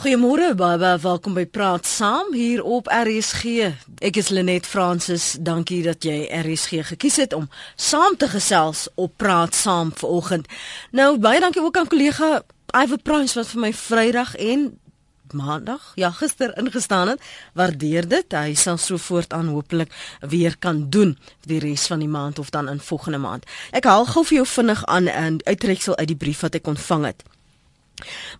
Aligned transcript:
Goeiemôre 0.00 0.54
baie 0.56 0.96
welkom 1.02 1.34
by 1.36 1.42
Praat 1.44 1.84
Saam 1.84 2.30
hier 2.32 2.62
op 2.64 2.86
RSG. 2.88 3.66
Ek 4.00 4.16
is 4.16 4.30
Lenet 4.32 4.64
Fransis. 4.64 5.34
Dankie 5.44 5.82
dat 5.84 6.06
jy 6.08 6.22
RSG 6.38 6.86
gekies 6.94 7.18
het 7.20 7.34
om 7.36 7.50
saam 7.76 8.14
te 8.16 8.24
gesels 8.32 8.86
op 8.96 9.12
Praat 9.20 9.52
Saam 9.52 9.90
vanoggend. 9.92 10.48
Nou 10.96 11.18
baie 11.20 11.42
dankie 11.44 11.60
ook 11.60 11.76
aan 11.76 11.90
kollega 11.92 12.40
Iver 12.72 13.02
Price 13.04 13.36
wat 13.36 13.50
vir 13.50 13.60
my 13.60 13.72
Vrydag 13.76 14.32
en 14.40 14.62
Maandag, 15.36 15.92
ja 16.00 16.08
gister 16.16 16.56
ingestaan 16.58 17.12
het. 17.12 17.26
Waardeer 17.52 18.08
dit. 18.08 18.32
Hy 18.32 18.54
sal 18.56 18.80
so 18.80 18.96
voortaan 18.96 19.52
hopelik 19.52 19.92
weer 20.24 20.56
kan 20.58 20.86
doen 20.88 21.12
vir 21.42 21.52
die 21.52 21.60
res 21.66 21.84
van 21.92 22.00
die 22.00 22.08
maand 22.08 22.40
of 22.40 22.48
dan 22.56 22.72
in 22.72 22.80
volgende 22.80 23.20
maand. 23.20 23.44
Ek 23.70 23.84
haal 23.84 24.08
gou 24.08 24.24
vir 24.24 24.40
jou 24.40 24.46
vinnig 24.46 24.80
aan 24.86 25.12
'n 25.12 25.44
uittreksel 25.44 25.96
uit 25.96 26.08
die 26.08 26.16
brief 26.24 26.40
wat 26.40 26.54
ek 26.54 26.66
ontvang 26.66 27.04
het. 27.04 27.22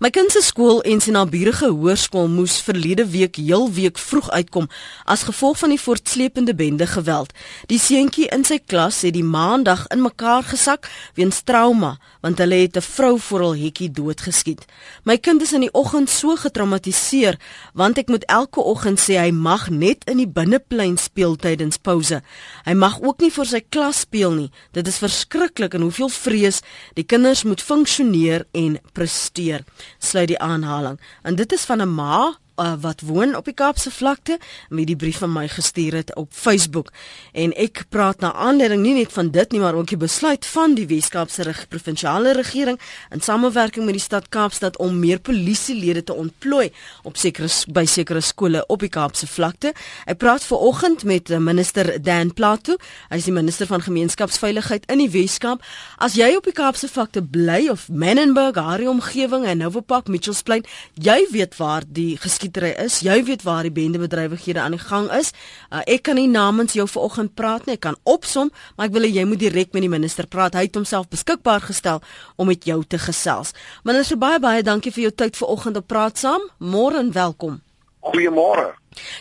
My 0.01 0.11
kind 0.11 0.33
se 0.33 0.41
skool 0.41 0.79
en 0.89 1.01
sy 1.03 1.13
naburige 1.13 1.69
hoërskool 1.69 2.29
moes 2.33 2.61
verlede 2.65 3.05
week 3.13 3.37
heel 3.37 3.67
week 3.77 3.99
vroeg 3.99 4.31
uitkom 4.31 4.69
as 5.05 5.27
gevolg 5.29 5.59
van 5.61 5.75
die 5.75 5.81
voortsleepende 5.81 6.55
bende 6.55 6.87
geweld. 6.87 7.35
Die 7.69 7.79
seentjie 7.79 8.29
in 8.33 8.45
sy 8.49 8.61
klas 8.65 9.03
het 9.05 9.15
die 9.17 9.27
maandag 9.27 9.87
in 9.93 10.01
mekaar 10.01 10.47
gesak 10.49 10.89
weens 11.19 11.43
trauma 11.45 11.97
want 12.21 12.39
hulle 12.39 12.63
het 12.63 12.77
'n 12.77 12.87
vrou 12.97 13.19
voor 13.19 13.41
hul 13.41 13.57
hekkie 13.57 13.91
doodgeskiet. 13.91 14.65
My 15.05 15.17
kind 15.17 15.43
is 15.43 15.53
in 15.53 15.61
die 15.61 15.73
oggend 15.73 16.11
so 16.11 16.37
getraumatiseer 16.37 17.39
want 17.75 17.99
ek 17.99 18.09
moet 18.09 18.25
elke 18.25 18.61
oggend 18.61 19.01
sê 19.01 19.19
hy 19.19 19.31
mag 19.31 19.71
net 19.71 20.05
in 20.05 20.17
die 20.17 20.29
binneplein 20.29 20.97
speel 20.99 21.37
tydens 21.37 21.77
pouse. 21.77 22.23
Hy 22.65 22.75
mag 22.75 23.01
ook 23.01 23.21
nie 23.21 23.31
vir 23.31 23.47
sy 23.47 23.61
klas 23.69 24.01
speel 24.01 24.33
nie. 24.33 24.51
Dit 24.73 24.87
is 24.87 24.99
verskriklik 24.99 25.75
en 25.75 25.81
hoeveel 25.81 26.09
vrees 26.09 26.61
die 26.95 27.05
kinders 27.05 27.43
moet 27.45 27.63
funksioneer 27.63 28.47
en 28.53 28.79
presteer 28.93 29.50
gebeur, 29.51 29.65
sluit 29.99 30.29
die 30.29 30.39
aanhaling. 30.39 31.01
En 31.23 31.35
dit 31.35 31.53
is 31.53 31.65
van 31.65 31.83
'n 31.83 31.95
ma 31.95 32.37
uh, 32.61 32.75
wat 32.81 33.01
woon 33.01 33.35
op 33.37 33.45
die 33.49 33.55
Kaapse 33.57 33.91
vlakte 33.91 34.39
met 34.69 34.87
die 34.87 34.97
brief 34.97 35.19
van 35.23 35.33
my 35.33 35.47
gestuur 35.49 35.95
het 36.01 36.15
op 36.17 36.33
Facebook 36.33 36.93
en 37.33 37.55
ek 37.57 37.85
praat 37.89 38.21
na 38.21 38.33
aanleiding 38.33 38.83
nie 38.83 38.95
net 38.95 39.13
van 39.13 39.31
dit 39.31 39.53
nie 39.53 39.61
maar 39.61 39.75
ook 39.79 39.91
die 39.93 40.01
besluit 40.01 40.47
van 40.47 40.75
die 40.79 40.87
Weskaapse 40.91 41.43
reg 41.49 41.67
provinsiale 41.69 42.35
regering 42.37 42.79
in 43.11 43.21
samewerking 43.21 43.85
met 43.87 43.97
die 43.97 44.05
stad 44.05 44.29
Kaapstad 44.29 44.77
om 44.79 44.99
meer 44.99 45.21
polisielede 45.21 46.05
te 46.05 46.15
ontplooi 46.15 46.71
op 47.03 47.17
sekere 47.17 47.49
by 47.73 47.85
sekere 47.89 48.21
skole 48.25 48.63
op 48.69 48.83
die 48.85 48.91
Kaapse 48.93 49.27
vlakte. 49.31 49.73
Ek 50.11 50.21
praat 50.23 50.45
ver 50.47 50.63
oggend 50.71 51.05
met 51.09 51.31
eh, 51.31 51.41
minister 51.43 51.93
Dan 52.03 52.33
Plato, 52.37 52.77
hy 53.11 53.21
is 53.21 53.29
die 53.29 53.35
minister 53.35 53.69
van 53.71 53.83
gemeenskapsveiligheid 53.85 54.87
in 54.93 55.03
die 55.03 55.11
Weskaap. 55.13 55.65
As 55.99 56.17
jy 56.19 56.33
op 56.37 56.49
die 56.49 56.57
Kaapse 56.57 56.89
vlakte 56.91 57.23
bly 57.23 57.69
of 57.73 57.89
Menenberg, 57.89 58.59
haar 58.61 58.83
omgewing 58.91 59.47
en 59.49 59.63
Novopak 59.63 60.09
Mitchells 60.09 60.43
Plain, 60.47 60.67
jy 60.95 61.19
weet 61.33 61.57
waar 61.61 61.87
die 61.87 62.17
geskied 62.21 62.50
skietery 62.51 62.75
is. 62.83 63.01
Jy 63.03 63.23
weet 63.25 63.45
waar 63.47 63.63
die 63.63 63.73
bendebedrywighede 63.73 64.61
aan 64.61 64.75
die 64.75 64.83
gang 64.83 65.11
is. 65.15 65.33
Uh, 65.71 65.83
ek 65.87 66.03
kan 66.09 66.17
nie 66.17 66.29
namens 66.29 66.75
jou 66.75 66.87
vanoggend 66.89 67.35
praat 67.35 67.67
nie. 67.67 67.77
Ek 67.79 67.87
kan 67.87 67.97
opsom, 68.05 68.51
maar 68.77 68.89
ek 68.89 68.95
wil 68.95 69.07
hê 69.07 69.13
jy 69.15 69.25
moet 69.25 69.41
direk 69.41 69.73
met 69.73 69.83
die 69.83 69.91
minister 69.91 70.27
praat. 70.27 70.55
Hy 70.55 70.67
het 70.67 70.75
homself 70.75 71.09
beskikbaar 71.09 71.63
gestel 71.63 72.03
om 72.37 72.51
met 72.51 72.65
jou 72.65 72.83
te 72.85 72.99
gesels. 72.99 73.55
Minister 73.85 74.19
baie 74.19 74.41
baie 74.41 74.63
dankie 74.63 74.93
vir 74.93 75.09
jou 75.09 75.15
tyd 75.15 75.37
vanoggend 75.39 75.77
op 75.77 75.87
Praat 75.87 76.19
Saam. 76.19 76.43
Môre 76.59 76.99
en 76.99 77.13
welkom. 77.13 77.61
Goeiemôre. 78.01 78.73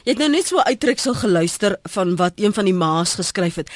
Jy 0.05 0.15
het 0.15 0.21
nou 0.23 0.29
net 0.31 0.47
so 0.47 0.57
uittreksel 0.65 1.13
geluister 1.19 1.75
van 1.93 2.15
wat 2.17 2.39
een 2.41 2.55
van 2.55 2.65
die 2.65 2.73
ma's 2.73 3.13
geskryf 3.19 3.59
het. 3.61 3.69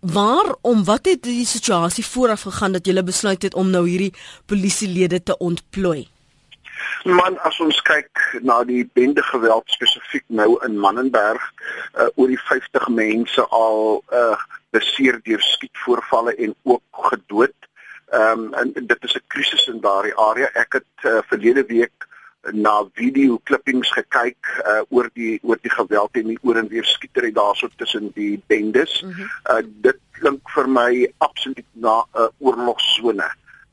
Waarom 0.00 0.84
wat 0.86 1.08
het 1.10 1.24
die 1.26 1.46
situasie 1.48 2.04
vooraf 2.06 2.46
gegaan 2.46 2.76
dat 2.78 2.86
jy 2.86 3.02
besluit 3.02 3.42
het 3.42 3.56
om 3.58 3.72
nou 3.72 3.88
hierdie 3.88 4.12
polisielede 4.46 5.22
te 5.22 5.36
ontplooi? 5.38 6.11
Man, 7.04 7.38
as 7.42 7.60
ons 7.60 7.80
kyk 7.82 8.40
na 8.46 8.62
die 8.64 8.84
bende 8.94 9.22
geweld 9.22 9.70
spesifiek 9.74 10.24
nou 10.26 10.56
in 10.66 10.78
Mannenberg, 10.78 11.42
uh, 11.94 12.08
oor 12.14 12.30
die 12.30 12.40
50 12.48 12.88
mense 12.88 13.46
al 13.50 14.02
uh 14.12 14.36
beseer 14.72 15.18
deur 15.20 15.42
skietvoorvalle 15.44 16.32
en 16.40 16.54
ook 16.64 17.02
gedood. 17.10 17.56
Ehm 18.12 18.46
um, 18.46 18.54
en 18.54 18.72
dit 18.72 19.04
is 19.04 19.14
'n 19.14 19.24
krisis 19.26 19.66
in 19.66 19.80
daardie 19.80 20.16
area. 20.16 20.48
Ek 20.54 20.72
het 20.72 21.04
uh, 21.04 21.18
verlede 21.28 21.64
week 21.66 22.08
na 22.50 22.84
video 22.94 23.38
klippings 23.44 23.90
gekyk 23.92 24.48
uh 24.66 24.80
oor 24.88 25.10
die 25.14 25.38
oor 25.42 25.58
die 25.62 25.70
geweld 25.70 26.16
en 26.18 26.26
die 26.26 26.38
oor 26.42 26.56
en 26.56 26.68
weer 26.68 26.84
skietery 26.84 27.32
daarso 27.32 27.68
tussen 27.76 28.10
die 28.14 28.42
bendes. 28.46 29.02
Mm 29.02 29.12
-hmm. 29.12 29.28
Uh 29.50 29.62
dit 29.64 29.98
klink 30.10 30.50
vir 30.50 30.68
my 30.68 31.12
absoluut 31.18 31.68
na 31.72 32.02
'n 32.02 32.20
uh, 32.20 32.28
oorlogsone. 32.38 33.28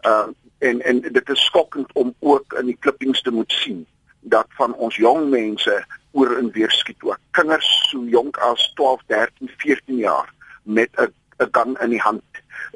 Uh 0.06 0.28
en 0.60 0.82
en 0.82 1.02
dit 1.02 1.30
is 1.30 1.46
skokkend 1.46 1.92
om 1.94 2.14
ook 2.20 2.54
in 2.60 2.66
die 2.66 2.78
klippings 2.80 3.22
te 3.22 3.32
moet 3.32 3.52
sien 3.52 3.86
dat 4.20 4.48
van 4.50 4.74
ons 4.76 4.96
jong 4.96 5.30
mense 5.30 5.86
oor 6.12 6.38
en 6.38 6.52
weer 6.52 6.72
skiet 6.72 7.04
ook. 7.04 7.20
Kinders 7.32 7.70
so 7.90 8.04
jonk 8.04 8.38
as 8.38 8.72
12, 8.76 9.02
13, 9.08 9.52
14 9.58 9.98
jaar 9.98 10.34
met 10.64 10.90
'n 10.96 11.14
'n 11.40 11.50
gun 11.52 11.78
in 11.80 11.90
die 11.90 12.02
hand 12.02 12.24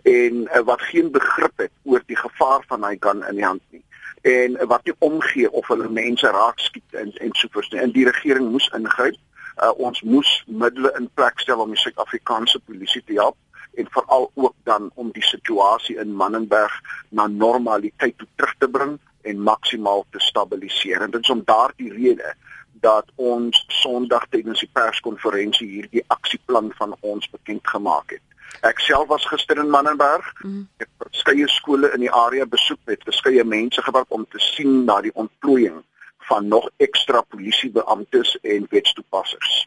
en 0.03 0.35
uh, 0.55 0.59
wat 0.63 0.81
geen 0.81 1.11
begrip 1.11 1.51
het 1.55 1.71
oor 1.83 2.03
die 2.05 2.17
gevaar 2.17 2.63
van 2.67 2.83
hy 2.83 2.95
gun 2.99 3.23
in 3.27 3.35
die 3.35 3.45
hand 3.45 3.61
nie. 3.69 3.83
En 4.21 4.67
wat 4.67 4.85
nie 4.85 4.95
omgee 4.99 5.51
of 5.51 5.67
hulle 5.67 5.89
mense 5.89 6.27
raak 6.27 6.59
skiet 6.59 6.93
en 6.93 7.11
en 7.13 7.29
sovoorts 7.31 7.69
nie. 7.69 7.81
En 7.81 7.91
die 7.91 8.05
regering 8.05 8.51
moes 8.51 8.69
ingryp. 8.75 9.19
Uh, 9.63 9.69
ons 9.77 10.01
moes 10.01 10.43
middele 10.47 10.93
in 10.97 11.09
plek 11.13 11.39
stel 11.39 11.59
om 11.59 11.69
die 11.69 11.77
Suid-Afrikaanse 11.77 12.59
polisie 12.59 13.03
te 13.05 13.13
help 13.13 13.37
en 13.75 13.87
veral 13.89 14.31
ook 14.33 14.55
dan 14.63 14.91
om 14.93 15.11
die 15.11 15.23
situasie 15.23 15.97
in 15.97 16.15
Mannenberg 16.15 16.81
na 17.09 17.27
normaliteit 17.27 18.17
toe 18.17 18.27
terug 18.35 18.55
te 18.57 18.69
bring 18.69 18.99
en 19.21 19.41
maksimaal 19.41 20.05
te 20.09 20.19
stabiliseer. 20.19 21.01
En 21.01 21.11
dit 21.11 21.23
is 21.23 21.29
om 21.29 21.41
daardie 21.45 21.93
rede 21.93 22.35
dat 22.83 23.11
ons 23.15 23.65
Sondag 23.67 24.27
tydens 24.29 24.59
die 24.59 24.69
perskonferensie 24.73 25.67
hierdie 25.69 26.03
aksieplan 26.07 26.71
van 26.75 26.95
ons 26.99 27.29
bekend 27.29 27.67
gemaak 27.67 28.17
het. 28.17 28.21
Ek 28.61 28.79
self 28.79 29.07
was 29.07 29.25
gister 29.25 29.57
in 29.57 29.71
Mannenberg. 29.71 30.27
Mm. 30.43 30.67
Ek 30.77 30.87
het 30.87 31.07
verskeie 31.09 31.47
skole 31.49 31.89
in 31.95 32.03
die 32.05 32.11
area 32.11 32.45
besoek 32.45 32.79
met 32.85 33.03
verskeie 33.07 33.43
mense 33.43 33.81
gewerk 33.81 34.11
om 34.13 34.27
te 34.29 34.39
sien 34.39 34.83
na 34.85 34.99
die 35.01 35.15
ontplooiing 35.15 35.81
van 36.29 36.47
nog 36.47 36.69
ekstra 36.77 37.21
polisiebeamptes 37.21 38.37
en 38.41 38.67
wetstoepassers. 38.69 39.63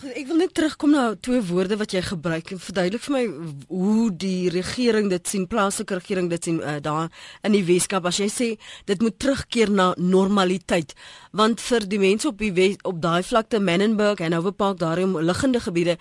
Ek 0.00 0.24
wil 0.26 0.40
net 0.40 0.54
terugkom 0.56 0.94
na 0.96 1.02
twee 1.20 1.42
woorde 1.46 1.76
wat 1.78 1.92
jy 1.94 2.00
gebruik 2.02 2.48
en 2.54 2.60
verduidelik 2.64 3.02
vir 3.04 3.12
my 3.14 3.22
hoe 3.68 4.06
die 4.16 4.48
regering 4.50 5.10
dit 5.12 5.28
sien, 5.28 5.44
plaaslike 5.46 5.98
regering 6.00 6.30
dit 6.32 6.48
sien 6.48 6.58
uh, 6.64 6.78
daar 6.82 7.12
in 7.44 7.52
die 7.54 7.62
Weskaap 7.68 8.08
as 8.08 8.18
jy 8.18 8.28
sê 8.32 8.48
dit 8.88 9.04
moet 9.04 9.18
terugkeer 9.20 9.70
na 9.70 9.92
normaliteit. 10.00 10.96
Want 11.36 11.60
vir 11.62 11.86
die 11.86 12.00
mense 12.02 12.30
op 12.32 12.40
die 12.40 12.50
Wes, 12.56 12.80
op 12.88 13.02
daai 13.04 13.20
vlakte 13.22 13.60
Menenberg 13.60 14.24
en 14.24 14.34
Overpark 14.38 14.80
daarin 14.80 15.12
liggende 15.20 15.60
gebiede 15.60 15.98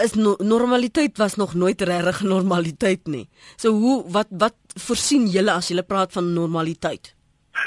is 0.00 0.14
no 0.14 0.36
normaliteit 0.38 1.18
was 1.18 1.36
nog 1.36 1.54
nooit 1.54 1.82
regtig 1.82 2.22
normaliteit 2.22 3.06
nie. 3.06 3.26
So 3.56 3.74
hoe 3.74 3.98
wat 4.14 4.30
wat 4.30 4.56
voorsien 4.86 5.26
julle 5.26 5.52
as 5.52 5.68
julle 5.74 5.84
praat 5.84 6.14
van 6.14 6.32
normaliteit? 6.32 7.12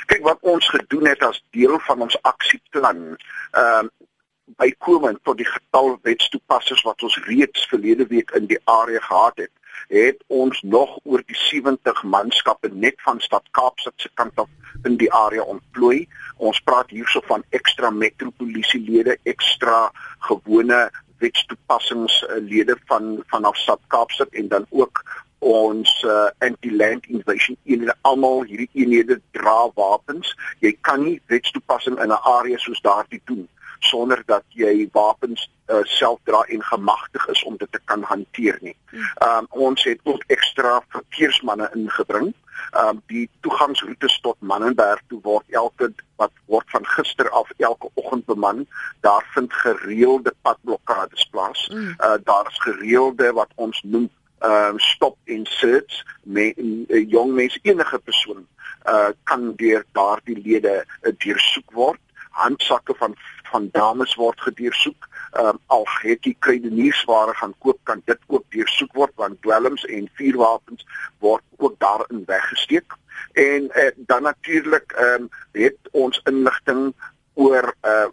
Kyk 0.08 0.24
wat 0.24 0.42
ons 0.42 0.68
gedoen 0.74 1.08
het 1.12 1.22
as 1.24 1.44
deel 1.56 1.78
van 1.86 2.08
ons 2.08 2.18
aksieplan. 2.24 3.10
Ehm 3.52 3.92
uh, 3.92 4.07
bykomend 4.56 5.20
tot 5.24 5.38
die 5.38 5.48
getal 5.48 5.98
wetstoepassers 6.02 6.82
wat 6.88 7.04
ons 7.04 7.18
reeds 7.28 7.68
verlede 7.68 8.08
week 8.08 8.32
in 8.32 8.48
die 8.48 8.60
area 8.64 9.00
gehad 9.00 9.38
het, 9.44 9.52
het 9.88 10.24
ons 10.28 10.62
nog 10.62 10.98
oor 11.04 11.24
die 11.26 11.38
70 11.38 12.04
manskappe 12.04 12.70
net 12.72 12.96
van 13.06 13.20
stad 13.20 13.44
Kaapstad 13.52 13.94
se 13.96 14.10
kant 14.14 14.40
af 14.40 14.50
in 14.84 14.98
die 14.98 15.12
area 15.14 15.44
ontplooi. 15.44 16.08
Ons 16.38 16.60
praat 16.64 16.90
hierso 16.90 17.22
van 17.28 17.44
ekstra 17.50 17.90
metropolisielede, 17.90 19.18
ekstra 19.24 19.92
gewone 20.28 20.88
wetstoepassingslede 21.18 22.78
van 22.86 23.24
vanaf 23.32 23.58
stad 23.58 23.82
Kaapstad 23.88 24.30
en 24.32 24.48
dan 24.48 24.66
ook 24.70 25.04
ons 25.40 25.92
uh, 26.04 26.28
anti-land 26.42 27.06
invasion 27.14 27.58
eenhede 27.64 27.94
almal 28.02 28.42
hierdie 28.50 28.70
eenhede 28.74 29.20
dra 29.32 29.70
wapens. 29.76 30.34
Jy 30.60 30.74
kan 30.82 31.04
nie 31.04 31.22
wetstoepassing 31.28 32.00
in 32.02 32.10
'n 32.10 32.24
area 32.38 32.58
soos 32.58 32.82
daardie 32.82 33.22
doen 33.26 33.48
sonder 33.80 34.24
dat 34.26 34.44
jy 34.48 34.90
wapens 34.92 35.50
uh, 35.68 35.84
self 35.84 36.20
dra 36.24 36.42
en 36.42 36.64
gemagtig 36.64 37.28
is 37.28 37.44
om 37.44 37.58
dit 37.58 37.72
te 37.72 37.80
kan 37.86 38.04
hanteer 38.04 38.58
nie. 38.62 38.76
Ehm 38.92 39.38
um, 39.38 39.48
ons 39.50 39.84
het 39.84 40.00
ook 40.04 40.24
ekstra 40.28 40.82
verkeersmanne 40.88 41.70
ingebring. 41.74 42.34
Ehm 42.72 42.88
um, 42.88 43.02
die 43.08 43.30
toegangsroetes 43.42 44.20
tot 44.22 44.36
Mannenberg 44.40 45.02
toe 45.08 45.20
word 45.22 45.46
elke 45.50 45.92
wat 46.16 46.32
word 46.46 46.70
van 46.76 46.86
gister 46.86 47.30
af 47.30 47.52
elke 47.58 47.90
oggend 47.94 48.26
beman. 48.26 48.66
Daar 49.02 49.26
vind 49.34 49.54
gereelde 49.54 50.34
padblokkades 50.42 51.28
plaas. 51.32 51.70
Uh, 51.74 52.14
daar 52.24 52.48
is 52.50 52.60
gereelde 52.60 53.34
wat 53.34 53.52
ons 53.56 53.82
noem 53.84 54.10
ehm 54.40 54.76
uh, 54.76 54.80
stop 54.80 55.18
en 55.26 55.46
search 55.46 56.04
met 56.24 56.58
'n 56.58 56.86
uh, 56.88 57.10
jong 57.10 57.34
mens 57.34 57.60
enige 57.62 58.00
persoon 58.00 58.48
uh 58.90 59.10
kan 59.24 59.54
deur 59.56 59.86
daardie 59.92 60.42
lede 60.42 60.86
uh, 61.02 61.12
deursoek 61.18 61.72
word 61.72 62.00
handsakke 62.30 62.94
van 62.98 63.16
van 63.52 63.70
dames 63.72 64.16
word 64.16 64.42
gedeursoek. 64.42 65.08
Ehm 65.32 65.48
um, 65.48 65.60
al 65.66 65.86
het 66.02 66.26
jy 66.26 66.36
kruideniersware 66.40 67.34
gaan 67.34 67.54
koop 67.60 67.80
kan 67.84 68.02
dit 68.06 68.20
ook 68.28 68.46
deursoek 68.50 68.94
word 68.94 69.12
want 69.16 69.42
dwelms 69.42 69.86
en 69.86 70.10
vuurwapens 70.14 70.86
word 71.20 71.44
ook 71.58 71.80
daarin 71.80 72.24
weggesteek. 72.26 72.96
En 73.34 73.70
uh, 73.74 73.92
dan 73.96 74.22
natuurlik 74.22 74.92
ehm 74.92 75.22
um, 75.22 75.30
het 75.52 75.78
ons 75.92 76.22
inligting 76.24 76.94
oor 77.34 77.74
uh 77.86 78.08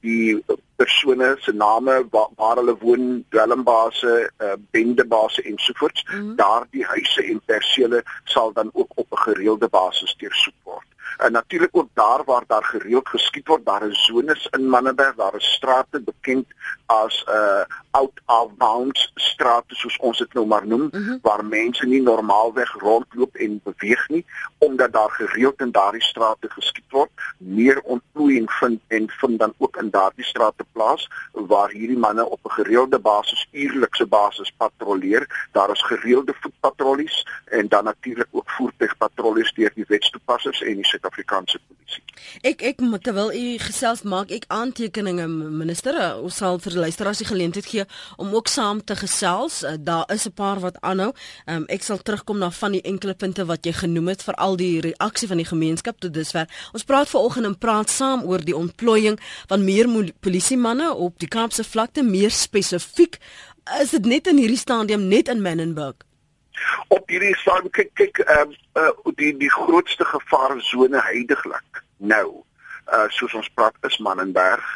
die 0.00 0.44
persone 0.78 1.36
se 1.40 1.52
name 1.52 2.06
waar, 2.10 2.28
waar 2.36 2.56
hulle 2.56 2.76
woon, 2.78 3.24
dwelmbase, 3.28 4.30
uh 4.38 4.52
bendebase 4.70 5.42
ensovoorts. 5.42 6.04
Mm 6.04 6.18
-hmm. 6.18 6.36
Daardie 6.36 6.84
huise 6.84 7.22
en 7.22 7.40
persele 7.44 8.02
sal 8.24 8.52
dan 8.52 8.70
ook 8.72 8.92
op 8.94 9.06
'n 9.10 9.24
gereelde 9.26 9.68
basis 9.68 10.16
deursoek 10.16 10.60
word. 10.62 10.86
En 11.18 11.32
natuurlik 11.32 11.76
ook 11.76 11.88
daar 11.94 12.24
waar 12.24 12.44
daar 12.46 12.64
gereeld 12.64 13.08
geskiet 13.08 13.46
word, 13.46 13.64
daar 13.64 13.88
is 13.88 14.04
zones 14.04 14.46
in 14.50 14.68
Manneberg, 14.68 15.14
daar 15.14 15.34
is 15.34 15.52
strate 15.52 16.00
bekend 16.00 16.46
as 16.86 17.24
'n 17.26 17.30
uh, 17.30 17.64
out 17.90 18.20
of 18.26 18.54
bounds 18.56 19.12
strate 19.14 19.74
soos 19.74 19.96
ons 19.98 20.18
dit 20.18 20.32
nou 20.32 20.46
maar 20.46 20.66
noem, 20.66 20.80
mm 20.80 20.90
-hmm. 20.92 21.18
waar 21.22 21.44
mense 21.44 21.86
nie 21.86 22.02
normaalweg 22.02 22.72
rondloop 22.72 23.34
en 23.34 23.60
beweeg 23.64 24.08
nie 24.08 24.24
omdat 24.58 24.92
daar 24.92 25.10
gereeld 25.10 25.60
in 25.60 25.70
daardie 25.70 26.02
strate 26.02 26.50
geskiet 26.50 26.90
word. 26.90 27.10
Meer 27.38 27.80
ontplooiing 27.80 28.50
vind 28.52 28.80
en 28.86 29.08
vind 29.08 29.38
dan 29.38 29.54
ook 29.58 29.76
in 29.76 29.90
daardie 29.90 30.24
strate 30.24 30.64
plaas 30.72 31.08
waar 31.32 31.70
hierdie 31.70 31.98
manne 31.98 32.24
op 32.28 32.40
'n 32.44 32.50
gereelde 32.50 32.98
basis, 32.98 33.48
uurlikse 33.52 34.06
basis 34.06 34.52
patrolleer. 34.56 35.48
Daar 35.52 35.70
is 35.70 35.82
gereelde 35.82 36.34
voetpatrollies 36.40 37.26
en 37.44 37.68
dan 37.68 37.84
natuurlik 37.84 38.28
ook 38.30 38.50
voertuigpatrollies 38.50 39.52
deur 39.52 39.72
die 39.74 39.84
wetstoepassers 39.88 40.62
en 40.62 40.74
die 40.74 40.86
Suid-Afrikaanse 40.86 41.58
polisie. 41.58 41.77
Ek 42.44 42.60
ek 42.62 42.82
terwyl 43.02 43.30
u 43.32 43.44
gesels 43.62 44.02
maak 44.04 44.30
ek 44.34 44.44
aantekeninge 44.52 45.26
minister 45.28 45.96
ons 46.20 46.36
sal 46.36 46.58
vir 46.60 46.76
luisteraars 46.84 47.22
die 47.22 47.28
geleentheid 47.28 47.66
gee 47.66 47.84
om 48.20 48.34
ook 48.34 48.50
saam 48.52 48.82
te 48.84 48.96
gesels. 48.98 49.62
Uh, 49.62 49.76
daar 49.78 50.04
is 50.12 50.26
'n 50.26 50.32
paar 50.32 50.60
wat 50.60 50.80
aanhou. 50.80 51.12
Um, 51.46 51.64
ek 51.68 51.82
sal 51.82 51.98
terugkom 51.98 52.38
na 52.38 52.50
van 52.50 52.72
die 52.72 52.82
enkele 52.82 53.14
punte 53.14 53.44
wat 53.44 53.64
jy 53.64 53.72
genoem 53.72 54.08
het 54.08 54.22
vir 54.22 54.34
al 54.34 54.56
die 54.56 54.80
reaksie 54.80 55.28
van 55.28 55.36
die 55.36 55.48
gemeenskap 55.48 56.00
tot 56.00 56.14
dusver. 56.14 56.46
Ons 56.72 56.84
praat 56.84 57.08
vanoggend 57.08 57.46
en 57.46 57.58
praat 57.58 57.90
saam 57.90 58.22
oor 58.22 58.44
die 58.44 58.56
ontplooiing 58.56 59.18
van 59.46 59.64
meer 59.64 60.12
polisiemanne 60.20 60.94
op 60.94 61.18
die 61.18 61.28
Kaapse 61.28 61.64
vlakte 61.64 62.02
meer 62.02 62.30
spesifiek 62.30 63.18
is 63.80 63.90
dit 63.90 64.06
net 64.06 64.26
in 64.26 64.36
hierdie 64.36 64.56
stadium 64.56 65.08
net 65.08 65.28
in 65.28 65.42
Menenberg 65.42 66.07
op 66.88 67.08
hierdie 67.08 67.36
stadium 67.36 67.70
kyk 67.70 67.94
kyk 67.94 68.18
ehm 68.24 68.52
uh, 68.74 68.82
uh, 68.82 69.14
die 69.20 69.36
die 69.36 69.50
grootste 69.50 70.04
gevaarsone 70.04 71.02
heidaglik 71.10 71.82
nou 71.96 72.44
uh 72.92 73.08
soos 73.08 73.34
ons 73.34 73.48
praat 73.54 73.74
is 73.88 73.98
Mannenberg. 73.98 74.68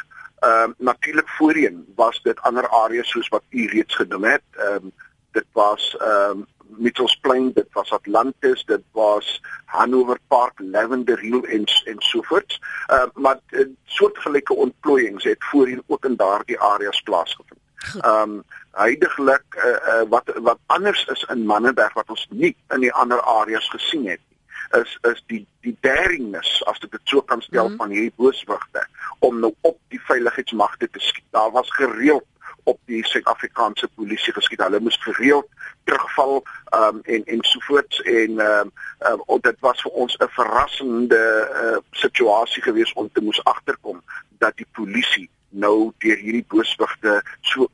Ehm 0.43 0.69
uh, 0.69 0.75
natuurlik 0.77 1.29
voorheen 1.37 1.85
was 1.95 2.21
dit 2.21 2.41
ander 2.41 2.67
areas 2.69 3.09
soos 3.09 3.29
wat 3.29 3.43
u 3.49 3.67
reeds 3.67 3.95
genoem 3.95 4.23
het. 4.23 4.43
Ehm 4.57 4.75
um, 4.75 4.91
dit 5.31 5.47
was 5.51 5.95
ehm 5.99 6.29
um, 6.29 6.47
Mitchellsplein, 6.77 7.51
dit 7.53 7.67
was 7.73 7.91
Atlantis, 7.91 8.63
dit 8.65 8.81
was 8.91 9.41
Hanover 9.65 10.17
Park, 10.27 10.53
Lavender 10.57 11.19
Hill 11.19 11.43
en 11.43 11.65
en 11.85 11.95
so 11.97 12.21
voort. 12.21 12.59
Ehm 12.87 13.09
uh, 13.15 13.23
maar 13.23 13.39
uh, 13.49 13.67
soortgelyke 13.85 14.53
ontplooiings 14.53 15.23
het 15.23 15.43
voorheen 15.51 15.83
ook 15.87 16.05
in 16.05 16.15
daardie 16.15 16.59
areas 16.59 17.01
plaasgevind. 17.01 17.62
Ehm 18.01 18.21
um, 18.21 18.43
heidaglik 18.73 19.43
uh, 19.57 19.71
uh, 19.71 20.03
wat 20.09 20.31
wat 20.35 20.59
anders 20.65 21.05
is 21.05 21.25
in 21.29 21.45
Mannenberg 21.45 21.93
wat 21.93 22.09
ons 22.09 22.27
nie 22.29 22.55
in 22.73 22.81
die 22.81 22.93
ander 22.93 23.21
areas 23.21 23.69
gesien 23.69 24.07
het 24.09 24.21
nie 24.29 24.33
is 24.81 24.97
is 25.01 25.23
die 25.27 25.45
die 25.61 25.75
daringness 25.85 26.63
as 26.65 26.79
dit 26.79 26.99
so 27.03 27.21
kan 27.21 27.41
stel 27.41 27.69
mm. 27.69 27.77
van 27.77 27.93
hierdie 27.93 28.13
booswigte 28.15 28.85
om 29.19 29.39
nou 29.39 29.53
op 29.61 29.77
die 29.93 30.01
veiligheidsmagte 30.07 30.89
te 30.89 30.99
skiet. 30.99 31.25
Daar 31.31 31.51
was 31.51 31.69
gereeld 31.71 32.25
op 32.63 32.79
die 32.85 33.03
Suid-Afrikaanse 33.05 33.87
polisie 33.95 34.33
geskiet. 34.33 34.63
Hulle 34.63 34.79
moes 34.79 34.97
gereeld 35.03 35.47
terugval 35.83 36.43
um, 36.75 37.01
en 37.03 37.25
en 37.35 37.43
sovoorts 37.43 38.01
en 38.01 38.39
ehm 38.39 38.71
um, 39.11 39.21
um, 39.27 39.41
dit 39.41 39.59
was 39.59 39.81
vir 39.81 39.91
ons 39.91 40.17
'n 40.17 40.33
verrassende 40.39 41.23
uh, 41.63 41.77
situasie 41.91 42.63
geweest 42.63 42.95
om 42.95 43.09
te 43.11 43.21
moes 43.21 43.43
agterkom 43.43 44.03
dat 44.37 44.57
die 44.57 44.67
polisie 44.71 45.29
nou 45.49 45.93
deur 45.97 46.17
hierdie 46.17 46.45
booswigte 46.47 47.21
so 47.41 47.69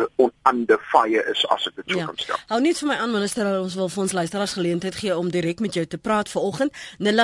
uh, 0.00 0.06
onande 0.16 0.78
fire 0.90 1.22
is 1.30 1.46
as 1.54 1.66
ek 1.70 1.76
dit 1.80 1.86
so 1.90 1.96
ja. 1.98 2.04
kan 2.08 2.18
stel. 2.20 2.38
Hou 2.50 2.60
net 2.62 2.76
vir 2.80 2.88
my 2.90 2.96
aan 3.02 3.12
minister, 3.14 3.44
ons 3.60 3.76
wil 3.78 3.90
vir 3.92 4.02
ons 4.04 4.16
luisteraars 4.18 4.56
geleentheid 4.58 4.96
gee 5.00 5.12
om 5.16 5.28
direk 5.32 5.58
met 5.64 5.72
jou 5.78 5.86
te 5.86 5.98
praat 5.98 6.28
vanoggend 6.32 6.70
0891104553. 7.08 7.14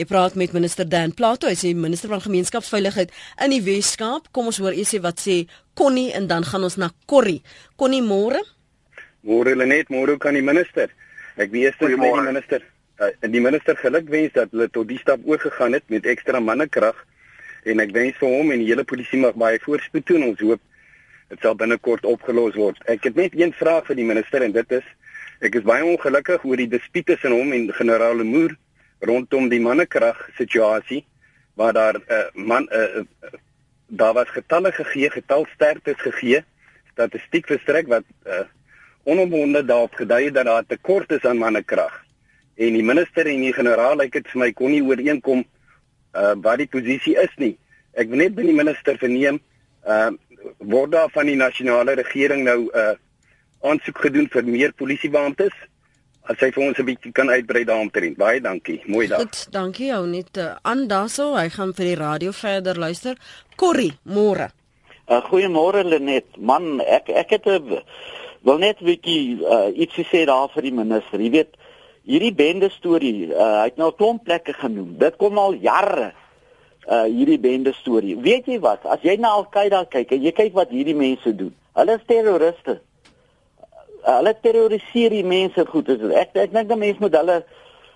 Jy 0.00 0.06
praat 0.10 0.32
met 0.40 0.56
minister 0.56 0.84
Dan 0.88 1.10
Plato, 1.18 1.42
hy 1.46 1.54
is 1.58 1.66
die 1.66 1.76
minister 1.76 2.08
van 2.12 2.24
gemeenskapsveiligheid 2.24 3.10
in 3.44 3.50
die 3.56 3.64
Wes-Kaap. 3.68 4.22
Kom 4.32 4.44
ons 4.52 4.60
hoor 4.62 4.74
eers 4.76 4.92
wat 5.04 5.18
sê 5.22 5.36
Connie 5.78 6.12
en 6.16 6.24
dan 6.28 6.42
gaan 6.44 6.64
ons 6.66 6.76
na 6.76 6.88
Corrie. 7.08 7.42
Connie 7.80 8.04
môre? 8.04 8.40
Môre 9.22 9.54
Lenet, 9.56 9.88
môre 9.94 10.18
kan 10.20 10.34
die 10.34 10.44
minister. 10.44 10.86
Ek 11.40 11.48
weet 11.52 11.64
eers 11.70 11.78
net 11.80 11.88
die 11.96 12.26
minister 12.26 12.60
uh, 13.02 13.30
die 13.30 13.40
minister 13.40 13.76
gelukwens 13.78 14.34
dat 14.36 14.52
hulle 14.52 14.68
tot 14.72 14.88
die 14.90 15.00
stap 15.00 15.24
oorgegaan 15.28 15.76
het 15.76 15.88
met 15.92 16.06
ekstra 16.08 16.40
mannekrag 16.40 16.98
en 17.64 17.80
ek 17.80 17.92
wens 17.94 18.18
vir 18.20 18.28
hom 18.28 18.50
en 18.50 18.62
die 18.62 18.68
hele 18.70 18.84
polisie 18.84 19.20
mag 19.22 19.38
baie 19.38 19.60
voorspoed 19.62 20.06
toe 20.06 20.18
en 20.18 20.28
ons 20.30 20.40
hoop 20.40 20.60
dit 21.32 21.44
sal 21.44 21.54
binnekort 21.56 22.04
opgelos 22.04 22.56
word. 22.58 22.80
Ek 22.92 23.06
het 23.08 23.16
net 23.16 23.36
een 23.38 23.54
vraag 23.56 23.86
vir 23.86 23.96
die 23.96 24.08
minister 24.08 24.44
en 24.44 24.52
dit 24.52 24.74
is 24.78 24.84
ek 25.42 25.56
is 25.58 25.64
baie 25.66 25.84
ongelukkig 25.84 26.44
oor 26.44 26.60
die 26.60 26.68
dispuut 26.70 27.06
tussen 27.08 27.34
hom 27.34 27.54
en 27.56 27.70
generaal 27.78 28.20
Lemoer 28.20 28.56
rondom 29.00 29.48
die 29.50 29.62
mannekrag 29.62 30.18
situasie 30.38 31.02
waar 31.56 31.72
daar 31.72 31.96
'n 31.98 32.04
uh, 32.08 32.18
eh, 32.18 32.28
man 32.34 32.68
uh, 32.72 33.02
uh, 33.02 33.38
daar 33.86 34.14
was 34.14 34.28
getalle 34.28 34.72
gegee, 34.72 35.10
getalsterktes 35.10 36.00
gegee, 36.00 36.44
statistiek 36.92 37.46
verstrek 37.46 37.86
wat 37.88 38.04
uh, 38.26 38.44
onomwonde 39.04 39.64
daarop 39.64 39.94
gedui 39.94 40.24
het 40.24 40.34
dat 40.34 40.44
daar 40.44 40.66
tekort 40.66 41.12
is 41.12 41.24
aan 41.24 41.38
mannekrag 41.38 42.02
en 42.54 42.76
die 42.76 42.84
minister 42.84 43.26
en 43.26 43.40
die 43.40 43.52
generaal 43.52 43.96
lyk 43.96 44.12
dit 44.12 44.28
vir 44.32 44.40
my 44.44 44.50
kon 44.52 44.70
nie 44.70 44.82
ooreenkom 44.84 45.44
uh 46.14 46.34
wat 46.44 46.58
die 46.58 46.68
posisie 46.68 47.16
is 47.16 47.32
nie. 47.36 47.56
Ek 47.94 48.08
wil 48.08 48.18
net 48.18 48.34
by 48.34 48.42
die 48.42 48.56
minister 48.56 48.98
verneem 48.98 49.40
uh 49.86 50.10
word 50.58 50.92
daar 50.92 51.10
van 51.10 51.26
die 51.26 51.36
nasionale 51.36 51.94
regering 51.94 52.44
nou 52.44 52.70
uh 52.74 52.94
aansoek 53.62 53.98
gedoen 54.06 54.28
vir 54.30 54.44
meer 54.44 54.72
polisiebeamptes? 54.74 55.54
As 56.30 56.38
jy 56.38 56.52
vir 56.54 56.64
ons 56.68 56.78
'n 56.78 56.86
bietjie 56.86 57.12
kan 57.12 57.30
uitbrei 57.30 57.64
daaromtrent. 57.64 58.16
Baie 58.16 58.40
dankie. 58.40 58.80
Mooi 58.86 59.06
dag. 59.08 59.18
Goed, 59.18 59.46
dankie 59.50 59.86
jou 59.86 60.06
net 60.06 60.36
uh, 60.38 60.54
aan 60.62 60.86
daarso. 60.88 61.34
Hy 61.34 61.48
gaan 61.48 61.74
vir 61.74 61.84
die 61.84 61.98
radio 61.98 62.30
verder 62.30 62.78
luister. 62.78 63.16
Corrie, 63.56 63.92
môre. 64.04 64.50
Uh, 65.08 65.18
Goeiemôre 65.26 65.82
Lenet. 65.84 66.38
Man, 66.38 66.80
ek 66.80 67.08
ek 67.08 67.30
het 67.30 67.46
'n 67.46 67.82
wil 68.42 68.58
net 68.58 68.80
'n 68.80 68.86
bietjie 68.86 69.42
uh, 69.42 69.70
ietsie 69.74 70.06
sê 70.06 70.24
daar 70.26 70.48
vir 70.54 70.62
die 70.62 70.72
minister. 70.72 71.20
Jy 71.20 71.30
weet, 71.30 71.56
hierdie 72.08 72.34
bende 72.34 72.70
storie, 72.70 73.30
uh, 73.30 73.62
hy 73.62 73.70
het 73.70 73.76
nou 73.76 73.90
'n 73.90 73.96
klomp 73.96 74.24
plekke 74.24 74.52
genoem. 74.52 74.98
Dit 74.98 75.16
kom 75.16 75.38
al 75.38 75.54
jare 75.54 76.12
uh 76.88 77.04
hierdie 77.06 77.38
bende 77.38 77.72
storie. 77.72 78.16
Weet 78.18 78.46
jy 78.46 78.58
wat? 78.60 78.86
As 78.86 79.02
jy 79.02 79.16
na 79.16 79.28
Al-Qaeda 79.38 79.84
kyk 79.88 80.12
en 80.12 80.22
jy 80.22 80.32
kyk 80.32 80.54
wat 80.54 80.70
hierdie 80.70 80.96
mense 80.98 81.34
doen. 81.36 81.54
Hulle 81.78 81.94
is 81.94 82.06
terroriste. 82.06 82.80
Uh, 84.02 84.16
hulle 84.18 84.34
terroriseer 84.42 85.10
die 85.10 85.24
mense 85.24 85.66
goed. 85.66 85.88
Ek 85.88 86.34
ek 86.34 86.52
dink 86.52 86.68
die 86.68 86.76
mense 86.76 87.00
moet 87.00 87.14
hulle 87.14 87.44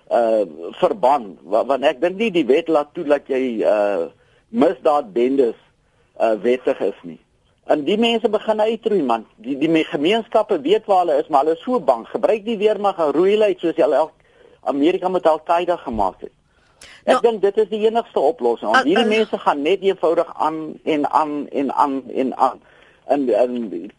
uh 0.06 0.46
verban 0.78 1.32
want 1.42 1.82
ek 1.82 1.98
dink 2.00 2.16
nie 2.16 2.30
die 2.30 2.46
wet 2.46 2.68
laat 2.68 2.94
toe 2.94 3.04
dat 3.04 3.26
jy 3.26 3.66
uh 3.66 4.06
misdaad 4.54 5.12
bendes 5.12 5.58
uh 6.20 6.36
wettig 6.38 6.80
is 6.80 7.00
nie. 7.02 7.18
En 7.66 7.82
die 7.84 7.98
mense 7.98 8.28
begin 8.30 8.60
uitroei 8.60 9.02
man. 9.02 9.26
Die 9.42 9.56
die 9.58 9.84
gemeenskappe 9.84 10.60
weet 10.62 10.86
waar 10.86 11.04
hulle 11.04 11.18
is, 11.22 11.28
maar 11.28 11.44
hulle 11.44 11.56
is 11.56 11.64
so 11.66 11.80
bang. 11.80 12.06
Gebruik 12.08 12.44
die 12.46 12.58
weermag 12.58 12.98
en 13.02 13.12
roei 13.16 13.32
hulle 13.34 13.50
uit 13.50 13.60
soos 13.60 13.78
hulle 13.80 14.08
Amerika 14.66 15.08
met 15.08 15.26
Al-Qaeda 15.26 15.76
gemaak 15.76 16.20
het. 16.20 16.34
Ek 17.06 17.12
nou, 17.16 17.20
dink 17.22 17.42
dit 17.42 17.58
is 17.62 17.68
die 17.70 17.82
enigste 17.86 18.20
oplossing. 18.20 18.70
Want 18.70 18.86
hierdie 18.86 19.04
uh, 19.04 19.10
uh, 19.10 19.16
mense 19.18 19.38
gaan 19.38 19.62
net 19.62 19.82
eenvoudig 19.82 20.30
aan 20.34 20.56
en 20.84 21.10
aan 21.10 21.34
en 21.48 21.72
aan 21.72 22.02
en 22.14 22.36
aan 22.36 22.58
en 22.58 22.64
en 23.06 23.26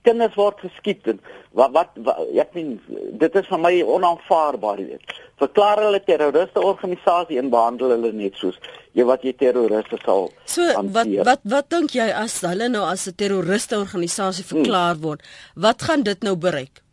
kinders 0.04 0.36
word 0.36 0.60
geskiet 0.60 1.08
en 1.08 1.20
wat 1.56 1.72
wat, 1.76 1.94
wat 2.08 2.20
ek 2.44 2.54
meen 2.58 2.74
dit 3.22 3.36
is 3.40 3.48
vir 3.48 3.62
my 3.64 3.74
onaanvaarbaar 3.96 4.82
weet 4.84 5.14
verklaar 5.42 5.82
hulle 5.86 6.02
terroriste 6.04 6.64
organisasie 6.72 7.40
en 7.42 7.52
behandel 7.54 7.94
hulle 7.96 8.12
net 8.16 8.36
soos 8.42 8.58
jy 8.98 9.06
wat 9.08 9.24
jy 9.24 9.34
terroriste 9.40 10.00
sal 10.04 10.28
so 10.46 10.66
hanteer. 10.76 11.24
wat 11.24 11.30
wat 11.30 11.46
wat 11.54 11.70
dink 11.76 11.96
jy 11.96 12.08
as 12.24 12.40
hulle 12.46 12.68
nou 12.74 12.84
as 12.88 13.08
'n 13.08 13.16
terroriste 13.22 13.80
organisasie 13.80 14.44
hmm. 14.44 14.54
verklaar 14.56 14.96
hmm. 14.96 15.04
word 15.04 15.22
wat 15.56 15.88
gaan 15.90 16.04
dit 16.04 16.24
nou 16.28 16.36
bereik 16.48 16.84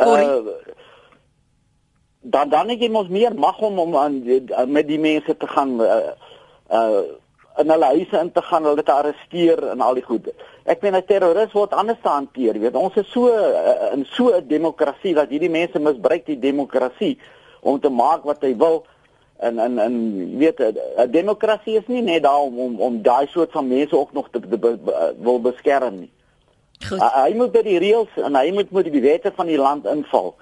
uh, 0.00 0.42
dan 2.34 2.50
dan 2.50 2.74
ek 2.74 2.88
moet 2.90 3.10
meer 3.10 3.34
mag 3.34 3.58
om 3.62 3.78
om 3.78 3.96
aan 3.96 4.18
met 4.66 4.88
die 4.88 4.98
mense 4.98 5.36
te 5.36 5.46
gaan 5.54 5.78
uh, 5.80 6.10
uh 6.70 7.06
in 7.58 7.70
hulle 7.70 7.84
huise 7.84 8.18
in 8.20 8.32
te 8.32 8.42
gaan, 8.42 8.64
hulle 8.68 8.82
te 8.82 8.92
arresteer 8.92 9.62
en 9.72 9.80
al 9.80 9.94
die 9.98 10.04
goed. 10.04 10.28
Ek 10.64 10.82
meen 10.82 10.96
'n 10.96 11.04
terroris 11.06 11.52
word 11.52 11.72
anders 11.72 11.98
te 12.02 12.08
hanteer, 12.08 12.58
weet. 12.60 12.74
Ons 12.74 12.96
is 12.96 13.10
so 13.10 13.28
uh, 13.28 13.92
in 13.92 14.04
so 14.04 14.30
'n 14.34 14.48
demokrasie 14.48 15.14
dat 15.14 15.28
hierdie 15.28 15.50
mense 15.50 15.78
misbruik 15.78 16.26
die 16.26 16.38
demokrasie 16.38 17.18
om 17.60 17.80
te 17.80 17.88
maak 17.88 18.24
wat 18.24 18.42
hy 18.42 18.56
wil. 18.56 18.84
En 19.38 19.58
en 19.58 19.78
en 19.78 19.94
weet 20.38 20.60
'n 20.60 21.10
demokrasie 21.10 21.76
is 21.76 21.86
nie 21.86 22.02
net 22.02 22.22
daar 22.22 22.40
om 22.40 22.58
om, 22.58 22.80
om 22.80 23.02
daai 23.02 23.26
soort 23.26 23.52
van 23.52 23.68
mense 23.68 23.96
ook 23.96 24.12
nog 24.12 24.28
te, 24.30 24.40
te, 24.40 24.48
te, 24.48 24.78
te 24.84 25.14
wil 25.18 25.40
beskerm 25.40 25.98
nie. 25.98 26.10
Goed. 26.88 26.98
Uh, 26.98 27.24
hy 27.24 27.34
moet 27.34 27.52
by 27.52 27.62
die 27.62 27.78
reëls 27.78 28.16
en 28.16 28.34
hy 28.34 28.50
moet 28.52 28.70
met 28.70 28.92
die 28.92 29.00
wette 29.00 29.32
van 29.36 29.46
die 29.46 29.58
land 29.58 29.86
inval. 29.86 30.34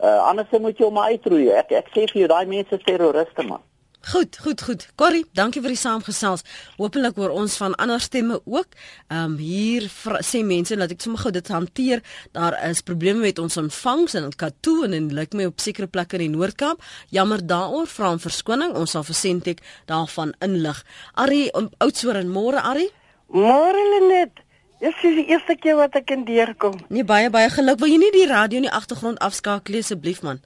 Uh 0.00 0.18
anders 0.28 0.52
moet 0.60 0.78
jy 0.78 0.84
hom 0.84 0.98
uitroei. 0.98 1.48
Ek 1.48 1.72
ek 1.72 1.88
sê 1.94 2.04
vir 2.06 2.20
jou 2.20 2.28
daai 2.28 2.46
mense 2.46 2.74
is 2.74 2.84
terroriste 2.84 3.42
man. 3.42 3.62
Goed, 4.08 4.38
goed, 4.40 4.62
goed. 4.62 4.86
Corrie, 4.96 5.26
dankie 5.36 5.60
vir 5.60 5.74
die 5.74 5.78
saamgesels. 5.78 6.40
Hoopelik 6.78 7.18
hoor 7.20 7.34
ons 7.36 7.58
van 7.60 7.74
ander 7.76 8.00
stemme 8.00 8.38
ook. 8.44 8.72
Ehm 9.12 9.34
um, 9.34 9.36
hier 9.36 9.84
sê 10.24 10.40
mense 10.46 10.76
dat 10.80 10.94
ek 10.94 11.02
sommer 11.04 11.20
gou 11.20 11.32
dit 11.34 11.48
hanteer. 11.52 12.00
Daar 12.32 12.56
is 12.70 12.80
probleme 12.80 13.20
met 13.20 13.38
ons 13.38 13.56
ontvangs 13.60 14.14
in 14.16 14.30
Katu 14.32 14.84
en 14.86 14.96
en 14.96 15.10
lyk 15.12 15.36
my 15.36 15.50
op 15.50 15.60
sekere 15.60 15.86
plekke 15.86 16.16
in 16.16 16.24
die 16.24 16.36
Noord-Kaap. 16.36 16.80
Jammer 17.12 17.44
daaroor, 17.46 17.86
vra 17.86 18.14
om 18.16 18.22
verskoning. 18.22 18.72
Ons 18.80 18.96
sal 18.96 19.04
vir 19.04 19.14
Sentek 19.14 19.60
daarvan 19.86 20.32
inlig. 20.40 20.80
Ari, 21.14 21.50
Oudtshoorn, 21.78 22.32
môre 22.32 22.64
Ari? 22.64 22.88
Môre 23.28 23.84
Lenet. 23.92 24.40
Dis 24.80 24.94
die 25.02 25.26
eerste 25.26 25.58
keer 25.58 25.76
wat 25.76 26.00
ek 26.00 26.14
in 26.16 26.24
deurkom. 26.24 26.80
Nee, 26.88 27.04
baie 27.04 27.28
baie 27.34 27.50
geluk. 27.50 27.82
Wil 27.82 27.92
jy 27.92 28.00
nie 28.06 28.12
die 28.14 28.26
radio 28.30 28.62
in 28.62 28.70
die 28.70 28.72
agtergrond 28.72 29.20
afskakel 29.20 29.82
asseblief 29.82 30.22
man? 30.22 30.40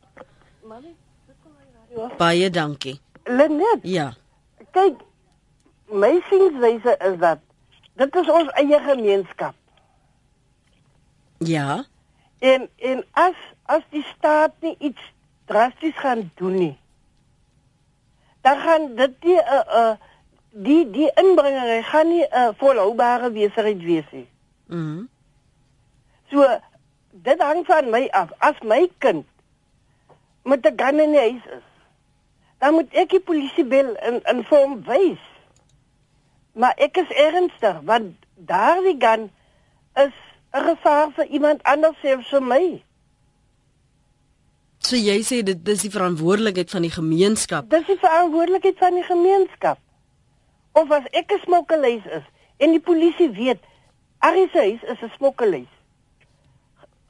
Manie, 0.66 0.97
sit 1.28 1.38
kom 1.45 1.54
my 1.54 1.66
radio. 1.71 2.16
Baie 2.19 2.50
dankie. 2.50 2.99
Lenet. 3.24 3.80
Ja. 3.82 4.12
Kyk, 4.70 5.00
my 5.92 6.20
sienswyse 6.28 6.96
is 6.98 7.18
dat 7.18 7.38
dit 8.00 8.14
is 8.16 8.30
ons 8.30 8.52
eie 8.60 8.78
gemeenskap. 8.80 9.54
Ja. 11.38 11.84
En 12.38 12.68
en 12.76 13.04
as 13.10 13.36
as 13.70 13.82
die 13.90 14.04
staat 14.16 14.54
nie 14.60 14.74
iets 14.78 15.12
drasties 15.44 15.98
gaan 15.98 16.30
doen 16.34 16.54
nie, 16.54 16.78
dan 18.40 18.58
gaan 18.58 18.94
dit 18.96 19.14
die 19.20 19.36
'n 19.36 19.44
uh, 19.44 19.58
eh, 19.58 19.66
uh, 19.66 19.90
eh, 19.90 19.96
die 20.50 20.90
die 20.90 21.10
inbrenger 21.14 21.84
gaan 21.84 22.08
nie 22.08 22.24
'n 22.24 22.34
uh, 22.34 22.48
volhoubare 22.56 23.30
besigheid 23.30 23.82
wees 23.82 24.10
nie. 24.10 24.28
Mhm. 24.66 24.78
Mm 24.78 25.10
so 26.32 26.48
dit 27.10 27.40
hang 27.44 27.66
van 27.68 27.90
my 27.92 28.08
af. 28.16 28.32
As 28.40 28.56
my 28.64 28.88
kind 28.98 29.26
met 30.48 30.66
'n 30.66 30.76
gun 30.76 31.00
in 31.00 31.12
die 31.12 31.20
huis 31.20 31.44
is, 31.56 31.66
dan 32.62 32.76
moet 32.78 32.92
ek 32.95 33.11
die 33.11 33.25
polisie 33.26 33.64
bel 33.66 33.90
en 34.07 34.21
en 34.31 34.45
vir 34.47 34.61
hom 34.62 34.76
wys. 34.87 35.23
Maar 36.54 36.78
ek 36.87 37.00
is 37.02 37.11
ernstig 37.19 37.81
want 37.88 38.14
daardie 38.38 38.95
gun 39.02 39.31
is 39.99 40.14
'n 40.54 40.62
gevaar 40.69 41.11
vir 41.16 41.26
iemand 41.26 41.62
anders 41.62 41.99
selfs 42.00 42.31
vir 42.31 42.42
my. 42.42 42.64
So 44.78 44.97
jy 44.97 45.19
sê 45.26 45.42
dit 45.42 45.64
dis 45.64 45.83
die 45.83 45.90
verantwoordelikheid 45.90 46.71
van 46.71 46.83
die 46.83 46.95
gemeenskap. 46.95 47.71
Dis 47.71 47.87
die 47.87 47.99
verantwoordelikheid 47.99 48.78
van 48.78 48.95
die 48.95 49.09
gemeenskap 49.11 49.78
of 50.73 50.90
as 50.90 51.07
ek 51.11 51.33
'n 51.33 51.42
smokkelhuis 51.45 52.07
is 52.07 52.26
en 52.59 52.71
die 52.71 52.85
polisie 52.90 53.31
weet 53.31 53.62
Arie 54.19 54.49
se 54.52 54.59
huis 54.59 54.83
is 54.83 55.02
'n 55.02 55.12
smokkelhuis. 55.16 55.73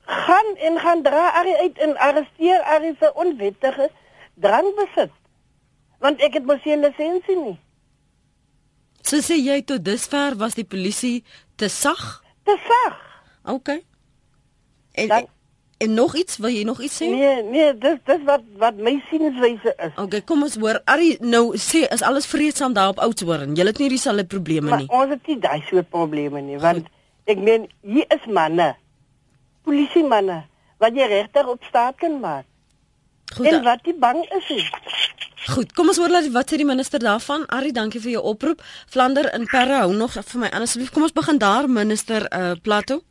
Gaan 0.04 0.56
en 0.56 0.78
gaan 0.78 1.02
dra 1.02 1.30
Arie 1.30 1.56
uit 1.56 1.78
en 1.78 1.96
arresteer 1.96 2.60
Arie 2.62 2.94
vir 2.94 3.12
onwettige 3.12 3.90
drankbesit. 4.34 5.12
Want 6.02 6.22
ek 6.24 6.40
het 6.40 6.46
mos 6.48 6.64
nie 6.66 6.78
lisensie 6.80 7.36
nie. 7.38 7.58
So 9.02 9.22
sê 9.22 9.38
jy 9.38 9.60
tot 9.66 9.84
dusver 9.86 10.36
was 10.38 10.54
die 10.58 10.66
polisie 10.66 11.22
te 11.58 11.68
sag? 11.70 12.22
Te 12.46 12.56
sag. 12.66 12.98
OK. 13.54 13.68
En 14.98 15.08
Dan, 15.08 15.26
En 15.82 15.94
nog 15.94 16.14
iets, 16.14 16.36
wil 16.38 16.52
jy 16.54 16.62
nog 16.62 16.80
iets 16.80 17.00
sê? 17.02 17.08
Nee, 17.10 17.42
nee, 17.42 17.70
dis 17.78 17.96
dis 18.06 18.20
wat 18.26 18.42
wat 18.60 18.76
my 18.78 18.92
sienswyse 19.08 19.72
is. 19.82 19.96
Okay, 19.98 20.20
kom 20.22 20.44
ons 20.46 20.54
hoor. 20.62 20.78
Ari, 20.86 21.16
nou 21.18 21.56
sê 21.58 21.80
is 21.96 22.04
alles 22.06 22.28
vreedsaam 22.30 22.76
daar 22.76 22.92
op 22.92 23.00
Oudtshoorn. 23.02 23.56
Jy 23.58 23.66
het 23.66 23.80
nie 23.82 23.88
dieselfde 23.90 24.24
probleme 24.30 24.76
nie. 24.76 24.86
Maar 24.86 25.00
ons 25.00 25.10
het 25.16 25.26
nie 25.26 25.38
daai 25.42 25.64
soort 25.66 25.90
probleme 25.90 26.38
nie, 26.46 26.60
want 26.62 26.84
Goed. 26.84 26.92
ek 27.34 27.42
meen 27.48 27.66
hier 27.82 28.06
is 28.14 28.28
manne. 28.30 28.68
Polisie 29.66 30.04
manne 30.06 30.44
wat 30.78 30.94
jy 30.94 31.08
regtig 31.10 31.50
op 31.50 31.66
staat 31.66 31.98
kan 31.98 32.14
maak. 32.22 32.46
Goed. 33.34 33.50
En 33.50 33.62
wat 33.66 33.82
die 33.82 33.98
bang 33.98 34.22
is. 34.38 34.54
Nie. 34.54 34.70
Goed, 35.46 35.72
kom 35.74 35.88
ons 35.90 35.98
hoor 35.98 36.12
laat 36.12 36.28
wat 36.30 36.52
sê 36.52 36.58
die 36.60 36.66
minister 36.68 37.02
daarvan. 37.02 37.46
Ari, 37.50 37.72
dankie 37.74 38.00
vir 38.00 38.16
jou 38.16 38.22
oproep. 38.32 38.62
Vlander 38.92 39.26
in 39.34 39.48
Parra, 39.50 39.82
hou 39.82 39.94
nog 39.94 40.14
vir 40.14 40.44
my 40.44 40.50
asseblief. 40.54 40.92
Kom 40.94 41.02
ons 41.02 41.16
begin 41.16 41.40
daar, 41.42 41.68
minister 41.68 42.28
uh 42.30 42.52
Plato. 42.62 43.02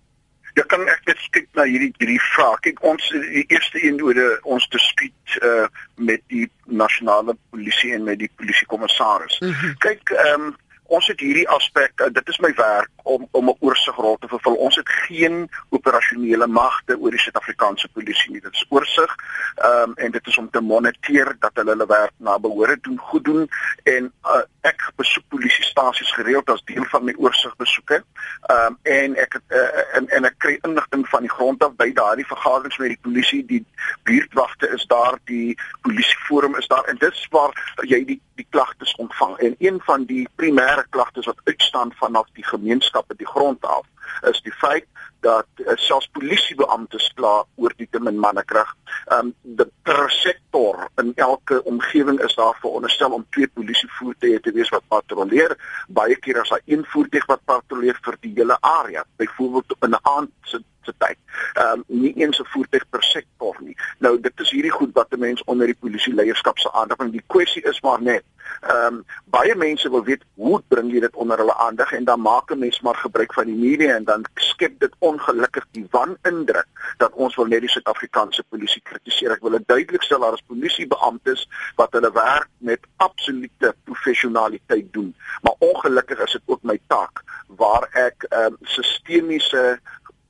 Ja 0.56 0.64
kan 0.68 0.82
ek 0.92 1.06
net 1.08 1.20
kyk 1.32 1.48
na 1.56 1.64
hierdie 1.68 1.92
hierdie 2.00 2.20
vraag. 2.34 2.60
Kyk 2.66 2.82
ons 2.88 3.08
die 3.12 3.46
eerste 3.48 3.80
een 3.84 4.02
oor 4.04 4.20
ons 4.44 4.68
dispuut 4.72 5.38
uh 5.44 5.68
met 5.96 6.24
die 6.32 6.48
nasionale 6.66 7.36
polisie 7.52 7.94
en 7.96 8.04
met 8.08 8.20
die 8.20 8.32
polisiekommissaris. 8.40 9.40
Mm 9.40 9.54
-hmm. 9.54 9.78
Kyk 9.80 10.16
ehm 10.16 10.52
um, 10.52 10.56
ons 10.92 11.08
het 11.08 11.20
hierdie 11.24 11.48
aspek 11.50 12.04
uh, 12.04 12.10
dit 12.14 12.32
is 12.34 12.40
my 12.44 12.52
werk 12.58 12.90
om 13.04 13.28
om 13.32 13.50
'n 13.50 13.58
oorsigrol 13.60 14.18
te 14.20 14.28
vervul. 14.28 14.56
Ons 14.56 14.76
het 14.76 14.90
geen 14.90 15.50
operasionele 15.70 16.48
magte 16.48 16.98
oor 17.00 17.12
die 17.12 17.20
Suid-Afrikaanse 17.20 17.88
polisie 17.94 18.32
nie. 18.32 18.42
Dit 18.42 18.54
is 18.54 18.66
oorsig 18.70 19.16
ehm 19.56 19.90
um, 19.90 19.94
en 19.96 20.12
dit 20.12 20.28
is 20.28 20.38
om 20.38 20.50
te 20.50 20.62
moniteer 20.62 21.36
dat 21.40 21.52
hulle 21.54 21.72
hulle 21.72 21.86
werk 21.88 22.14
na 22.18 22.40
behoore 22.40 22.78
doen, 22.82 22.98
goed 22.98 23.24
doen 23.24 23.50
en 23.84 24.12
uh, 24.24 24.42
ek 24.62 24.92
besoek 24.96 25.24
polisiestasies 25.28 26.12
gereeld 26.14 26.50
as 26.50 26.64
deel 26.66 26.86
van 26.94 27.04
my 27.04 27.16
oorsigbesoeke. 27.18 28.04
Ehm 28.42 28.66
um, 28.66 28.78
en 28.84 29.16
ek 29.16 29.40
uh, 29.48 29.98
en 29.98 30.10
en 30.10 30.26
ek 30.26 30.38
kry 30.38 30.58
inligting 30.62 31.08
van 31.10 31.22
die 31.22 31.36
grond 31.38 31.64
af 31.64 31.76
by 31.76 31.92
daardie 31.94 32.28
vergaderings 32.28 32.78
met 32.78 32.94
die 32.96 33.02
polisie, 33.02 33.46
die 33.46 33.66
buurtwagte 34.04 34.70
is 34.76 34.86
daar, 34.86 35.18
die 35.26 35.58
polisieforum 35.82 36.56
is 36.56 36.68
daar 36.68 36.84
en 36.84 36.98
dit 36.98 37.14
is 37.14 37.28
waar 37.32 37.56
jy 37.88 38.04
die 38.06 38.22
die 38.42 38.50
klagtes 38.50 38.96
ontvang. 39.02 39.38
En 39.38 39.56
een 39.60 39.80
van 39.88 40.06
die 40.10 40.26
primêre 40.42 40.86
klagtes 40.90 41.30
wat 41.30 41.42
uitstaan 41.44 41.94
vanaf 42.04 42.28
die 42.34 42.46
gemeenskappe 42.46 43.18
die 43.18 43.30
grond 43.30 43.66
af 43.66 43.86
is 44.30 44.42
die 44.46 44.54
feit 44.54 44.88
dat 45.22 45.48
uh, 45.62 45.76
selfs 45.76 46.10
polisiebeamptes 46.16 47.12
kla 47.18 47.44
oor 47.62 47.74
die 47.78 47.88
te 47.92 48.02
min 48.02 48.20
mannekrag. 48.20 48.74
Ehm 49.06 49.32
um, 49.32 49.34
die 49.60 49.68
per 49.86 50.10
sektor 50.14 50.88
in 51.02 51.12
elke 51.16 51.62
omgewing 51.70 52.20
is 52.26 52.36
daar 52.36 52.58
veronderstel 52.62 53.14
om 53.18 53.26
twee 53.30 53.48
polisievoertuie 53.48 54.40
te 54.40 54.54
wees 54.58 54.70
wat 54.74 54.88
patrolleer. 54.88 55.56
Baie 55.88 56.18
keer 56.26 56.42
as 56.42 56.54
daar 56.54 56.66
een 56.66 56.86
voertuig 56.94 57.26
wat 57.30 57.46
patrolleer 57.46 58.00
vir 58.06 58.18
die 58.26 58.34
hele 58.36 58.58
area, 58.62 59.06
byvoorbeeld 59.22 59.78
in 59.80 59.96
'n 59.96 60.06
aand 60.16 60.32
se 60.44 60.64
se 60.82 60.94
tyd. 60.98 61.18
Ehm 61.54 61.80
um, 61.80 61.84
nie 61.88 62.14
eens 62.16 62.40
'n 62.40 62.52
voertuig 62.54 62.86
per 62.90 63.04
sektor 63.04 63.56
nie. 63.60 63.76
Nou 64.00 64.20
dit 64.20 64.40
is 64.40 64.52
hierdie 64.52 64.78
goed 64.80 64.94
wat 64.94 65.12
'n 65.12 65.20
mens 65.20 65.44
onder 65.44 65.66
die 65.66 65.80
polisie 65.80 66.14
leierskap 66.14 66.60
se 66.60 66.72
aandag 66.72 66.98
en 66.98 67.12
die 67.12 67.24
kwessie 67.28 67.64
is 67.64 67.82
maar 67.82 68.02
net 68.02 68.24
Ehm 68.62 68.86
um, 68.86 69.06
baie 69.34 69.56
mense 69.56 69.90
wil 69.90 70.04
weet 70.04 70.24
hoe 70.36 70.60
bring 70.68 70.92
jy 70.94 71.00
dit 71.02 71.16
onder 71.24 71.40
hulle 71.42 71.56
aandag 71.66 71.92
en 71.98 72.06
dan 72.06 72.22
maak 72.22 72.52
'n 72.52 72.60
mens 72.60 72.82
maar 72.82 72.96
gebruik 72.96 73.34
van 73.34 73.46
die 73.46 73.56
media 73.56 73.96
en 73.96 74.04
dan 74.04 74.26
skep 74.36 74.80
dit 74.80 74.96
ongelukkig 75.00 75.66
die 75.72 75.88
wanindruk 75.92 76.68
dat 76.98 77.14
ons 77.14 77.36
wil 77.36 77.46
net 77.46 77.62
die 77.66 77.70
Suid-Afrikaanse 77.70 78.44
polisie 78.50 78.82
kritiseer. 78.82 79.32
Ek 79.32 79.42
wil 79.42 79.58
dit 79.58 79.68
duidelik 79.68 80.04
stel 80.04 80.20
daar 80.20 80.34
is 80.34 80.46
polisiebeamptes 80.48 81.48
wat 81.76 81.94
hulle 81.98 82.12
werk 82.12 82.50
met 82.58 82.80
absolute 82.98 83.76
professionaliteit 83.84 84.94
doen. 84.94 85.16
Maar 85.42 85.56
ongelukkig 85.58 86.20
is 86.20 86.32
dit 86.32 86.46
ook 86.46 86.64
my 86.64 86.80
taak 86.88 87.24
waar 87.48 87.90
ek 87.94 88.26
ehm 88.30 88.54
um, 88.54 88.58
sistemiese 88.62 89.80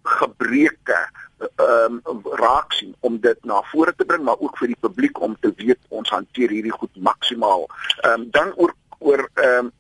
gebreke 0.04 1.00
ehm 1.42 2.02
um, 2.06 2.22
raak 2.38 2.74
sien 2.74 2.96
om 3.00 3.20
dit 3.20 3.46
na 3.46 3.62
vore 3.72 3.94
te 3.98 4.06
bring 4.06 4.24
maar 4.24 4.40
ook 4.40 4.58
vir 4.58 4.74
die 4.74 4.82
publiek 4.86 5.22
om 5.22 5.38
te 5.40 5.54
weet 5.58 5.80
ons 5.90 6.10
hanteer 6.10 6.50
hierdie 6.50 6.78
goed 6.78 6.96
maksimaal. 6.96 7.68
Ehm 8.02 8.14
um, 8.14 8.28
dan 8.32 8.54
oor 8.56 8.74
oor 9.00 9.30
ehm 9.34 9.66
um, 9.66 9.72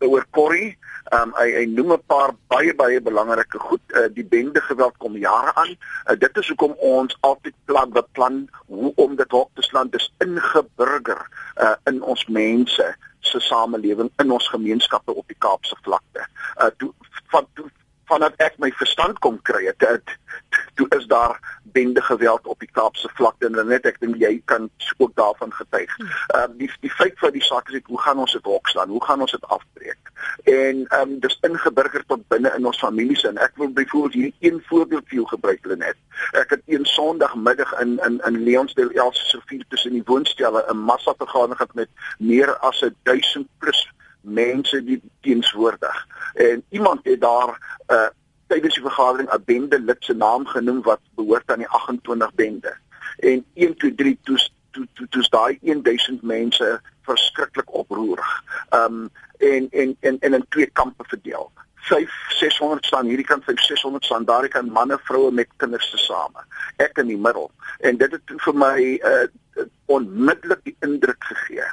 oor 0.00 0.24
Corrie, 0.30 0.78
ehm 1.10 1.28
um, 1.28 1.34
hy 1.36 1.48
hy 1.56 1.64
noem 1.68 1.92
'n 1.92 2.06
paar 2.06 2.32
baie 2.48 2.74
baie 2.74 3.00
belangrike 3.00 3.58
goed. 3.58 3.82
Uh, 3.92 4.06
die 4.14 4.24
bende 4.24 4.60
geweld 4.60 4.96
kom 4.96 5.16
jare 5.16 5.54
aan. 5.54 5.74
Uh, 6.06 6.16
dit 6.18 6.36
is 6.36 6.48
hoekom 6.48 6.74
ons 6.78 7.16
altyd 7.20 7.54
plan 7.64 7.92
wat 7.92 8.12
plan 8.12 8.48
hoe 8.66 8.92
om 8.96 9.16
dit 9.16 9.32
op 9.32 9.50
te 9.54 9.62
slaan 9.62 9.90
dis 9.90 10.12
ingeburger 10.18 11.26
uh, 11.56 11.74
in 11.84 12.02
ons 12.02 12.26
mense 12.26 12.94
se 13.20 13.40
samelewing 13.40 14.10
in 14.16 14.30
ons 14.30 14.48
gemeenskappe 14.48 15.14
op 15.14 15.26
die 15.28 15.38
Kaapse 15.38 15.76
vlakte. 15.82 16.26
Uh 16.56 16.70
toe 16.76 16.92
van 17.34 17.46
toe 17.54 17.68
vandat 18.10 18.34
ek 18.42 18.58
my 18.62 18.70
verstand 18.78 19.18
kom 19.24 19.38
kry 19.46 19.64
het, 19.70 19.86
het 19.86 20.16
toe 20.74 20.86
is 20.98 21.06
daar 21.06 21.38
bende 21.72 22.02
geweld 22.02 22.46
op 22.46 22.58
die 22.58 22.70
Kaapse 22.72 23.08
vlakte 23.14 23.46
en 23.46 23.58
net 23.68 23.86
ek 23.86 24.00
dink 24.02 24.18
jy 24.18 24.32
kan 24.50 24.68
ook 24.98 25.12
daarvan 25.18 25.52
getuig. 25.54 25.92
Ehm 25.98 26.50
uh, 26.50 26.58
die 26.58 26.70
die 26.80 26.90
feit 26.90 27.18
van 27.22 27.34
die 27.36 27.44
saak 27.44 27.68
is 27.70 27.78
ek, 27.80 27.90
hoe 27.92 28.00
gaan 28.00 28.22
ons 28.24 28.34
dit 28.34 28.48
hok 28.48 28.68
staan? 28.68 28.90
Hoe 28.90 29.04
gaan 29.04 29.22
ons 29.26 29.36
dit 29.36 29.46
afbreek? 29.56 30.12
En 30.44 30.82
ehm 30.86 31.00
um, 31.00 31.18
dis 31.22 31.38
ingeburger 31.46 32.04
tot 32.06 32.26
binne 32.34 32.52
in 32.56 32.66
ons 32.66 32.82
families 32.82 33.24
en 33.30 33.38
ek 33.38 33.54
wil 33.62 33.70
byvoorbeeld 33.78 34.18
hierdie 34.18 34.50
een 34.50 34.62
voorbeeld 34.68 35.06
vir 35.06 35.20
jou 35.20 35.28
gebruik 35.34 35.62
hulle 35.66 35.78
net. 35.84 36.00
Ek 36.42 36.56
het 36.56 36.62
een 36.66 36.84
Sondagmiddag 36.94 37.72
in 37.84 37.98
in 38.08 38.20
in 38.26 38.42
Leonsdale 38.48 38.94
Elsie 39.06 39.28
se 39.30 39.40
vier 39.46 39.64
tussen 39.68 39.96
die 39.98 40.06
woonstelle 40.06 40.64
'n 40.66 40.84
massa 40.90 41.14
vergadering 41.22 41.56
gehad 41.56 41.74
met 41.74 41.88
meer 42.18 42.56
as 42.58 42.84
1000 43.02 43.48
plus 43.58 43.86
mense 44.20 44.84
die 44.84 45.02
teenswoordig. 45.20 46.06
En 46.34 46.64
iemand 46.68 47.00
het 47.02 47.20
daar 47.20 47.82
uh, 47.88 48.08
tydens 48.46 48.74
die 48.74 48.82
vergadering 48.82 49.28
'n 49.32 49.42
bende 49.44 49.80
lid 49.80 50.04
se 50.04 50.14
naam 50.14 50.46
genoem 50.46 50.82
wat 50.82 51.00
behoort 51.14 51.50
aan 51.50 51.58
die 51.58 51.68
28 51.68 52.34
bende. 52.34 52.76
En 53.18 53.44
1 53.54 53.76
2 53.76 53.94
3 53.94 54.18
toes 54.22 54.52
toe 54.70 54.86
toe 54.92 55.08
toes 55.08 55.28
daai 55.28 55.58
1000 55.60 56.22
mense 56.22 56.80
verskriklik 57.02 57.74
oproerig. 57.74 58.42
Um 58.74 59.10
en 59.38 59.68
en 59.70 59.96
en 60.00 60.16
en 60.20 60.34
in 60.34 60.46
twee 60.48 60.70
kampe 60.72 61.04
verdeel. 61.06 61.50
5 61.80 62.10
600 62.28 62.86
staan 62.86 63.06
hierdie 63.06 63.26
kant 63.26 63.44
5 63.44 63.60
600 63.60 64.04
staan 64.04 64.24
daar 64.24 64.48
kan 64.48 64.70
manne 64.72 64.98
vroue 65.02 65.32
met 65.32 65.48
kinders 65.56 65.90
te 65.90 65.98
same 65.98 66.44
ek 66.76 66.98
in 67.02 67.06
die 67.06 67.18
middel 67.18 67.50
en 67.78 67.96
dit 67.96 68.12
het 68.16 68.34
vir 68.44 68.58
my 68.64 68.76
uh, 69.10 69.64
onmiddellik 69.86 70.62
die 70.68 70.76
indruk 70.86 71.24
gegee 71.32 71.66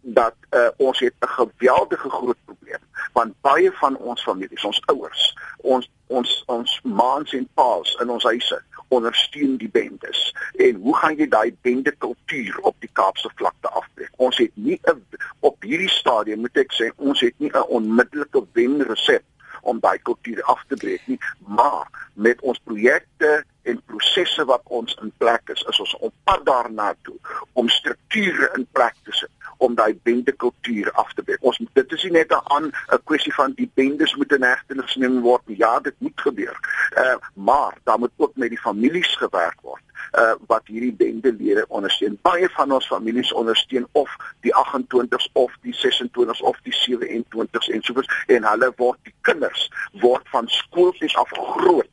dat 0.00 0.34
uh, 0.50 0.68
ons 0.76 0.98
het 0.98 1.14
'n 1.20 1.26
geweldige 1.26 2.10
groot 2.10 2.38
probleem 2.44 2.82
want 3.12 3.34
baie 3.40 3.72
van 3.72 3.96
ons 3.96 4.22
families 4.22 4.64
ons 4.64 4.82
ouers 4.86 5.34
ons 5.56 5.90
ons 6.06 6.42
ons 6.46 6.80
maans 6.82 7.32
en 7.32 7.48
paas 7.54 7.96
in 8.00 8.10
ons 8.10 8.24
huise 8.24 8.62
ondersteun 8.90 9.56
die 9.56 9.70
bendes. 9.70 10.34
En 10.58 10.74
hoe 10.74 10.96
gaan 10.96 11.16
jy 11.16 11.28
daai 11.30 11.56
bende 11.62 11.92
kultuur 12.02 12.58
op 12.66 12.76
die 12.82 12.90
Kaapse 12.92 13.30
vlakte 13.38 13.68
afbreek? 13.68 14.10
Ons 14.16 14.38
het 14.42 14.50
nie 14.54 14.80
'n 14.82 15.02
op 15.40 15.62
hierdie 15.62 15.88
stadium 15.88 16.40
moet 16.40 16.56
ek 16.56 16.72
sê, 16.72 16.90
ons 16.96 17.20
het 17.20 17.34
nie 17.38 17.50
'n 17.50 17.68
onmiddellike 17.68 18.42
wenresep 18.52 19.24
om 19.62 19.80
daai 19.80 19.98
kultuur 19.98 20.42
af 20.42 20.64
te 20.68 20.76
breek 20.76 21.06
nie, 21.06 21.18
maar 21.38 22.08
met 22.14 22.40
ons 22.40 22.58
projekte 22.64 23.44
en 23.62 23.82
prosesse 23.86 24.44
wat 24.44 24.62
ons 24.64 24.98
in 25.02 25.12
plek 25.18 25.42
is, 25.44 25.62
is 25.68 25.80
ons 25.80 25.96
op 25.96 26.14
pad 26.24 26.44
daarna 26.44 26.94
toe 27.02 27.18
om 27.52 27.68
strukture 27.68 28.50
in 28.56 28.66
plek 28.72 28.94
te 29.04 29.12
sit 29.12 29.30
om 29.60 29.74
daai 29.74 29.94
bende 30.02 30.32
kultuur 30.32 30.90
af 30.92 31.12
te 31.14 31.22
breek. 31.22 31.42
Ons 31.46 31.60
dit 31.72 31.92
is 31.92 32.06
nie 32.08 32.12
net 32.18 32.32
'n 32.32 32.72
'n 32.94 33.02
kwessie 33.04 33.34
van 33.34 33.52
die 33.56 33.70
bendes 33.74 34.14
moet 34.14 34.32
in 34.32 34.42
hegtenis 34.42 34.92
geneem 34.92 35.20
word 35.20 35.46
nie. 35.46 35.58
Ja, 35.58 35.80
dit 35.80 35.94
moet 35.98 36.20
gebeur. 36.20 36.56
Uh 36.96 37.16
maar 37.34 37.78
daar 37.84 37.98
moet 37.98 38.16
ook 38.16 38.36
met 38.36 38.48
die 38.48 38.58
families 38.58 39.16
gewerk 39.16 39.60
word 39.60 39.82
uh 40.18 40.34
wat 40.46 40.66
hierdie 40.66 40.92
bendelede 40.92 41.64
ondersteun. 41.68 42.18
Baie 42.22 42.48
van 42.48 42.72
ons 42.72 42.86
families 42.86 43.32
ondersteun 43.32 43.86
of 43.92 44.16
die 44.40 44.54
28s 44.54 45.28
of 45.32 45.52
die 45.62 45.74
26s 45.74 46.40
of 46.40 46.58
die 46.62 46.74
27s 46.74 47.70
en 47.74 47.82
so 47.82 47.92
voort 47.92 48.12
en 48.26 48.44
hulle 48.44 48.72
word 48.76 48.98
die 49.02 49.14
kinders 49.20 49.70
word 50.00 50.28
van 50.34 50.48
skooltjies 50.48 51.16
af 51.16 51.30
groot 51.30 51.88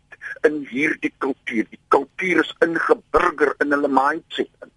in 0.47 0.65
hierdie 0.69 1.13
kultuur. 1.17 1.65
Die 1.69 1.79
kultuur 1.93 2.43
is 2.43 2.55
ingeburger 2.65 3.53
in 3.63 3.71
hulle 3.75 3.91
mindset. 3.91 4.49
In 4.63 4.71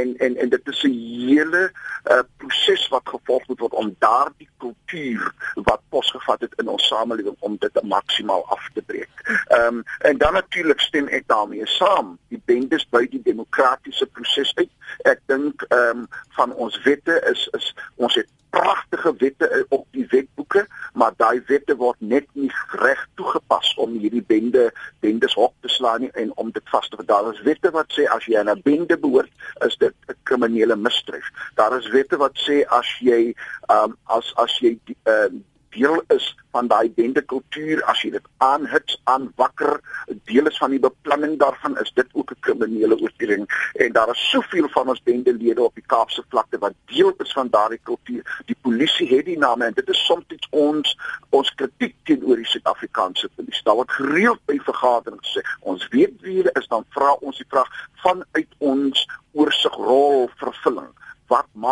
en 0.00 0.14
en 0.16 0.36
en 0.36 0.48
dit 0.48 0.68
is 0.72 0.82
'n 0.82 0.96
hele 1.28 1.62
uh, 2.10 2.18
proses 2.36 2.88
wat 2.88 3.08
gevolg 3.14 3.46
moet 3.46 3.58
word 3.58 3.72
om 3.72 3.94
daardie 3.98 4.48
kultuur 4.58 5.32
wat 5.54 5.80
posgevat 5.88 6.40
het 6.40 6.54
in 6.56 6.68
ons 6.68 6.86
samelewing 6.86 7.36
om 7.38 7.56
dit 7.58 7.82
maksimaal 7.82 8.46
af 8.48 8.68
te 8.74 8.82
breek. 8.82 9.14
Ehm 9.46 9.76
um, 9.76 9.82
en 9.98 10.18
dan 10.18 10.32
natuurlik 10.32 10.80
stem 10.80 11.08
ek 11.08 11.26
daarmee 11.26 11.66
saam. 11.66 12.18
Die 12.28 12.42
bendes 12.44 12.88
by 12.88 13.06
die 13.06 13.22
demokratiese 13.22 14.06
proses 14.06 14.54
uit. 14.54 14.70
Ek 15.02 15.20
dink 15.26 15.62
ehm 15.68 15.98
um, 15.98 16.06
van 16.28 16.54
ons 16.54 16.82
wette 16.82 17.20
is 17.30 17.48
is 17.52 17.74
ons 17.96 18.14
het 18.14 18.28
pragtige 18.52 19.14
wette 19.18 19.48
op 19.68 19.86
die 19.96 20.06
wetboeke, 20.12 20.66
maar 20.92 21.14
daai 21.16 21.42
wette 21.48 21.76
word 21.80 22.00
net 22.00 22.26
nie 22.36 22.50
reg 22.82 23.00
toegepas 23.20 23.72
om 23.80 23.94
hierdie 23.96 24.24
bende 24.28 24.66
bendes 25.04 25.36
hok 25.40 25.54
te 25.64 25.70
slaan 25.72 26.04
nie 26.04 26.10
en 26.20 26.34
om 26.42 26.52
dit 26.52 26.74
vas 26.74 26.88
te 26.88 27.00
hou. 27.00 27.06
Daar 27.08 27.30
is 27.32 27.40
wette 27.48 27.72
wat 27.76 27.88
sê 27.96 28.04
as 28.16 28.26
jy 28.28 28.36
aan 28.40 28.52
'n 28.52 28.64
bende 28.64 28.98
behoort, 28.98 29.32
is 29.66 29.76
dit 29.76 29.94
'n 30.08 30.18
kriminele 30.28 30.76
misdrijf. 30.76 31.30
Daar 31.54 31.78
is 31.78 31.88
wette 31.96 32.16
wat 32.16 32.36
sê 32.36 32.64
as 32.68 32.88
jy 33.00 33.34
um, 33.70 33.96
as 34.04 34.32
as 34.36 34.58
jy 34.60 34.76
uh, 35.08 35.32
deel 35.74 36.02
is 36.14 36.36
van 36.52 36.68
daai 36.68 36.90
bende 36.92 37.22
kultuur 37.32 37.82
as 37.90 38.02
jy 38.04 38.10
dit 38.16 38.26
aanhits 38.44 39.00
aan 39.04 39.30
wakker 39.40 39.80
deel 40.28 40.50
is 40.50 40.58
van 40.60 40.70
die 40.74 40.80
beplanning 40.82 41.38
daarvan 41.40 41.78
is 41.80 41.92
dit 41.96 42.08
ook 42.12 42.30
'n 42.30 42.40
kriminele 42.40 43.00
oortreding. 43.00 43.44
En 43.74 43.92
daar 43.92 44.10
is 44.10 44.30
soveel 44.30 44.68
van 44.68 44.88
ons 44.88 45.02
bendelede 45.02 45.62
op 45.62 45.74
die 45.74 45.86
Kaapse 45.86 46.24
vlakte 46.28 46.58
wat 46.58 46.74
deel 46.86 47.14
is 47.18 47.32
van 47.32 47.48
daardie 47.48 47.80
kultuur. 47.82 48.42
Die 48.46 48.56
polisie 48.60 49.08
het 49.16 49.24
die 49.24 49.38
name 49.38 49.64
en 49.64 49.74
dit 49.74 49.88
is 49.88 50.04
soms 50.04 50.24
ons 50.50 50.98
ons 51.30 51.54
kritiek 51.54 51.94
teenoor 52.02 52.36
die 52.36 52.46
Suid-Afrikaanse 52.46 53.28
polisie. 53.34 53.64
Daar 53.64 53.74
word 53.74 53.90
gereeld 53.90 54.40
by 54.44 54.58
vergaderings 54.58 55.32
gesê 55.32 55.42
ons 55.60 55.88
weet 55.88 56.20
wie 56.20 56.36
hulle 56.36 56.52
is 56.60 56.68
dan 56.68 56.84
vra 56.94 57.12
ons 57.20 57.36
die 57.40 57.48
vraag 57.48 57.70
vanuit 58.04 58.48
ons 58.58 59.06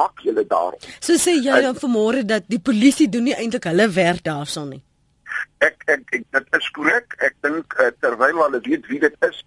maak 0.00 0.24
julle 0.26 0.44
daarop? 0.48 0.88
So 1.00 1.18
sê 1.20 1.36
jy 1.38 1.60
dan 1.66 1.78
vanmôre 1.78 2.24
dat 2.26 2.48
die 2.48 2.62
polisie 2.70 3.08
doen 3.08 3.28
nie 3.28 3.36
eintlik 3.36 3.68
hulle 3.70 3.88
werk 3.94 4.24
daarson 4.26 4.74
nie. 4.76 4.82
Ek 5.60 5.84
ek, 5.92 6.06
ek 6.16 6.24
dit 6.36 6.58
is 6.58 6.68
korrek. 6.76 7.14
Ek 7.26 7.36
dink 7.44 7.76
uh, 7.78 7.92
terwyl 8.00 8.42
hulle 8.44 8.60
weet 8.64 8.88
wie 8.90 9.00
dit 9.02 9.28
is, 9.28 9.42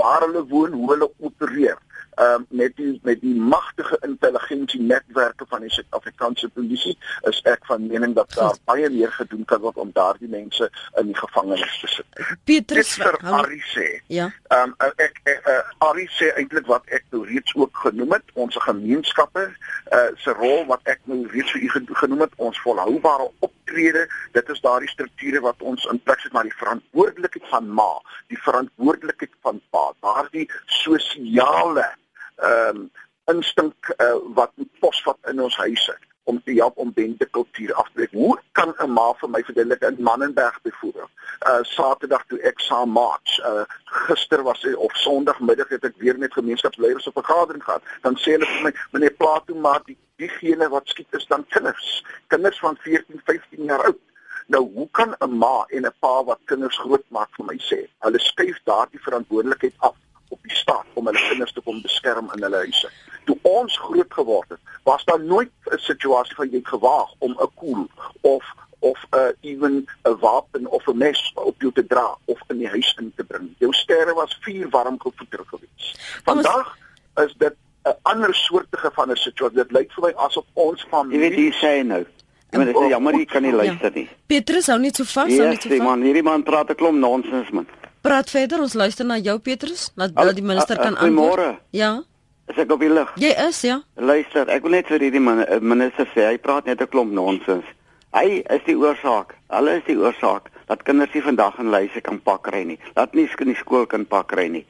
waar 0.00 0.24
hulle 0.26 0.44
woon, 0.50 0.76
hoe 0.76 0.92
hulle 0.92 1.08
opereer, 1.24 1.78
um, 2.16 2.46
met 2.48 2.76
die 2.76 2.98
met 3.02 3.20
die 3.20 3.34
magtige 3.34 3.98
intelligensie 4.00 4.80
netwerke 4.80 5.44
van 5.48 5.60
die 5.60 5.70
Suid-Afrikaanse 5.70 6.48
polisie 6.48 6.96
is 7.30 7.40
ek 7.44 7.64
van 7.68 7.86
mening 7.86 8.14
dat 8.14 8.32
daar 8.34 8.56
baie 8.64 8.90
meer 8.90 9.12
gedoen 9.12 9.44
kan 9.44 9.60
word 9.60 9.76
om 9.76 9.90
daardie 9.92 10.28
mense 10.28 10.70
in 11.00 11.10
die 11.12 11.16
gevangenis 11.16 11.78
te 11.80 11.90
sit. 11.92 12.22
Petrus 12.44 12.94
vir 13.00 13.18
Ari 13.40 13.60
sê. 13.72 13.88
Ja. 14.12 14.30
Ehm 14.48 14.72
um, 14.72 14.94
ek, 15.02 15.20
ek 15.24 15.50
uh, 15.50 15.60
Ari 15.88 16.08
sê 16.18 16.32
eintlik 16.36 16.68
wat 16.70 16.86
ek 16.96 17.04
nou 17.14 17.24
reeds 17.28 17.54
ook 17.54 17.84
genoem 17.84 18.16
het, 18.16 18.34
ons 18.34 18.56
gemeenskappe 18.66 19.46
uh, 19.46 20.08
se 20.22 20.34
rol 20.40 20.64
wat 20.70 20.80
ek 20.92 21.02
nou 21.10 21.22
reeds 21.34 21.52
vir 21.52 21.66
u 21.66 21.98
genoem 22.00 22.24
het, 22.26 22.34
ons 22.36 22.60
volhoubare 22.64 23.28
optrede, 23.44 24.06
dit 24.32 24.54
is 24.54 24.64
daardie 24.64 24.90
strukture 24.90 25.42
wat 25.44 25.62
ons 25.62 25.84
in 25.92 26.00
plek 26.04 26.20
sit 26.22 26.32
maar 26.32 26.48
die 26.48 26.56
verantwoordelikheid 26.58 27.46
van 27.52 27.68
ma, 27.78 27.92
die 28.32 28.40
verantwoordelikheid 28.40 29.36
van 29.46 29.60
pa, 29.70 29.86
daardie 30.04 30.48
sosiale 30.80 31.86
ehm 32.36 32.76
um, 32.76 32.90
instink 33.26 33.88
uh, 33.98 34.14
wat 34.34 34.52
posvat 34.78 35.18
in 35.30 35.40
ons 35.42 35.56
huise 35.56 35.96
om 36.26 36.42
te 36.42 36.52
help 36.52 36.76
om 36.76 36.92
bende 36.92 37.26
kultuur 37.30 37.74
af 37.74 37.86
te 37.86 37.92
breek. 37.92 38.12
Hoe 38.12 38.38
kan 38.52 38.74
'n 38.78 38.92
ma 38.92 39.12
vir 39.20 39.30
my 39.30 39.42
verduidelik 39.42 39.82
in 39.82 40.02
Mannenberg 40.02 40.62
byvoorbeeld? 40.62 41.10
Uh 41.46 41.62
Saterdag 41.62 42.24
toe 42.26 42.40
ek 42.40 42.60
saam 42.60 42.90
march, 42.90 43.38
uh 43.50 43.64
gister 43.84 44.42
was 44.42 44.62
hy 44.62 44.72
of 44.72 44.96
Sondagmiddag 44.96 45.68
het 45.68 45.84
ek 45.84 45.94
weer 45.96 46.18
met 46.18 46.32
gemeenskapsleiers 46.32 47.06
'n 47.06 47.18
vergadering 47.20 47.64
gehad. 47.64 47.82
Dan 48.02 48.16
sê 48.16 48.30
hulle 48.34 48.46
vir 48.46 48.62
my, 48.62 48.72
meneer 48.92 49.14
Plato, 49.14 49.54
maar 49.54 49.80
die 49.84 49.98
diegene 50.16 50.68
wat 50.68 50.88
skiet 50.88 51.14
is 51.14 51.26
dan 51.26 51.46
kinders, 51.48 52.04
kinders 52.26 52.58
van 52.58 52.76
14, 52.76 53.20
15 53.24 53.64
jaar 53.64 53.84
oud. 53.84 54.00
Nou, 54.46 54.62
hoe 54.74 54.88
kan 54.90 55.14
'n 55.18 55.38
ma 55.38 55.64
en 55.68 55.86
'n 55.86 55.94
pa 56.00 56.24
wat 56.24 56.40
kinders 56.44 56.78
grootmaak 56.78 57.30
vir 57.36 57.46
my 57.46 57.58
sê, 57.58 57.86
hulle 57.98 58.18
skuif 58.18 58.58
daardie 58.64 59.02
verantwoordelikheid 59.02 59.74
af 59.78 59.94
op 60.28 60.38
die 60.42 60.56
staat 60.56 60.86
om 60.94 61.06
hulle 61.06 61.28
kinders 61.28 61.52
te 61.52 61.60
kom 61.60 61.82
beskerm 61.82 62.30
in 62.34 62.42
hulle 62.42 62.56
huise. 62.56 62.90
Toe 63.24 63.38
ons 63.42 63.78
groot 63.78 64.12
geword 64.18 64.48
het, 64.48 64.58
was 64.84 65.04
daar 65.04 65.20
nooit 65.20 65.50
'n 65.70 65.78
situasie 65.78 66.34
van 66.34 66.50
jy 66.50 66.60
gewaag 66.62 67.10
om 67.18 67.36
'n 67.38 67.50
koel 67.54 67.88
of 68.20 68.44
of 68.78 68.98
'n 69.10 69.16
uh, 69.16 69.50
ewen 69.50 69.86
'n 70.02 70.16
wapen 70.20 70.66
of 70.66 70.86
'n 70.86 70.96
mes 70.96 71.32
op 71.34 71.60
jou 71.60 71.72
te 71.72 71.86
dra 71.86 72.16
of 72.24 72.40
in 72.48 72.58
die 72.58 72.68
huis 72.68 72.94
in 72.98 73.12
te 73.16 73.24
bring. 73.24 73.54
Jou 73.58 73.72
sterre 73.72 74.14
was 74.14 74.38
vuur 74.40 74.68
warm 74.70 75.00
gevoeder 75.00 75.44
gewees. 75.46 75.94
Vandag 76.24 76.76
is 77.14 77.34
dit 77.38 77.54
'n 77.84 77.96
ander 78.02 78.34
soortige 78.34 78.90
van 78.92 79.10
'n 79.10 79.16
situasie. 79.16 79.56
Dit 79.56 79.70
lyk 79.70 79.92
vir 79.92 80.04
my 80.04 80.12
asof 80.16 80.44
ons 80.52 80.86
van 80.90 81.10
Jy 81.10 81.18
weet 81.18 81.34
hier 81.34 81.54
sê 81.54 81.86
nou 81.86 82.06
Maar 82.50 82.64
dit 82.64 82.76
is 82.76 82.88
jammer 82.88 83.18
jy 83.18 83.24
kan 83.24 83.42
nie 83.42 83.50
ja. 83.50 83.56
luister 83.56 83.90
nie. 83.94 84.06
Petrus 84.26 84.68
hou 84.72 84.78
net 84.80 84.96
so 84.96 85.04
vas, 85.04 85.32
hou 85.32 85.48
net 85.48 85.62
so 85.62 85.68
vas. 85.68 85.78
Ja, 85.78 85.84
man, 85.84 86.04
hierdie 86.06 86.22
man 86.22 86.44
praat 86.46 86.70
'n 86.70 86.74
klomp 86.74 86.98
nonsens 86.98 87.50
man. 87.50 87.66
Praat 88.06 88.30
verder, 88.30 88.60
ons 88.62 88.74
luister 88.78 89.06
na 89.06 89.16
jou 89.18 89.34
Petrus, 89.42 89.88
laat 89.98 90.12
Al, 90.14 90.30
die 90.36 90.44
minister 90.46 90.78
kan 90.78 90.94
antwoord. 90.94 91.58
Ja. 91.74 92.04
Is 92.46 92.60
ek 92.62 92.70
op 92.70 92.84
die 92.84 92.90
lig? 92.92 93.08
Jy 93.18 93.32
is, 93.48 93.62
ja. 93.66 93.80
Luister, 93.98 94.46
ek 94.54 94.62
wil 94.62 94.76
net 94.76 94.86
vir 94.86 95.02
hierdie 95.02 95.22
eh, 95.22 95.56
minister 95.58 96.06
sê, 96.12 96.28
hy 96.28 96.36
praat 96.38 96.68
net 96.70 96.84
'n 96.84 96.86
klomp 96.92 97.10
nonsens. 97.10 97.66
Hy 98.14 98.44
is 98.46 98.62
die 98.68 98.76
oorsaak. 98.78 99.34
Hulle 99.50 99.74
is 99.80 99.82
die 99.88 99.98
oorsaak 99.98 100.52
dat 100.70 100.84
kinders 100.86 101.10
nie 101.14 101.24
vandag 101.26 101.58
in 101.58 101.72
lyse 101.74 102.00
kan 102.00 102.20
pak 102.22 102.46
ry 102.54 102.62
nie. 102.64 102.78
Laat 102.94 103.14
nie 103.14 103.26
skool 103.26 103.50
nie 103.50 103.58
skool 103.58 103.86
kan 103.86 104.06
pak 104.06 104.32
ry 104.38 104.46
nie. 104.48 104.64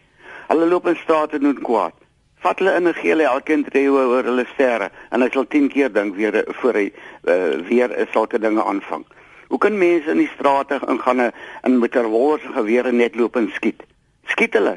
Hulle 0.49 0.67
loop 0.71 0.89
in 0.89 0.97
strate 0.97 1.39
doen 1.39 1.61
kwaad. 1.61 1.93
Vat 2.41 2.59
hulle 2.59 2.73
in 2.77 2.89
'n 2.89 2.95
gele 2.95 3.29
elkeen 3.29 3.65
drie 3.69 3.91
oor 3.91 4.25
hulle 4.25 4.47
sterre 4.55 4.91
en 5.11 5.21
hy 5.21 5.29
sal 5.29 5.45
10 5.45 5.69
keer 5.69 5.93
dink 5.93 6.17
weer 6.17 6.45
voor 6.61 6.73
hy 6.73 6.93
uh, 7.29 7.61
weer 7.69 8.09
sulke 8.13 8.39
dinge 8.39 8.65
aanvang. 8.65 9.05
Hoe 9.49 9.59
kan 9.59 9.79
mense 9.79 10.11
in 10.11 10.19
die 10.19 10.31
strate 10.35 10.81
ingaan 10.89 11.31
en 11.31 11.79
met 11.79 11.95
revolvers 11.95 12.45
en 12.45 12.53
gewere 12.53 12.93
net 12.93 13.15
loop 13.15 13.37
en 13.37 13.51
skiet? 13.55 13.83
Skiet 14.27 14.55
hulle. 14.59 14.77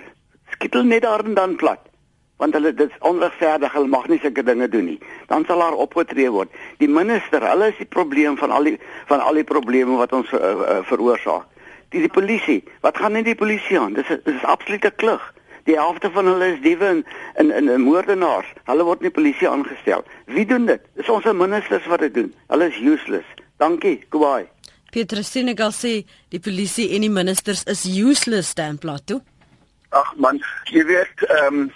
Skiet 0.53 0.73
hulle 0.73 0.85
net 0.85 1.01
daar 1.01 1.25
en 1.25 1.33
dan 1.33 1.55
plat. 1.55 1.81
Want 2.39 2.53
hulle 2.53 2.73
dit 2.73 2.89
is 2.89 2.99
onregverdig, 3.03 3.73
hulle 3.73 3.91
mag 3.91 4.07
nie 4.07 4.19
sulke 4.23 4.43
dinge 4.43 4.69
doen 4.71 4.85
nie. 4.85 4.99
Dan 5.27 5.43
sal 5.47 5.59
daar 5.59 5.75
opgetree 5.75 6.29
word. 6.31 6.53
Die 6.79 6.87
minister, 6.87 7.43
hulle 7.43 7.71
is 7.73 7.81
die 7.81 7.89
probleem 7.89 8.37
van 8.39 8.53
al 8.55 8.69
die 8.69 8.77
van 9.09 9.19
al 9.19 9.41
die 9.41 9.43
probleme 9.43 9.97
wat 9.99 10.13
ons 10.15 10.31
uh, 10.31 10.39
uh, 10.39 10.77
veroorsaak. 10.87 11.49
Die, 11.89 12.05
die 12.05 12.13
polisie, 12.13 12.61
wat 12.85 13.01
gaan 13.01 13.17
net 13.17 13.25
die 13.25 13.35
polisie 13.35 13.79
aan? 13.79 13.97
Dis 13.97 14.07
dis 14.07 14.37
is 14.37 14.47
absolute 14.47 14.93
klug. 15.01 15.25
Die 15.67 15.75
helfte 15.75 16.11
van 16.13 16.29
hulle 16.29 16.53
is 16.53 16.61
diewe 16.63 16.93
en 16.93 17.03
in, 17.41 17.51
in 17.57 17.81
moordenaars. 17.81 18.53
Hulle 18.69 18.85
word 18.87 19.03
nie 19.03 19.11
polisie 19.13 19.49
aangestel. 19.49 20.05
Wie 20.31 20.45
doen 20.47 20.69
dit? 20.69 20.85
Dis 20.95 21.09
ons 21.11 21.27
ministers 21.33 21.91
wat 21.91 22.05
dit 22.05 22.13
doen. 22.13 22.31
Hulle 22.47 22.69
is 22.71 22.79
useless. 22.79 23.27
Dankie. 23.59 24.05
Goodbye. 24.09 24.47
Petrus 24.91 25.31
Senegal 25.31 25.73
sê 25.75 26.05
die 26.33 26.39
polisie 26.39 26.87
en 26.95 27.03
die 27.05 27.11
ministers 27.11 27.65
is 27.69 27.83
useless 27.85 28.53
staan 28.55 28.79
plat 28.81 29.03
toe. 29.05 29.19
Ag 29.91 30.13
man, 30.21 30.39
jy 30.71 30.85
weet 30.87 31.25
ehm 31.27 31.65
um, 31.65 31.67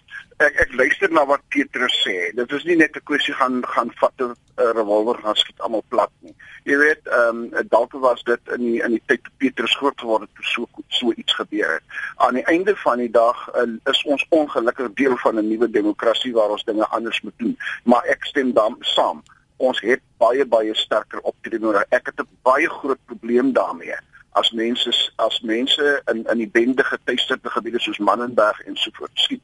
ek 0.44 0.56
ek 0.64 0.72
luister 0.80 1.12
na 1.14 1.26
wat 1.30 1.44
Petrus 1.54 1.94
sê. 2.06 2.32
Dit 2.36 2.56
is 2.58 2.64
nie 2.70 2.78
net 2.80 2.96
'n 2.96 3.04
kwessie 3.10 3.36
gaan 3.36 3.62
gaan 3.76 3.92
vat 4.00 4.16
'n 4.22 4.34
revolver 4.80 5.20
gaan 5.24 5.36
skiet 5.36 5.60
almal 5.60 5.84
plat 5.90 6.12
nie. 6.22 6.34
Jy 6.64 6.78
weet, 6.78 7.04
ehm 7.08 7.44
um, 7.52 7.68
dalk 7.76 7.92
was 7.92 8.24
dit 8.24 8.40
in 8.56 8.64
die 8.64 8.80
in 8.82 8.96
die 8.96 9.04
tyd 9.06 9.24
toe 9.24 9.34
Petrus 9.38 9.76
groot 9.76 10.00
geword 10.00 10.22
het 10.22 10.36
toe 10.36 10.46
so 10.54 10.68
so 10.88 11.12
iets 11.12 11.36
gebeur 11.36 11.74
het. 11.74 11.86
Aan 12.16 12.40
die 12.40 12.46
einde 12.46 12.76
van 12.76 12.98
die 12.98 13.12
dag 13.12 13.38
uh, 13.56 13.68
is 13.92 14.04
ons 14.04 14.26
ongelukkig 14.30 14.94
deel 14.94 15.18
van 15.18 15.36
'n 15.36 15.48
nuwe 15.48 15.70
demokrasie 15.70 16.34
waar 16.34 16.50
ons 16.50 16.64
dinge 16.64 16.88
anders 16.88 17.22
moet 17.22 17.38
doen. 17.38 17.58
Maar 17.84 18.04
ek 18.04 18.26
stem 18.26 18.54
dan 18.54 18.78
saam. 18.80 19.24
Ons 19.58 19.82
het 19.82 20.02
baie 20.18 20.46
baie 20.46 20.76
sterker 20.76 21.20
optrede 21.22 21.60
nodig. 21.60 21.86
Ek 21.90 22.06
het 22.06 22.20
'n 22.20 22.28
baie 22.42 22.70
groot 22.70 23.00
probleem 23.06 23.54
daarmee 23.54 23.96
as 24.34 24.52
mense 24.52 25.12
as 25.16 25.42
mense 25.42 26.02
in 26.12 26.26
in 26.26 26.38
die 26.38 26.50
bende 26.50 26.84
getuisterde 26.84 27.50
gebiede 27.50 27.80
soos 27.80 27.98
Mannenberg 27.98 28.62
en 28.66 28.76
so 28.76 28.90
voort 28.94 29.12
skiet 29.14 29.42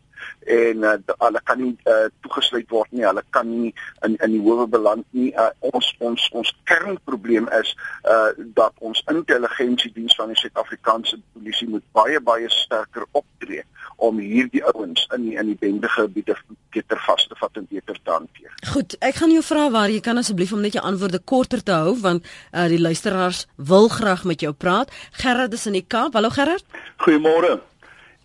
en 0.49 0.86
uh, 0.88 0.95
hulle 1.25 1.41
kan 1.43 1.62
nie 1.62 1.73
uh, 1.86 2.08
toegesluit 2.25 2.69
word 2.73 2.91
nie 2.91 3.05
hulle 3.05 3.23
kan 3.36 3.49
nie 3.49 3.73
in 4.08 4.17
in 4.25 4.36
die 4.36 4.43
howe 4.45 4.67
beland 4.67 5.05
nie 5.17 5.32
uh, 5.36 5.49
ons 5.73 5.91
ons 5.99 6.29
ons 6.41 6.53
kernprobleem 6.71 7.49
is 7.60 7.75
uh, 8.03 8.32
dat 8.60 8.73
ons 8.79 9.03
intelligensiediens 9.12 10.15
van 10.19 10.34
die 10.34 10.39
Suid-Afrikaanse 10.39 11.19
polisie 11.34 11.69
moet 11.69 11.86
baie 11.97 12.21
baie 12.32 12.49
sterker 12.53 13.05
optree 13.12 13.65
om 13.99 14.19
hierdie 14.23 14.63
ouens 14.73 15.05
in 15.15 15.25
die, 15.27 15.36
in 15.39 15.51
die 15.51 15.58
bende 15.60 15.89
gebiede 15.91 16.36
beter 16.73 16.99
vas 17.05 17.25
te 17.27 17.36
vat 17.39 17.58
en 17.60 17.65
beter 17.69 17.97
te 18.03 18.13
hanteer. 18.13 18.51
Goed, 18.71 18.95
ek 19.05 19.19
gaan 19.19 19.34
jou 19.34 19.43
vra 19.45 19.67
waar 19.73 19.91
jy 19.91 19.99
kan 20.05 20.19
asseblief 20.21 20.53
om 20.55 20.63
net 20.63 20.77
jou 20.77 20.84
antwoorde 20.86 21.19
korter 21.32 21.63
te 21.65 21.75
hou 21.75 21.95
want 22.03 22.27
uh, 22.27 22.67
die 22.71 22.79
luisteraars 22.82 23.45
wil 23.71 23.89
graag 23.91 24.23
met 24.29 24.45
jou 24.45 24.53
praat. 24.53 24.93
Gerard 25.23 25.53
is 25.58 25.67
in 25.67 25.75
die 25.79 25.86
Kaap. 25.86 26.15
Hallo 26.15 26.32
Gerard. 26.34 26.65
Goeiemôre. 27.03 27.60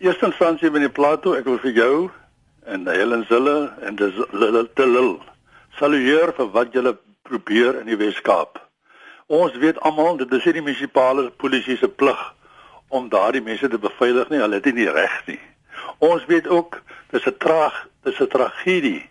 Eerstens 0.05 0.35
Fransie 0.35 0.69
van 0.69 0.83
die 0.83 0.89
Plato, 0.93 1.31
ek 1.33 1.47
wil 1.49 1.55
vir 1.63 1.71
jou 1.73 1.93
en 2.69 2.83
Helen 2.85 3.23
Zille 3.25 3.55
en 3.89 3.95
dis 3.97 4.17
Lil 4.37 5.07
salueer 5.79 6.29
vir 6.37 6.49
wat 6.53 6.75
julle 6.77 6.91
probeer 7.25 7.79
in 7.79 7.87
die 7.89 7.97
Wes-Kaap. 7.97 8.59
Ons 9.33 9.55
weet 9.63 9.79
almal 9.81 10.19
dit 10.19 10.35
is 10.37 10.45
die 10.45 10.61
munisipale 10.61 11.31
polisie 11.41 11.79
se 11.81 11.89
plig 11.89 12.21
om 12.93 13.07
daardie 13.09 13.41
mense 13.41 13.65
te 13.65 13.79
beveilig 13.81 14.29
nie, 14.29 14.43
hulle 14.43 14.59
het 14.59 14.69
nie 14.77 14.85
reg 14.93 15.15
nie. 15.25 15.39
Ons 16.05 16.27
weet 16.29 16.51
ook 16.53 16.77
dis 17.09 17.25
'n 17.25 17.37
traag, 17.41 17.73
dis 18.05 18.21
'n 18.21 18.29
tragedie 18.29 19.09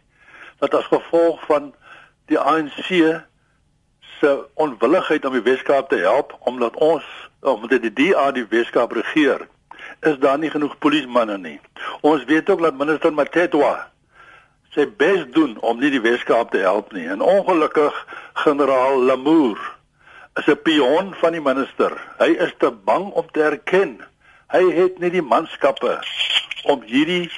dat 0.61 0.79
as 0.79 0.87
gevolg 0.95 1.43
van 1.51 1.75
die 2.31 2.39
ANC 2.39 3.19
se 4.21 4.31
onwilligheid 4.55 5.27
om 5.27 5.33
die 5.33 5.49
Weskaap 5.51 5.89
te 5.89 5.99
help 6.07 6.39
omdat 6.47 6.77
ons 6.77 7.03
omdat 7.41 7.83
die 7.83 7.93
DA 7.93 8.31
die 8.31 8.47
Weskaap 8.49 8.93
regeer, 8.93 9.49
is 10.07 10.19
daar 10.19 10.39
nie 10.39 10.51
genoeg 10.51 10.79
polismanne 10.79 11.39
nie. 11.39 11.59
Ons 12.01 12.25
weet 12.29 12.51
ook 12.51 12.63
dat 12.63 12.79
minister 12.79 13.13
Matetwa 13.13 13.75
sy 14.75 14.87
bes 14.99 15.23
doen 15.35 15.55
om 15.63 15.79
nie 15.79 15.93
die 15.95 16.03
Weskaap 16.03 16.51
te 16.51 16.63
help 16.65 16.93
nie. 16.93 17.07
En 17.07 17.23
ongelukkig 17.23 17.95
generaal 18.43 19.03
Lamour 19.07 19.59
is 20.35 20.47
'n 20.47 20.63
pion 20.63 21.15
van 21.15 21.33
die 21.33 21.41
minister. 21.41 21.93
Hy 22.19 22.31
is 22.47 22.55
te 22.59 22.71
bang 22.71 23.13
om 23.13 23.27
te 23.31 23.43
erken. 23.43 24.01
Hy 24.51 24.71
het 24.71 24.99
nie 24.99 25.11
die 25.11 25.23
manskappe 25.23 25.99
om 26.65 26.83
hierdie 26.83 27.31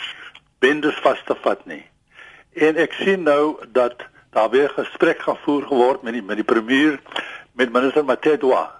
bendes 0.58 0.96
vas 1.04 1.22
te 1.26 1.34
vat 1.42 1.66
nie. 1.66 1.84
En 2.54 2.76
ek 2.76 2.92
sien 2.92 3.22
nou 3.22 3.56
dat 3.72 4.04
daar 4.30 4.50
weer 4.50 4.68
gesprek 4.68 5.20
gevoer 5.20 5.66
geword 5.66 6.02
met 6.02 6.12
die 6.12 6.22
met 6.22 6.36
die 6.36 6.44
premier 6.44 7.00
met 7.52 7.72
minister 7.72 8.04
Matetwa. 8.04 8.70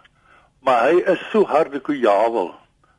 Maar 0.60 0.88
hy 0.88 1.02
is 1.12 1.20
so 1.30 1.44
harde 1.44 1.80
kujawel 1.80 2.54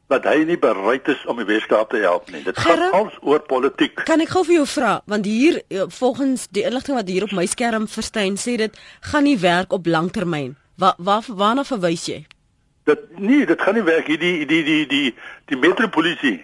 dat 0.08 0.24
hy 0.24 0.44
nie 0.48 0.58
bereid 0.60 1.08
is 1.12 1.26
om 1.28 1.40
die 1.42 1.48
Weskaap 1.48 1.90
te 1.92 2.00
help 2.04 2.30
nie. 2.32 2.44
Dit 2.44 2.60
gaan 2.60 2.92
als 2.96 3.16
oor 3.22 3.42
politiek. 3.44 4.04
Kan 4.08 4.24
ek 4.24 4.32
gou 4.36 4.46
vir 4.48 4.60
jou 4.62 4.68
vra 4.78 4.94
want 5.06 5.28
hier 5.28 5.62
eh, 5.68 5.88
volgens 6.00 6.48
die 6.56 6.64
inligting 6.64 6.96
wat 6.96 7.12
hier 7.12 7.28
op 7.28 7.36
my 7.36 7.46
skerm 7.46 7.88
verskyn 7.92 8.40
sê 8.40 8.56
dit 8.62 8.82
gaan 9.12 9.28
nie 9.28 9.38
werk 9.40 9.76
op 9.76 9.86
langtermyn. 9.86 10.56
Waar 10.80 10.96
waar 10.98 11.28
waarna 11.28 11.68
verwys 11.68 12.08
jy? 12.08 12.22
Dit 12.88 13.20
nee, 13.20 13.46
dit 13.46 13.62
gaan 13.62 13.76
nie 13.76 13.88
werk 13.88 14.08
hierdie 14.08 14.46
die 14.48 14.64
die 14.64 14.86
die 14.88 15.08
die 15.52 15.60
metropolisie 15.60 16.38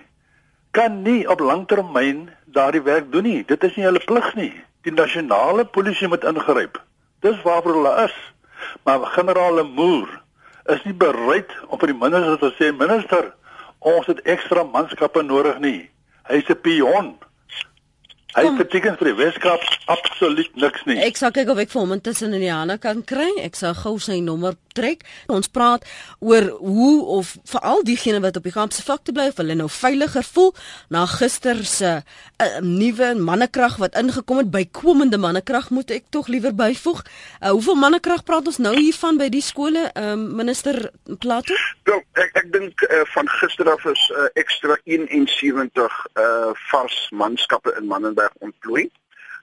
kan 0.73 1.03
nie 1.05 1.21
op 1.29 1.39
langtermyn 1.39 2.29
daardie 2.53 2.81
werk 2.81 3.11
doen 3.13 3.27
nie. 3.27 3.43
Dit 3.45 3.63
is 3.63 3.75
nie 3.77 3.85
hulle 3.85 4.01
plig 4.01 4.29
nie. 4.35 4.51
Die 4.83 4.93
nasionale 4.93 5.65
polisie 5.65 6.09
moet 6.09 6.25
ingryp. 6.25 6.79
Dis 7.21 7.37
waarvoor 7.45 7.77
hulle 7.77 7.93
is. 8.07 8.15
Maar 8.83 9.05
generaal 9.13 9.63
Moor 9.63 10.09
is 10.73 10.83
nie 10.87 10.95
bereid 10.95 11.51
om 11.67 11.79
vir 11.79 11.91
die 11.91 11.99
minister 11.99 12.39
te 12.41 12.51
sê 12.57 12.71
minister, 12.73 13.29
ons 13.83 14.07
het 14.07 14.21
ekstra 14.29 14.63
manskappe 14.63 15.23
nodig 15.23 15.59
nie. 15.59 15.89
Hy's 16.29 16.49
'n 16.49 16.59
pion. 16.61 17.15
Hy 18.33 18.49
beteken 18.57 18.95
vir 18.97 19.11
die 19.11 19.17
Weskaap 19.19 19.61
absoluut 19.93 20.55
niks 20.57 20.85
nie. 20.89 20.97
Ek 21.05 21.19
sal 21.19 21.31
kyk 21.31 21.51
of 21.53 21.59
ek 21.61 21.69
vir 21.69 21.81
hom 21.83 21.91
intussen 21.93 22.33
in 22.33 22.41
die 22.41 22.49
hande 22.49 22.79
kan 22.81 23.03
kry. 23.05 23.29
Ek 23.43 23.55
sal 23.55 23.75
gou 23.77 23.99
sy 24.01 24.19
nommer 24.25 24.55
trek. 24.73 25.03
Ons 25.27 25.47
praat 25.47 25.85
oor 26.19 26.49
hoe 26.59 27.05
of 27.17 27.35
veral 27.49 27.83
diegene 27.83 28.21
wat 28.23 28.37
op 28.37 28.47
die 28.47 28.53
Kaapse 28.53 28.83
vlakte 28.85 29.15
bly 29.15 29.29
of 29.31 29.39
hulle 29.41 29.55
nou 29.57 29.69
veiliger 29.71 30.25
voel 30.33 30.53
na 30.93 31.05
gister 31.09 31.63
se 31.65 31.91
uh, 32.03 32.47
nuwe 32.61 33.13
mannekrag 33.15 33.79
wat 33.81 33.97
ingekom 33.99 34.43
het 34.43 34.51
by 34.51 34.65
komende 34.71 35.17
mannekrag 35.17 35.69
moet 35.69 35.91
ek 35.91 36.09
tog 36.09 36.27
liewer 36.27 36.55
byvoeg. 36.55 37.03
Uh, 37.41 37.53
hoeveel 37.55 37.79
mannekrag 37.79 38.23
praat 38.23 38.47
ons 38.47 38.61
nou 38.61 38.75
hiervan 38.77 39.17
by 39.17 39.29
die 39.33 39.43
skole, 39.43 39.87
uh, 39.95 40.13
minister 40.15 40.91
Plato? 41.19 41.55
Wel, 41.89 42.03
ek 42.19 42.41
ek 42.43 42.51
dink 42.53 42.85
uh, 42.89 43.03
van 43.15 43.29
gister 43.39 43.69
af 43.71 43.85
is 43.89 44.03
uh, 44.13 44.29
ekstra 44.39 44.77
71 44.83 45.99
uh, 46.19 46.51
vars 46.69 46.99
manskappe 47.11 47.73
in 47.79 47.87
Johannesburg 47.87 48.33
ontplooi. 48.39 48.89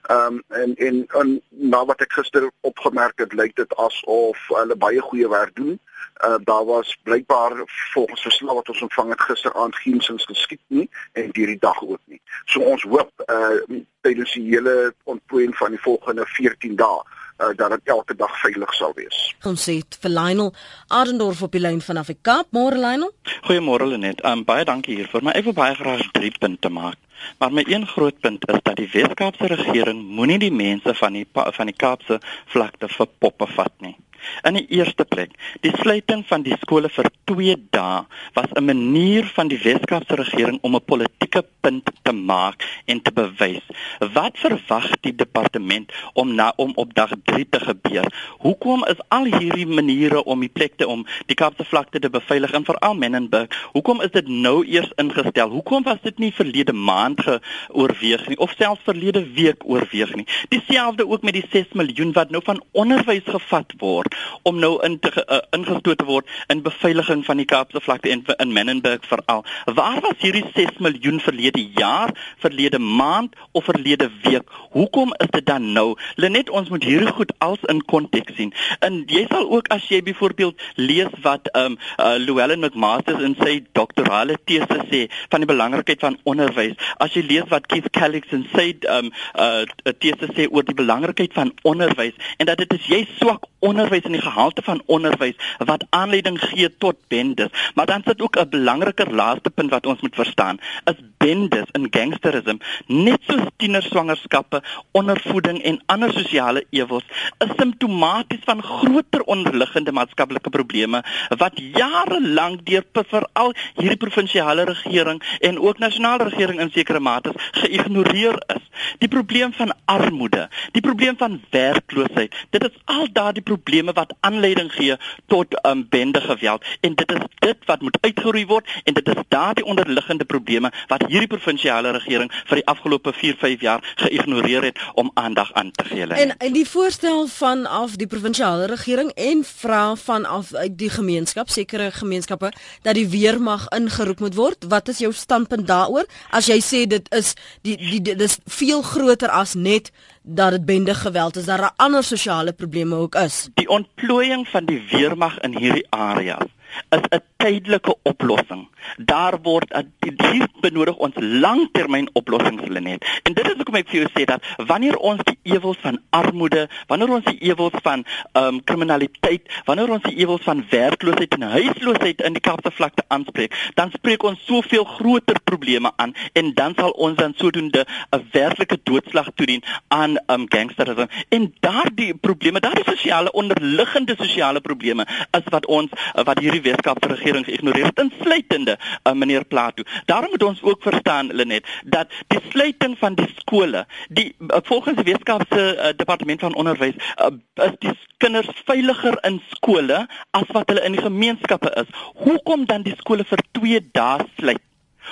Ehm 0.01 0.33
um, 0.33 0.43
en 0.47 0.75
en 0.75 1.05
en 1.07 1.41
na 1.49 1.85
wat 1.85 2.01
ek 2.01 2.13
gister 2.13 2.49
opgemerk 2.61 3.19
het, 3.19 3.33
lyk 3.33 3.55
dit 3.55 3.75
asof 3.75 4.47
hulle 4.47 4.75
baie 4.75 5.01
goeie 5.01 5.29
werk 5.29 5.55
doen. 5.55 5.79
Uh 6.25 6.37
daar 6.43 6.65
was 6.65 6.97
blykbaar 7.03 7.61
volgens 7.93 8.21
verslag 8.21 8.53
wat 8.53 8.69
ons 8.69 8.81
ontvang 8.81 9.09
het 9.09 9.21
gisteraand 9.21 9.75
geensins 9.75 10.25
geskiet 10.25 10.61
nie 10.67 10.89
en 11.13 11.29
hierdie 11.31 11.59
dag 11.59 11.81
ook 11.81 12.01
nie. 12.05 12.21
So 12.45 12.59
ons 12.59 12.83
hoop 12.83 13.11
uh 13.27 13.81
tydens 14.01 14.33
die 14.33 14.47
hele 14.49 14.93
ontplooiing 15.03 15.55
van 15.57 15.69
die 15.69 15.81
volgende 15.81 16.25
14 16.25 16.75
dae 16.75 17.01
uh, 17.41 17.47
dat 17.55 17.69
dit 17.69 17.81
elke 17.83 18.15
dag 18.15 18.39
veilig 18.39 18.73
sal 18.73 18.93
wees. 18.95 19.19
Ons 19.45 19.65
sê 19.69 19.79
vir 20.03 20.13
Lionel 20.13 20.53
Adendorf 20.87 21.41
op 21.41 21.53
die 21.55 21.61
lyn 21.61 21.81
van 21.81 22.01
Afrika. 22.01 22.41
Môre 22.55 22.79
Lionel. 22.81 23.13
Goeiemôre 23.47 23.87
Lenet. 23.93 24.25
Um, 24.25 24.43
baie 24.45 24.65
dankie 24.65 24.97
hiervoor. 24.99 25.25
Maar 25.25 25.39
ek 25.41 25.49
wil 25.49 25.57
baie 25.57 25.77
graag 25.77 26.11
drie 26.17 26.33
punte 26.39 26.69
maak. 26.73 26.99
Maar 27.37 27.53
my 27.53 27.63
een 27.67 27.87
groot 27.87 28.19
punt 28.19 28.47
is 28.49 28.59
dat 28.63 28.75
die 28.75 28.89
Weskaapse 28.91 29.45
regering 29.45 30.03
moenie 30.07 30.39
die 30.39 30.51
mense 30.51 30.93
van 30.93 31.13
die 31.13 31.27
van 31.31 31.65
die 31.65 31.75
Kaapse 31.75 32.19
vlakte 32.45 32.87
vir 32.87 33.07
poppe 33.17 33.47
vat 33.47 33.73
nie. 33.79 33.95
In 34.41 34.57
die 34.57 34.65
eerste 34.69 35.05
plek, 35.05 35.33
die 35.61 35.73
sluiting 35.81 36.23
van 36.29 36.43
die 36.45 36.55
skole 36.61 36.89
vir 36.89 37.09
2 37.29 37.55
dae 37.75 38.05
was 38.33 38.51
'n 38.55 38.65
manier 38.65 39.25
van 39.35 39.47
die 39.47 39.59
Weskaapse 39.63 40.15
regering 40.15 40.59
om 40.61 40.75
'n 40.75 40.85
politieke 40.85 41.43
punt 41.61 41.89
te 42.01 42.11
maak 42.11 42.63
en 42.85 43.01
te 43.01 43.11
bewys. 43.11 43.65
Wat 44.13 44.37
verwag 44.37 44.87
die 45.01 45.15
departement 45.15 45.91
om 46.13 46.35
na 46.35 46.53
om 46.55 46.71
op 46.75 46.93
dag 46.93 47.11
3 47.23 47.49
te 47.49 47.59
gebeur? 47.59 48.05
Hoekom 48.39 48.85
is 48.85 49.01
al 49.07 49.25
hierdie 49.25 49.67
maniere 49.67 50.23
om 50.23 50.39
die 50.39 50.49
plek 50.49 50.73
te 50.77 50.87
om 50.87 51.05
die 51.25 51.35
Kaapse 51.35 51.63
vlakte 51.63 51.99
te 51.99 52.09
beveilig 52.09 52.51
en 52.51 52.65
veral 52.65 52.95
Menenberg? 52.95 53.69
Hoekom 53.71 54.01
is 54.01 54.11
dit 54.11 54.27
nou 54.27 54.65
eers 54.65 54.91
ingestel? 54.95 55.49
Hoekom 55.49 55.83
was 55.83 56.01
dit 56.01 56.17
nie 56.17 56.33
verlede 56.33 56.73
maand 56.73 57.21
geoorweeg 57.21 58.27
nie 58.27 58.37
of 58.37 58.53
selfs 58.57 58.83
verlede 58.83 59.33
week 59.33 59.63
oorweeg 59.65 60.15
nie? 60.15 60.27
Dieselfde 60.49 61.07
ook 61.07 61.21
met 61.21 61.33
die 61.33 61.47
6 61.51 61.73
miljoen 61.73 62.11
wat 62.11 62.29
nou 62.29 62.41
van 62.43 62.63
onderwys 62.71 63.25
gevat 63.25 63.73
word 63.77 64.10
om 64.43 64.59
nou 64.59 64.73
in 64.85 64.99
te 64.99 65.11
uh, 65.15 65.41
ingestoot 65.57 65.97
te 65.97 66.05
word 66.05 66.27
in 66.47 66.63
beveiliging 66.65 67.25
van 67.25 67.41
die 67.41 67.45
Kaapse 67.45 67.81
vlakte 67.81 68.09
en 68.09 68.23
in 68.37 68.53
Menenberg 68.53 69.05
veral. 69.07 69.45
Waar 69.65 70.01
was 70.01 70.19
hierdie 70.19 70.45
6 70.53 70.79
miljoen 70.79 71.19
verlede 71.19 71.63
jaar, 71.75 72.13
verlede 72.37 72.79
maand 72.79 73.35
of 73.51 73.65
verlede 73.65 74.09
week? 74.23 74.49
Hoekom 74.71 75.13
is 75.17 75.31
dit 75.31 75.45
dan 75.45 75.71
nou? 75.73 75.97
Lenet 76.15 76.49
ons 76.49 76.69
moet 76.69 76.83
hierdie 76.83 77.11
goed 77.11 77.33
als 77.37 77.59
in 77.71 77.83
konteks 77.85 78.35
sien. 78.35 78.53
En 78.79 79.03
jy 79.07 79.25
sal 79.29 79.49
ook 79.51 79.67
as 79.73 79.87
jy 79.91 80.01
byvoorbeeld 80.05 80.61
lees 80.75 81.11
wat 81.25 81.49
um 81.57 81.77
uh, 81.97 82.15
Llewellyn 82.21 82.59
McMaster 82.59 83.21
in 83.23 83.35
sy 83.39 83.59
doktorale 83.77 84.37
tese 84.45 84.79
sê 84.89 85.03
van 85.29 85.43
die 85.43 85.49
belangrikheid 85.49 86.03
van 86.03 86.17
onderwys. 86.23 86.77
As 87.03 87.15
jy 87.17 87.25
lees 87.27 87.49
wat 87.51 87.67
Keith 87.71 87.91
Calix 87.95 88.31
in 88.35 88.47
sy 88.55 88.71
um 88.91 89.11
uh 89.35 89.63
tese 90.01 90.31
sê 90.35 90.47
oor 90.49 90.65
die 90.67 90.77
belangrikheid 90.77 91.33
van 91.35 91.53
onderwys 91.67 92.17
en 92.37 92.49
dat 92.49 92.61
dit 92.61 92.73
is 92.77 92.87
jy 92.89 93.01
swak 93.19 93.47
onderwys 93.61 94.00
onderwys 94.01 94.05
en 94.05 94.11
die 94.11 94.21
gehalte 94.21 94.61
van 94.61 94.81
onderwys 94.85 95.35
wat 95.57 95.85
aanleiding 95.89 96.39
gee 96.39 96.69
tot 96.77 96.97
bendes. 97.07 97.49
Maar 97.75 97.85
dan 97.85 98.01
sit 98.05 98.21
ook 98.21 98.37
'n 98.37 98.49
belangriker 98.49 99.13
laaste 99.13 99.49
punt 99.49 99.69
wat 99.69 99.85
ons 99.85 100.01
moet 100.01 100.15
verstaan, 100.15 100.59
is 100.85 100.95
bendes 101.17 101.69
in 101.71 101.87
gangsterisme 101.89 102.59
net 102.87 103.19
so 103.27 103.37
tienerswangerskappe, 103.57 104.61
ondervoeding 104.91 105.61
en 105.63 105.81
ander 105.85 106.11
sosiale 106.11 106.65
ewels 106.69 107.03
is 107.39 107.55
simptomaties 107.57 108.43
van 108.45 108.63
groter 108.63 109.23
onderliggende 109.23 109.91
maatskaplike 109.91 110.49
probleme 110.49 111.03
wat 111.37 111.53
jare 111.55 112.21
lank 112.21 112.65
deur 112.65 112.83
veral 112.93 113.53
hierdie 113.75 113.97
provinsiale 113.97 114.63
regering 114.63 115.21
en 115.39 115.59
ook 115.59 115.77
nasionale 115.77 116.23
regering 116.23 116.59
in 116.59 116.71
sekere 116.71 116.99
mate 116.99 117.31
geïgnoreer 117.51 118.43
is. 118.55 118.63
Die 118.97 119.07
probleem 119.07 119.53
van 119.53 119.73
armoede, 119.85 120.49
die 120.71 120.81
probleem 120.81 121.17
van 121.17 121.41
werkloosheid, 121.49 122.35
dit 122.49 122.63
is 122.63 122.77
al 122.85 123.07
daardie 123.11 123.43
probleme 123.43 123.90
wat 123.93 124.13
aanleiding 124.19 124.71
gee 124.73 124.95
tot 125.27 125.65
um, 125.65 125.85
bende 125.89 126.21
geweld 126.21 126.65
en 126.81 126.95
dit 126.95 127.11
is 127.11 127.19
dit 127.39 127.65
wat 127.65 127.81
moet 127.81 127.97
uitgeroei 128.01 128.45
word 128.45 128.67
en 128.83 128.93
dit 128.93 129.07
is 129.07 129.23
daardie 129.27 129.65
onderliggende 129.65 130.25
probleme 130.25 130.71
wat 130.87 131.05
hierdie 131.07 131.31
provinsiale 131.31 131.91
regering 131.91 132.31
vir 132.49 132.61
die 132.61 132.65
afgelope 132.65 133.13
4-5 133.13 133.65
jaar 133.65 133.85
geïgnoreer 133.95 134.63
het 134.69 134.79
om 134.93 135.11
aandag 135.13 135.53
aan 135.53 135.71
te 135.71 135.85
gee. 135.85 136.07
En 136.07 136.37
en 136.37 136.53
die 136.53 136.67
voorstel 136.67 137.27
van 137.27 137.65
af 137.65 137.95
die 137.95 138.07
provinsiale 138.07 138.65
regering 138.65 139.11
en 139.11 139.43
vra 139.43 139.95
van 139.95 140.25
af 140.25 140.53
uit 140.53 140.77
die 140.77 140.89
gemeenskap, 140.89 141.49
sekere 141.49 141.91
gemeenskappe 141.91 142.51
dat 142.81 142.95
die 142.95 143.07
weermag 143.09 143.67
ingeroep 143.67 144.19
moet 144.19 144.35
word. 144.35 144.65
Wat 144.67 144.87
is 144.87 144.97
jou 144.97 145.13
standpunt 145.13 145.67
daaroor? 145.67 146.05
As 146.29 146.47
jy 146.47 146.59
sê 146.61 146.85
dit 146.87 147.13
is 147.15 147.33
die 147.61 147.77
die 147.77 148.01
dit 148.01 148.21
is 148.21 148.37
veel 148.45 148.81
groter 148.81 149.29
as 149.29 149.53
net 149.53 149.91
dat 150.21 150.51
dit 150.51 150.65
bende 150.65 150.95
geweld 150.95 151.35
is, 151.35 151.45
daar 151.45 151.61
'n 151.61 151.73
ander 151.75 152.03
sosiale 152.03 152.53
probleme 152.53 152.95
ook 152.95 153.15
is. 153.15 153.49
Die 153.53 153.69
ontplooiing 153.69 154.47
van 154.47 154.65
die 154.65 154.83
weermag 154.89 155.39
in 155.39 155.57
hierdie 155.57 155.87
areas 155.89 156.47
is 156.89 157.01
'n 157.09 157.21
tydelike 157.37 157.95
oplossing. 158.03 158.67
Daar 158.97 159.41
word 159.41 159.73
hier 159.99 160.47
benodig 160.61 160.95
ons 160.95 161.15
langtermyn 161.17 162.09
oplossings 162.13 162.63
hulle 162.65 162.81
net. 162.81 163.05
En 163.23 163.33
dit 163.33 163.45
is 163.45 163.57
hoekom 163.59 163.75
ek 163.79 163.89
vir 163.91 164.01
jou 164.01 164.09
sê 164.13 164.25
dat 164.29 164.45
wanneer 164.69 164.97
ons 164.97 165.21
die 165.27 165.37
ewels 165.55 165.79
van 165.81 165.99
armoede, 166.09 166.67
wanneer 166.87 167.13
ons 167.17 167.25
die 167.25 167.39
ewels 167.49 167.77
van 167.83 168.05
ehm 168.05 168.45
um, 168.45 168.63
kriminaliteit, 168.63 169.49
wanneer 169.65 169.91
ons 169.97 170.03
die 170.03 170.17
ewels 170.23 170.43
van 170.47 170.63
werkloosheid 170.69 171.33
en 171.37 171.47
huisloosheid 171.55 172.21
in 172.21 172.37
die 172.37 172.43
Kaapse 172.43 172.71
vlakte 172.71 173.05
aanspreek, 173.07 173.55
dan 173.75 173.91
spreek 173.95 174.23
ons 174.23 174.45
soveel 174.45 174.85
groter 174.97 175.39
probleme 175.43 175.91
aan 175.95 176.13
en 176.33 176.53
dan 176.53 176.75
sal 176.77 176.91
ons 176.91 177.17
dan 177.17 177.33
sodoende 177.37 177.85
'n 178.11 178.27
werklike 178.31 178.79
doodslag 178.83 179.31
toedien 179.35 179.63
aan 179.87 180.17
ehm 180.17 180.41
um, 180.41 180.45
gangsterisme. 180.49 181.07
En 181.29 181.53
daardie 181.59 182.13
probleme, 182.15 182.59
daardie 182.59 182.85
sosiale 182.85 183.31
onderliggende 183.31 184.15
sosiale 184.17 184.61
probleme 184.61 185.07
is 185.31 185.45
wat 185.49 185.65
ons 185.65 185.89
wat 186.13 186.39
hierdie 186.39 186.60
Weskaapse 186.61 187.09
regering 187.13 187.45
geïgnoreer 187.45 187.89
het, 187.91 187.99
insluitende 187.99 188.77
uh, 188.79 189.13
meneer 189.13 189.45
Plato. 189.45 189.83
Daarom 190.05 190.29
moet 190.29 190.43
ons 190.43 190.61
ook 190.61 190.81
verstaan 190.81 191.31
Lenet 191.33 191.67
dat 191.85 192.11
die 192.27 192.39
sluiting 192.49 192.97
van 192.97 193.15
die 193.15 193.29
skole, 193.35 193.85
die 194.09 194.35
uh, 194.39 194.57
volgens 194.63 194.95
die 194.95 195.13
Weskaapse 195.13 195.61
uh, 195.75 195.93
departement 195.95 196.39
van 196.39 196.55
onderwys 196.55 196.95
uh, 196.95 197.31
is 197.65 197.77
die 197.79 197.95
kinders 198.17 198.49
veiliger 198.65 199.17
in 199.27 199.41
skole 199.49 200.05
as 200.31 200.49
wat 200.55 200.69
hulle 200.69 200.83
in 200.85 200.97
die 200.97 201.01
gemeenskappe 201.01 201.71
is. 201.83 201.89
Hoekom 202.25 202.65
dan 202.65 202.85
die 202.85 202.95
skole 202.99 203.25
vir 203.27 203.43
2 203.59 203.87
dae 203.91 204.27
sluit? 204.37 204.61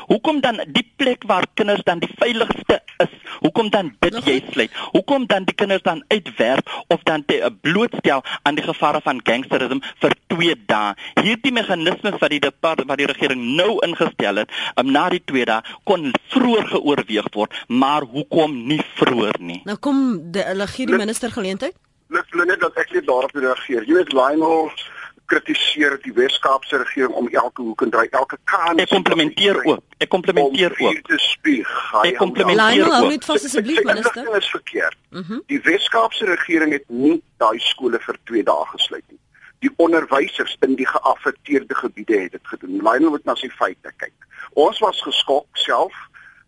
Hoekom 0.07 0.39
dan 0.41 0.61
die 0.67 0.85
plek 0.95 1.25
waar 1.27 1.47
kinders 1.53 1.83
dan 1.83 1.99
die 1.99 2.11
veiligste 2.17 2.81
is? 3.03 3.13
Hoekom 3.39 3.69
dan 3.69 3.91
dit 4.03 4.17
jy 4.25 4.37
sluit? 4.51 4.75
Hoekom 4.91 5.25
dan 5.31 5.45
die 5.47 5.55
kinders 5.55 5.83
dan 5.85 6.03
uitwerp 6.07 6.69
of 6.87 7.03
dan 7.07 7.25
te 7.25 7.39
uh, 7.39 7.51
blootstel 7.61 8.23
aan 8.43 8.59
die 8.59 8.65
gevare 8.65 9.01
van 9.03 9.21
gangsterisme 9.23 9.79
vir 10.03 10.15
2 10.33 10.55
dae? 10.71 10.93
Hierdie 11.21 11.53
meganismes 11.55 12.19
wat 12.19 12.33
die 12.33 12.41
depart 12.43 12.83
wat 12.89 13.01
die 13.01 13.09
regering 13.09 13.43
nou 13.59 13.77
ingestel 13.87 14.43
het, 14.43 14.55
um, 14.75 14.91
na 14.91 15.07
die 15.13 15.23
2 15.31 15.47
dae 15.49 15.75
kon 15.89 16.11
vroeër 16.33 16.71
geoorweeg 16.75 17.31
word, 17.35 17.55
maar 17.67 18.07
hoekom 18.07 18.55
nie 18.69 18.81
vroeër 18.99 19.39
nie? 19.39 19.61
Nou 19.69 19.77
kom 19.77 20.05
die 20.33 20.43
hulle 20.51 20.67
gee 20.67 20.89
die 20.89 20.99
minister 20.99 21.31
geleentheid. 21.31 21.77
Net 22.09 22.33
net 22.33 22.59
dat 22.59 22.77
ek 22.81 22.95
net 22.95 23.05
daarop 23.05 23.35
reageer. 23.37 23.85
Jy 23.85 23.99
weet 24.01 24.15
Lionel 24.17 24.71
kritiseer 25.29 25.95
die 26.03 26.13
Wes-Kaapse 26.17 26.79
regering 26.81 27.13
om 27.21 27.27
elke 27.27 27.61
hoek 27.61 27.83
en 27.85 27.93
draai 27.93 28.07
elke 28.09 28.37
kans. 28.49 28.81
Ek 28.81 28.91
komplementeer 28.91 29.61
ook. 29.63 29.83
Ek 30.01 30.09
komplementeer 30.09 30.75
ook. 30.79 30.99
Te 31.07 31.19
spieg. 31.23 31.69
Ek 32.01 32.17
komplementeer 32.17 32.85
ook. 32.85 32.91
Lionel, 32.91 33.07
net 33.13 33.27
vas 33.29 33.45
asseblief 33.49 33.83
minister. 33.87 34.25
Dit 34.25 34.41
is 34.41 34.49
verkeerd. 34.55 34.97
Mm 35.09 35.23
-hmm. 35.27 35.41
Die 35.53 35.61
Wes-Kaapse 35.67 36.25
regering 36.25 36.73
het 36.75 36.85
nie 36.89 37.21
daai 37.37 37.59
skole 37.59 37.99
vir 37.99 38.19
2 38.31 38.43
dae 38.43 38.65
gesluit 38.73 39.05
nie. 39.07 39.19
Die 39.59 39.71
onderwysers 39.75 40.57
in 40.65 40.75
die 40.79 40.87
geaffekteerde 40.87 41.75
gebiede 41.75 42.19
het 42.19 42.31
dit 42.31 42.47
gedoen. 42.53 42.81
Lionel 42.81 43.09
moet 43.09 43.25
na 43.25 43.35
sy 43.35 43.49
feite 43.49 43.91
kyk. 43.97 44.15
Ons 44.53 44.79
was 44.79 45.01
geskok 45.01 45.47
self. 45.53 45.93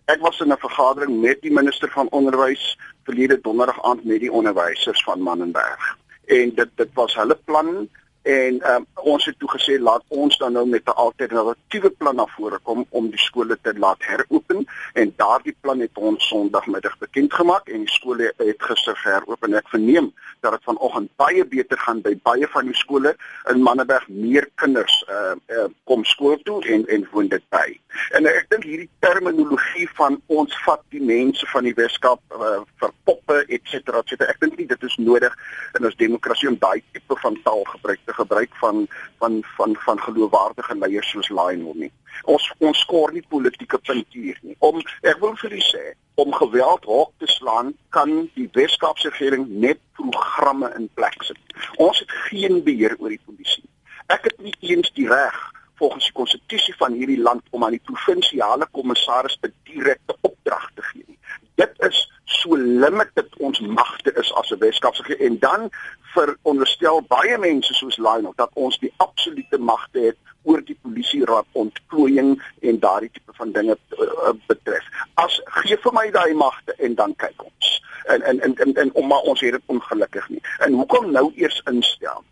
Ek 0.06 0.22
was 0.22 0.40
in 0.40 0.52
'n 0.52 0.58
vergadering 0.58 1.22
met 1.22 1.42
die 1.42 1.54
minister 1.54 1.90
van 1.90 2.10
onderwys 2.10 2.78
verlede 3.04 3.42
donderdag 3.42 3.84
aand 3.84 4.04
met 4.06 4.20
die 4.20 4.32
onderwysers 4.32 5.04
van 5.04 5.22
Mannenberg. 5.22 5.98
En 6.26 6.56
dit 6.56 6.70
dit 6.76 6.90
was 6.94 7.16
hulle 7.16 7.36
plan 7.46 7.90
En 8.22 8.60
um, 8.70 8.86
ons 9.02 9.26
het 9.26 9.40
toe 9.40 9.50
gesê 9.50 9.80
laat 9.82 10.04
ons 10.08 10.38
dan 10.38 10.54
nou 10.54 10.66
met 10.70 10.86
'n 10.86 10.94
alternatiewe 11.04 11.90
plan 11.90 12.16
na 12.16 12.26
vore 12.38 12.60
kom 12.64 12.86
om 12.90 13.10
die 13.10 13.20
skole 13.20 13.58
te 13.62 13.74
laat 13.78 13.98
heropen 14.06 14.66
en 14.94 15.14
daardie 15.16 15.56
plan 15.62 15.80
het 15.80 15.98
ons 15.98 16.28
Sondagmiddag 16.28 16.98
bekend 16.98 17.34
gemaak 17.34 17.70
en 17.70 17.80
die 17.80 17.90
skole 17.90 18.34
het 18.38 18.62
gister 18.62 19.00
heropen. 19.04 19.54
Ek 19.54 19.70
verneem 19.70 20.14
dat 20.40 20.52
dit 20.52 20.64
vanoggend 20.64 21.10
baie 21.16 21.46
beter 21.46 21.78
gaan 21.78 22.02
by 22.02 22.20
baie 22.24 22.48
van 22.48 22.66
die 22.66 22.76
skole 22.76 23.16
in 23.50 23.62
Manneberg. 23.62 24.08
Meer 24.08 24.50
kinders 24.56 25.06
uh, 25.10 25.34
uh, 25.48 25.66
kom 25.84 26.06
skool 26.06 26.38
toe 26.44 26.66
en 26.66 26.86
en 26.88 27.08
woon 27.12 27.28
dit 27.28 27.44
by. 27.50 27.80
En 28.12 28.26
ek 28.26 28.50
dink 28.50 28.64
hierdie 28.64 28.90
terminologie 29.00 29.90
van 29.94 30.22
ons 30.28 30.64
vat 30.64 30.82
die 30.90 31.02
mense 31.02 31.46
van 31.48 31.64
die 31.64 31.74
Weskaap 31.74 32.22
uh, 32.38 32.62
vir 32.76 32.92
poppe 33.04 33.46
et 33.48 33.62
cetera 33.64 33.98
et 34.00 34.08
cetera. 34.08 34.30
Ek 34.30 34.40
dink 34.40 34.58
nie 34.58 34.68
dit 34.68 34.84
is 34.84 34.96
nodig 34.98 35.34
in 35.80 35.86
ons 35.86 35.96
demokrasie 35.96 36.50
om 36.50 36.58
daai 36.60 36.84
tipe 36.92 37.16
van 37.16 37.38
taal 37.44 37.64
gebruik 37.64 38.00
te 38.06 38.11
gebruik 38.14 38.56
van 38.60 38.88
van 39.20 39.44
van 39.58 39.76
van 39.86 40.00
geloofwaardige 40.00 40.76
leiers 40.76 41.10
soos 41.10 41.30
Lionel 41.30 41.74
nie. 41.76 41.92
Ons 42.24 42.54
ons 42.60 42.80
skoor 42.80 43.14
nie 43.14 43.26
politieke 43.28 43.78
punte 43.78 44.18
hier 44.18 44.40
nie. 44.42 44.56
Om 44.60 44.82
ek 45.02 45.20
wil 45.20 45.36
vir 45.42 45.56
u 45.58 45.62
sê, 45.66 45.84
om 46.22 46.34
geweld 46.34 46.86
hok 46.86 47.14
te 47.18 47.28
slaan 47.28 47.74
kan 47.90 48.30
die 48.36 48.50
Weskaapse 48.58 49.10
regering 49.10 49.48
net 49.48 49.80
programme 49.98 50.72
in 50.78 50.90
plek 50.94 51.24
sit. 51.24 51.40
Ons 51.78 52.04
het 52.04 52.12
geen 52.28 52.64
beheer 52.64 52.96
oor 53.00 53.14
die 53.14 53.24
polisie. 53.26 53.66
Ek 54.12 54.28
het 54.28 54.38
nie 54.44 54.56
eens 54.60 54.92
die 54.98 55.08
reg 55.08 55.40
volgens 55.82 56.06
die 56.06 56.18
konstitusie 56.18 56.76
van 56.78 56.94
hierdie 56.94 57.22
land 57.22 57.42
om 57.50 57.64
aan 57.66 57.78
die 57.78 57.86
provinsiale 57.90 58.68
kommissaris 58.78 59.38
'n 59.42 59.54
direkte 59.64 60.16
opdrag 60.22 60.70
te 60.76 60.84
gee 60.90 61.04
nie. 61.08 61.20
Dit 61.56 61.74
is 61.90 62.12
so 62.26 62.56
limited 62.56 63.30
ons 63.38 63.60
magte 63.60 64.14
is 64.22 64.34
as 64.34 64.52
'n 64.52 64.60
Weskaapse 64.60 65.18
en 65.18 65.40
dan 65.40 65.70
veronderstel 66.14 67.02
baie 67.08 67.38
mense 67.38 67.74
soos 67.74 67.98
Lionel 67.98 68.34
dat 68.36 68.50
ons 68.54 68.80
die 68.80 68.94
absolute 68.98 69.58
magte 69.58 70.00
het 70.00 70.18
oor 70.44 70.64
die 70.66 70.78
polisie 70.82 71.26
raad 71.26 71.46
ontplooiing 71.52 72.34
en 72.62 72.80
daardie 72.80 73.12
tipe 73.14 73.34
van 73.38 73.52
dinge 73.52 73.78
uh, 73.98 74.34
betref. 74.48 74.88
As 75.22 75.42
gee 75.62 75.78
vir 75.84 75.94
my 75.94 76.08
daai 76.12 76.34
magte 76.34 76.76
en 76.78 76.96
dan 76.96 77.16
kyk 77.16 77.46
ons. 77.46 77.78
En 78.10 78.22
en 78.22 78.42
en 78.42 78.58
en, 78.66 78.76
en 78.86 78.94
om 78.94 79.08
maar 79.08 79.30
ons 79.34 79.42
het 79.46 79.58
dit 79.58 79.76
ongelukkig 79.76 80.30
nie. 80.30 80.44
En 80.60 80.74
hoekom 80.82 81.12
nou 81.12 81.30
eers 81.36 81.62
instel? 81.70 82.24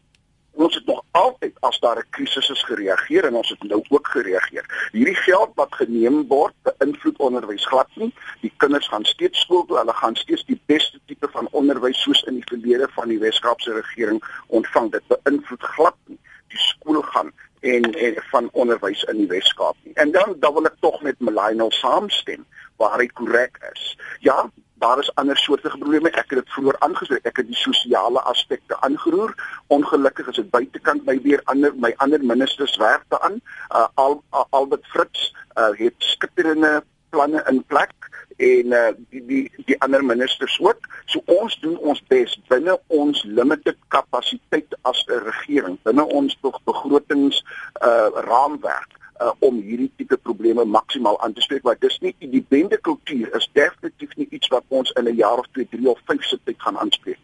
ons 0.60 0.76
het 0.76 0.86
nog 0.86 1.04
altyd 1.12 1.56
as 1.60 1.80
daar 1.80 1.98
'n 1.98 2.10
krisis 2.10 2.50
is 2.50 2.64
gereageer 2.64 3.26
en 3.26 3.36
ons 3.36 3.50
het 3.50 3.64
nou 3.64 3.84
ook 3.90 4.08
gereageer. 4.08 4.90
Hierdie 4.92 5.16
geld 5.16 5.52
wat 5.56 5.76
geneem 5.76 6.28
word, 6.28 6.54
beïnvloed 6.64 7.18
onderwys 7.18 7.66
glad 7.66 7.90
nie. 7.94 8.14
Die 8.42 8.54
kinders 8.58 8.88
gaan 8.88 9.06
steeds 9.06 9.40
skool 9.40 9.66
toe, 9.66 9.78
hulle 9.78 9.94
gaan 9.94 10.16
steeds 10.16 10.46
die 10.46 10.62
beste 10.66 11.00
tipe 11.20 11.32
van 11.32 11.48
onderwys 11.52 12.02
soos 12.02 12.24
in 12.24 12.40
die 12.40 12.48
verlede 12.48 12.88
van 12.96 13.12
die 13.12 13.20
Weskaapse 13.20 13.74
regering 13.74 14.24
ontvang. 14.48 14.92
Dit 14.92 15.08
beïnvloed 15.08 15.64
glad 15.76 15.96
nie 16.06 16.20
die 16.50 16.62
skoolgang 16.64 17.34
en 17.60 17.84
en 17.92 18.16
van 18.32 18.50
onderwys 18.54 19.04
in 19.04 19.18
die 19.18 19.28
Weskaap 19.28 19.76
nie. 19.84 19.94
En 19.94 20.12
dan 20.12 20.36
dan 20.40 20.54
wil 20.54 20.66
ek 20.66 20.80
tog 20.80 21.02
met 21.02 21.20
Melanie 21.20 21.72
saamstem 21.72 22.46
waar 22.78 22.98
hy 23.00 23.08
korrek 23.08 23.60
is. 23.74 23.98
Ja, 24.24 24.50
daar 24.80 25.00
is 25.00 25.12
ander 25.16 25.38
soorte 25.38 25.70
probleme. 25.70 26.10
Ek 26.10 26.32
het 26.32 26.40
dit 26.40 26.54
vroeër 26.56 26.80
aangespreek. 26.80 27.26
Ek 27.28 27.42
het 27.42 27.48
die 27.48 27.60
sosiale 27.60 28.22
aspekte 28.32 28.80
aangeroer. 28.82 29.36
Ongelukkig 29.68 30.32
is 30.32 30.40
dit 30.40 30.50
buitekant 30.50 31.04
by 31.06 31.18
weer 31.26 31.44
ander 31.52 31.76
my 31.76 31.92
ander 31.98 32.24
ministers 32.24 32.78
werk 32.80 33.04
daaraan. 33.12 33.42
Uh, 33.70 33.88
al 33.94 34.22
uh, 34.32 34.46
Albert 34.50 34.88
Fritz 34.88 35.32
uh, 35.58 35.74
het 35.76 35.96
skitterende 35.98 36.80
planne 37.10 37.44
in 37.50 37.64
plek 37.68 38.09
en 38.40 38.76
uh, 38.76 38.92
die 39.12 39.24
die 39.28 39.64
die 39.68 39.78
ander 39.86 40.04
ministers 40.06 40.56
ook. 40.64 40.88
So 41.06 41.22
ons 41.26 41.58
doen 41.64 41.78
ons 41.78 42.02
bes 42.08 42.38
binne 42.48 42.78
ons 42.88 43.24
limited 43.28 43.78
kapasiteit 43.96 44.76
as 44.82 45.04
'n 45.08 45.20
regering, 45.28 45.78
binne 45.84 46.06
ons 46.06 46.38
begrotings 46.66 47.44
uh 47.84 48.10
raamwerk 48.30 49.00
uh, 49.22 49.32
om 49.40 49.60
hierdie 49.62 49.92
tipe 49.96 50.18
probleme 50.18 50.66
maksimaal 50.66 51.20
aan 51.22 51.34
te 51.34 51.42
spreek 51.42 51.64
want 51.68 51.82
dis 51.82 52.00
nie 52.00 52.16
die 52.20 52.46
bende 52.56 52.78
kultuur 52.78 53.36
is 53.36 53.50
definitief 53.54 54.16
nie 54.16 54.28
iets 54.30 54.48
wat 54.54 54.64
ons 54.68 54.92
in 54.92 55.08
'n 55.08 55.16
jaar 55.16 55.40
of 55.44 55.48
2, 55.52 55.68
3 55.72 55.90
of 55.90 56.00
5 56.06 56.24
se 56.24 56.40
tyd 56.44 56.62
gaan 56.62 56.78
aanspreek. 56.78 57.20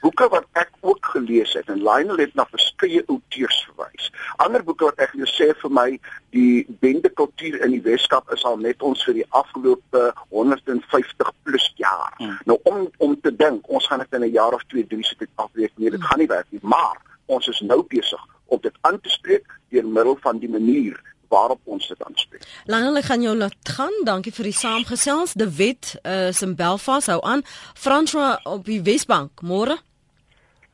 Boeke 0.00 0.28
wat 0.28 0.46
ek 0.52 0.70
ook 0.80 1.06
gelees 1.14 1.52
het 1.52 1.68
en 1.68 1.82
Lionel 1.82 2.20
het 2.22 2.34
na 2.34 2.46
verskeie 2.50 3.02
auteurs 3.06 3.58
verwys. 3.68 4.10
Ander 4.36 4.64
boeke 4.64 4.84
wat 4.90 5.02
ek 5.04 5.14
gesê 5.16 5.50
vir 5.62 5.74
my 5.74 5.88
die 6.36 6.66
bende 6.82 7.10
kultuur 7.20 7.58
in 7.64 7.74
die 7.76 7.82
Weskaap 7.82 8.32
is 8.34 8.44
al 8.44 8.58
net 8.62 8.82
ons 8.82 9.02
vir 9.08 9.20
die 9.20 9.26
afgelope 9.40 10.12
150 10.30 11.32
plus 11.42 11.68
jaar. 11.76 12.14
Hmm. 12.18 12.38
Nou 12.50 12.58
om 12.70 12.86
om 12.98 13.20
te 13.20 13.34
dink 13.34 13.68
ons 13.68 13.86
gaan 13.86 14.04
dit 14.04 14.18
in 14.18 14.26
'n 14.28 14.32
jaar 14.32 14.54
of 14.54 14.64
2, 14.68 14.86
3 14.86 15.04
sit 15.04 15.28
afweek 15.34 15.72
nee, 15.76 15.90
dit 15.90 16.00
hmm. 16.00 16.08
gaan 16.08 16.18
nie 16.18 16.32
werk 16.34 16.46
nie, 16.50 16.62
maar 16.62 16.96
ons 17.26 17.48
is 17.48 17.60
nou 17.60 17.82
besig 17.82 18.20
om 18.46 18.60
dit 18.60 18.74
aan 18.80 19.00
te 19.00 19.08
spreek 19.08 19.46
deur 19.68 19.86
middel 19.86 20.16
van 20.22 20.38
die 20.38 20.48
manier 20.48 21.00
waarop 21.28 21.60
ons 21.64 21.88
dit 21.88 22.04
aanspreek. 22.04 22.46
Lanel, 22.64 22.96
ek 23.00 23.08
gaan 23.10 23.22
jou 23.22 23.34
laat 23.36 23.72
gaan. 23.76 23.94
Dankie 24.04 24.32
vir 24.32 24.48
die 24.50 24.56
saamgesels. 24.56 25.34
De 25.38 25.48
Wet 25.56 25.94
uh, 26.02 26.28
is 26.28 26.42
in 26.42 26.54
Belfast 26.56 27.10
hou 27.12 27.20
aan. 27.22 27.44
François 27.74 28.38
op 28.48 28.64
die 28.64 28.80
Wesbank. 28.82 29.42
Môre. 29.42 29.78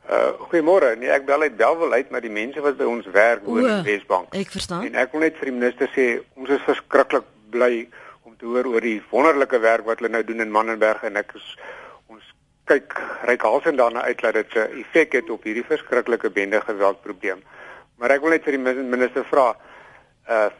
Uh 0.04 0.32
goeiemôre. 0.50 0.94
Nee, 1.00 1.08
ek 1.08 1.24
bel 1.24 1.46
uit 1.46 1.56
Belwel 1.56 1.92
uit 1.92 2.10
met 2.12 2.22
die 2.22 2.32
mense 2.32 2.60
wat 2.60 2.76
by 2.76 2.86
ons 2.88 3.06
werk 3.12 3.46
oor 3.48 3.64
die 3.64 3.94
Wesbank. 3.94 4.34
Ek 4.36 4.52
verstaan. 4.52 4.84
En 4.84 4.98
ek 5.00 5.14
wil 5.14 5.24
net 5.24 5.38
vir 5.40 5.48
die 5.48 5.56
minister 5.56 5.88
sê 5.94 6.08
ons 6.36 6.50
is 6.52 6.66
verskriklik 6.66 7.24
bly 7.54 7.86
om 8.28 8.34
te 8.36 8.48
hoor 8.50 8.68
oor 8.68 8.84
die 8.84 8.98
wonderlike 9.10 9.60
werk 9.64 9.88
wat 9.88 10.02
hulle 10.02 10.12
nou 10.12 10.24
doen 10.28 10.44
in 10.44 10.52
Mannenberg 10.52 11.06
en 11.08 11.16
ek 11.16 11.32
is 11.38 11.46
ons 12.12 12.26
kyk 12.68 12.98
reikhalsend 13.30 13.80
daarna 13.80 14.04
uit 14.04 14.20
dat 14.20 14.36
dit 14.36 14.56
'n 14.60 14.84
effek 14.84 15.16
het 15.20 15.30
op 15.30 15.44
hierdie 15.48 15.64
verskriklike 15.64 16.30
bende 16.30 16.60
geweld 16.60 17.00
probleem. 17.00 17.40
Maar 17.96 18.18
ek 18.18 18.20
wil 18.20 18.36
net 18.36 18.44
vir 18.44 18.58
die 18.58 18.82
minister 18.84 19.24
vra 19.24 19.54
uh 20.28 20.50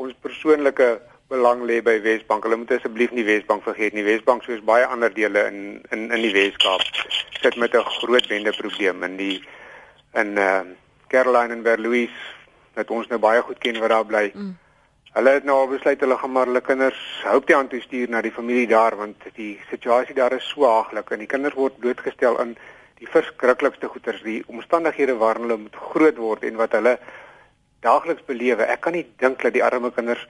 ons 0.00 0.14
persoonlike 0.24 1.00
belang 1.28 1.62
lê 1.68 1.78
by 1.84 2.00
Wesbank. 2.02 2.44
Hulle 2.44 2.56
moet 2.56 2.72
asseblief 2.72 3.12
nie 3.12 3.24
Wesbank 3.24 3.62
vergeet 3.62 3.94
nie. 3.94 4.04
Wesbank 4.06 4.44
soos 4.46 4.62
baie 4.64 4.86
ander 4.86 5.12
dele 5.14 5.44
in 5.50 5.60
in 5.94 6.08
in 6.10 6.22
die 6.24 6.32
Weskaap 6.34 6.84
sit 7.42 7.56
met 7.56 7.74
'n 7.74 7.84
groot 8.00 8.28
bende 8.28 8.52
probleem 8.56 9.02
in 9.02 9.16
die 9.16 9.42
in 10.14 10.38
uh 10.38 10.62
Caroline 11.08 11.52
en 11.52 11.62
Berlouis 11.62 12.10
wat 12.74 12.90
ons 12.90 13.08
nou 13.08 13.18
baie 13.18 13.42
goed 13.42 13.58
ken 13.58 13.80
wat 13.80 13.90
daar 13.90 14.06
bly. 14.06 14.30
Mm. 14.34 14.56
Hulle 15.12 15.30
het 15.30 15.44
nou 15.44 15.56
al 15.58 15.68
besluit 15.68 16.00
hulle 16.00 16.16
gaan 16.16 16.32
maar 16.32 16.46
hulle 16.46 16.60
kinders 16.60 17.00
hoop 17.26 17.46
te 17.46 17.56
aan 17.56 17.68
toe 17.68 17.80
stuur 17.80 18.08
na 18.08 18.20
die 18.22 18.32
familie 18.32 18.66
daar 18.66 18.96
want 18.96 19.16
die 19.34 19.58
situasie 19.70 20.14
daar 20.14 20.32
is 20.32 20.48
so 20.48 20.66
haaglik 20.66 21.10
en 21.10 21.18
die 21.18 21.26
kinders 21.26 21.54
word 21.54 21.78
blootgestel 21.78 22.38
aan 22.38 22.54
die 23.00 23.08
verskriklikste 23.08 23.88
goeters, 23.88 24.22
die 24.22 24.42
omstandighede 24.46 25.16
waarin 25.16 25.48
hulle 25.48 25.56
moet 25.56 25.76
groot 25.92 26.18
word 26.20 26.44
en 26.44 26.56
wat 26.60 26.76
hulle 26.76 26.98
daagliks 27.84 28.24
belewe. 28.28 28.66
Ek 28.66 28.80
kan 28.80 28.96
nie 28.96 29.06
dink 29.18 29.42
dat 29.42 29.54
die 29.56 29.64
arme 29.64 29.90
kinders 29.94 30.26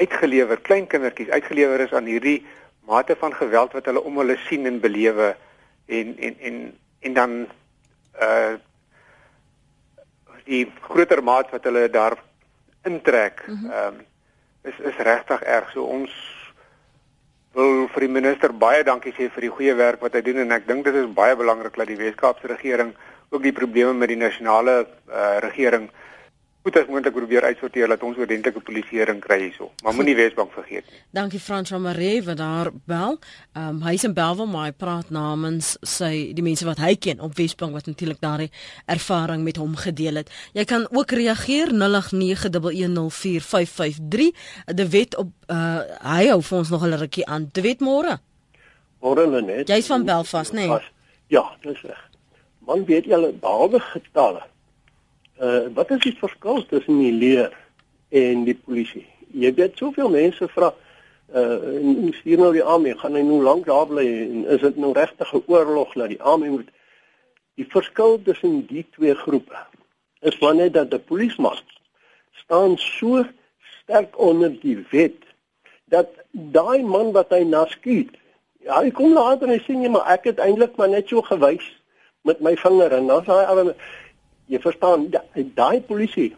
uitgelewer, 0.00 0.60
klein 0.64 0.86
kindertjies 0.86 1.30
uitgelewer 1.30 1.80
is 1.84 1.92
aan 1.92 2.08
hierdie 2.08 2.40
mate 2.88 3.16
van 3.20 3.34
geweld 3.36 3.72
wat 3.76 3.86
hulle 3.86 4.02
om 4.02 4.18
hulle 4.22 4.36
sien 4.48 4.66
en 4.66 4.80
belewe 4.80 5.34
en 5.86 6.16
en 6.18 6.36
en 6.40 6.58
en 7.00 7.14
dan 7.14 7.38
uh 8.20 8.56
die 10.50 10.64
groter 10.82 11.20
maat 11.22 11.50
wat 11.52 11.64
hulle 11.68 11.90
daar 11.90 12.16
intrek. 12.84 13.44
Mhm. 13.46 13.70
Ehm 13.70 13.94
mm 13.94 13.98
um, 13.98 14.06
is 14.62 14.78
is 14.78 14.96
regtig 14.96 15.42
erg. 15.42 15.70
So 15.72 15.84
ons 15.84 16.10
wil 17.56 17.86
vir 17.94 18.06
die 18.06 18.12
minister 18.12 18.52
baie 18.52 18.82
dankie 18.84 19.12
sê 19.16 19.30
vir 19.34 19.46
die 19.46 19.54
goeie 19.54 19.74
werk 19.74 20.02
wat 20.04 20.14
hy 20.14 20.22
doen 20.26 20.42
en 20.44 20.52
ek 20.52 20.68
dink 20.68 20.84
dit 20.84 20.94
is 20.94 21.08
baie 21.14 21.36
belangrik 21.36 21.76
dat 21.76 21.88
die 21.90 21.98
Weskaapse 21.98 22.46
regering 22.46 22.92
ook 23.30 23.42
die 23.42 23.54
probleme 23.56 23.94
met 23.94 24.12
die 24.12 24.20
nasionale 24.20 24.86
uh 25.08 25.38
regering 25.42 25.88
goed 26.62 26.76
as 26.76 26.86
moontlik 26.86 27.14
probeer 27.14 27.42
uitsorteer 27.48 27.88
dat 27.88 28.02
ons 28.04 28.18
ordentlike 28.20 28.60
polisieering 28.60 29.20
kry 29.24 29.38
hierso. 29.46 29.70
Maar 29.82 29.94
moenie 29.96 30.16
Wesbank 30.18 30.52
vergeet 30.52 30.84
nie. 30.90 30.98
Dankie 31.16 31.40
Frans 31.40 31.68
van 31.72 31.82
Maree 31.82 32.22
wat 32.26 32.36
daar 32.36 32.70
bel. 32.84 33.18
Ehm 33.52 33.68
um, 33.68 33.82
hy's 33.86 34.04
in 34.04 34.14
Belwel 34.14 34.46
maar 34.46 34.64
hy 34.68 34.74
praat 34.76 35.10
namens 35.10 35.76
sy 35.80 36.32
die 36.36 36.44
mense 36.44 36.64
wat 36.68 36.78
hy 36.84 36.94
ken 36.96 37.20
op 37.24 37.36
Wesbank 37.38 37.72
wat 37.72 37.86
natuurlik 37.88 38.20
daardie 38.20 38.50
ervaring 38.84 39.44
met 39.44 39.56
hom 39.56 39.76
gedeel 39.76 40.14
het. 40.20 40.28
Jy 40.52 40.64
kan 40.64 40.88
ook 40.90 41.10
reageer 41.10 41.68
0891104553. 41.72 41.80
De 44.74 44.88
wet 44.88 45.16
op 45.16 45.28
uh 45.48 45.80
hy 46.04 46.26
hou 46.28 46.42
vir 46.42 46.58
ons 46.58 46.70
nog 46.70 46.84
'n 46.84 46.94
rukkie 47.06 47.26
aan. 47.26 47.48
De 47.52 47.60
wet 47.60 47.80
môre. 47.80 48.18
Môre 49.00 49.42
net. 49.42 49.68
Jy's 49.68 49.86
van 49.86 50.04
Belfast, 50.04 50.52
nê? 50.52 50.66
Nee? 50.68 50.78
Ja, 51.26 51.56
dis 51.62 51.80
reg. 51.82 52.08
Man 52.58 52.84
weet 52.84 53.04
jy 53.04 53.14
al 53.14 53.32
daai 53.40 53.80
getalle 53.80 54.42
uh, 55.40 55.66
wat 55.74 55.90
is 55.90 56.04
die 56.04 56.16
verskil 56.18 56.66
tussen 56.66 56.98
die 56.98 57.12
leer 57.12 57.56
en 58.08 58.44
die 58.44 58.54
polisie? 58.54 59.06
Jy 59.32 59.54
weet 59.54 59.78
soveel 59.78 60.10
mense 60.12 60.48
vra 60.48 60.72
uh 61.30 62.10
stuur 62.16 62.40
nou 62.42 62.52
die 62.52 62.64
armee, 62.66 62.96
gaan 62.98 63.14
hy 63.14 63.22
nou 63.22 63.38
lank 63.42 63.68
daar 63.68 63.86
bly 63.86 64.02
en 64.02 64.46
is 64.50 64.60
dit 64.60 64.76
nou 64.76 64.92
regtig 64.92 65.32
'n 65.34 65.42
oorlog 65.46 65.92
dat 65.94 66.08
die 66.08 66.22
armee 66.22 66.50
moet 66.50 66.70
Die 67.60 67.66
verskil 67.68 68.22
tussen 68.24 68.66
die 68.66 68.86
twee 68.96 69.14
groepe 69.14 69.58
is 70.20 70.38
wanneer 70.38 70.72
dat 70.72 70.90
die 70.90 70.98
polisman 70.98 71.58
staan 72.32 72.78
so 72.78 73.24
sterk 73.82 74.18
onder 74.18 74.54
die 74.62 74.78
wet 74.90 75.26
dat 75.92 76.08
daai 76.32 76.82
man 76.82 77.12
wat 77.12 77.30
hy 77.36 77.44
na 77.44 77.66
skiet 77.66 78.16
Ja, 78.60 78.82
hy 78.84 78.90
kom 78.92 79.14
later 79.16 79.48
en 79.48 79.54
hy 79.54 79.60
sê 79.64 79.72
nee, 79.72 79.88
maar 79.88 80.04
ek 80.12 80.26
het 80.28 80.40
eintlik 80.44 80.74
maar 80.76 80.90
net 80.92 81.08
so 81.08 81.24
gewys 81.24 81.64
met 82.28 82.42
my 82.44 82.52
vinger 82.60 82.92
en 82.92 83.06
dan 83.08 83.24
sê 83.24 83.38
hy 83.38 83.72
jy 84.50 84.58
verstaan 84.62 85.08
daai 85.54 85.80
polisie 85.86 86.32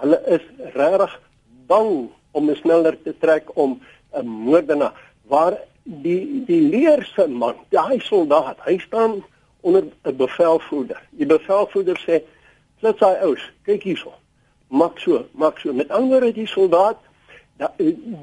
hulle 0.00 0.18
is 0.36 0.44
regtig 0.74 1.16
bang 1.70 2.08
om 2.32 2.54
sneller 2.54 2.96
te 3.04 3.14
trek 3.18 3.50
om 3.54 3.80
'n 4.14 4.26
moordenaar. 4.26 4.94
Waar 5.26 5.58
die 5.84 6.44
die 6.46 6.62
leerse 6.62 7.28
man 7.28 7.54
daai 7.68 8.00
soldaat 8.00 8.58
hy 8.64 8.78
staan 8.78 9.22
onder 9.60 9.82
'n 10.04 10.16
bevelvoerder. 10.16 11.02
Die 11.10 11.26
bevelvoerder 11.26 11.98
sê 12.06 12.22
let 12.80 12.98
sy 12.98 13.14
uit 13.26 13.42
kyk 13.64 13.82
hierso. 13.82 14.12
Maak 14.68 14.98
so 14.98 15.26
maak 15.32 15.58
so. 15.58 15.72
Met 15.72 15.90
ander 15.90 16.32
die 16.32 16.46
soldaat 16.46 16.98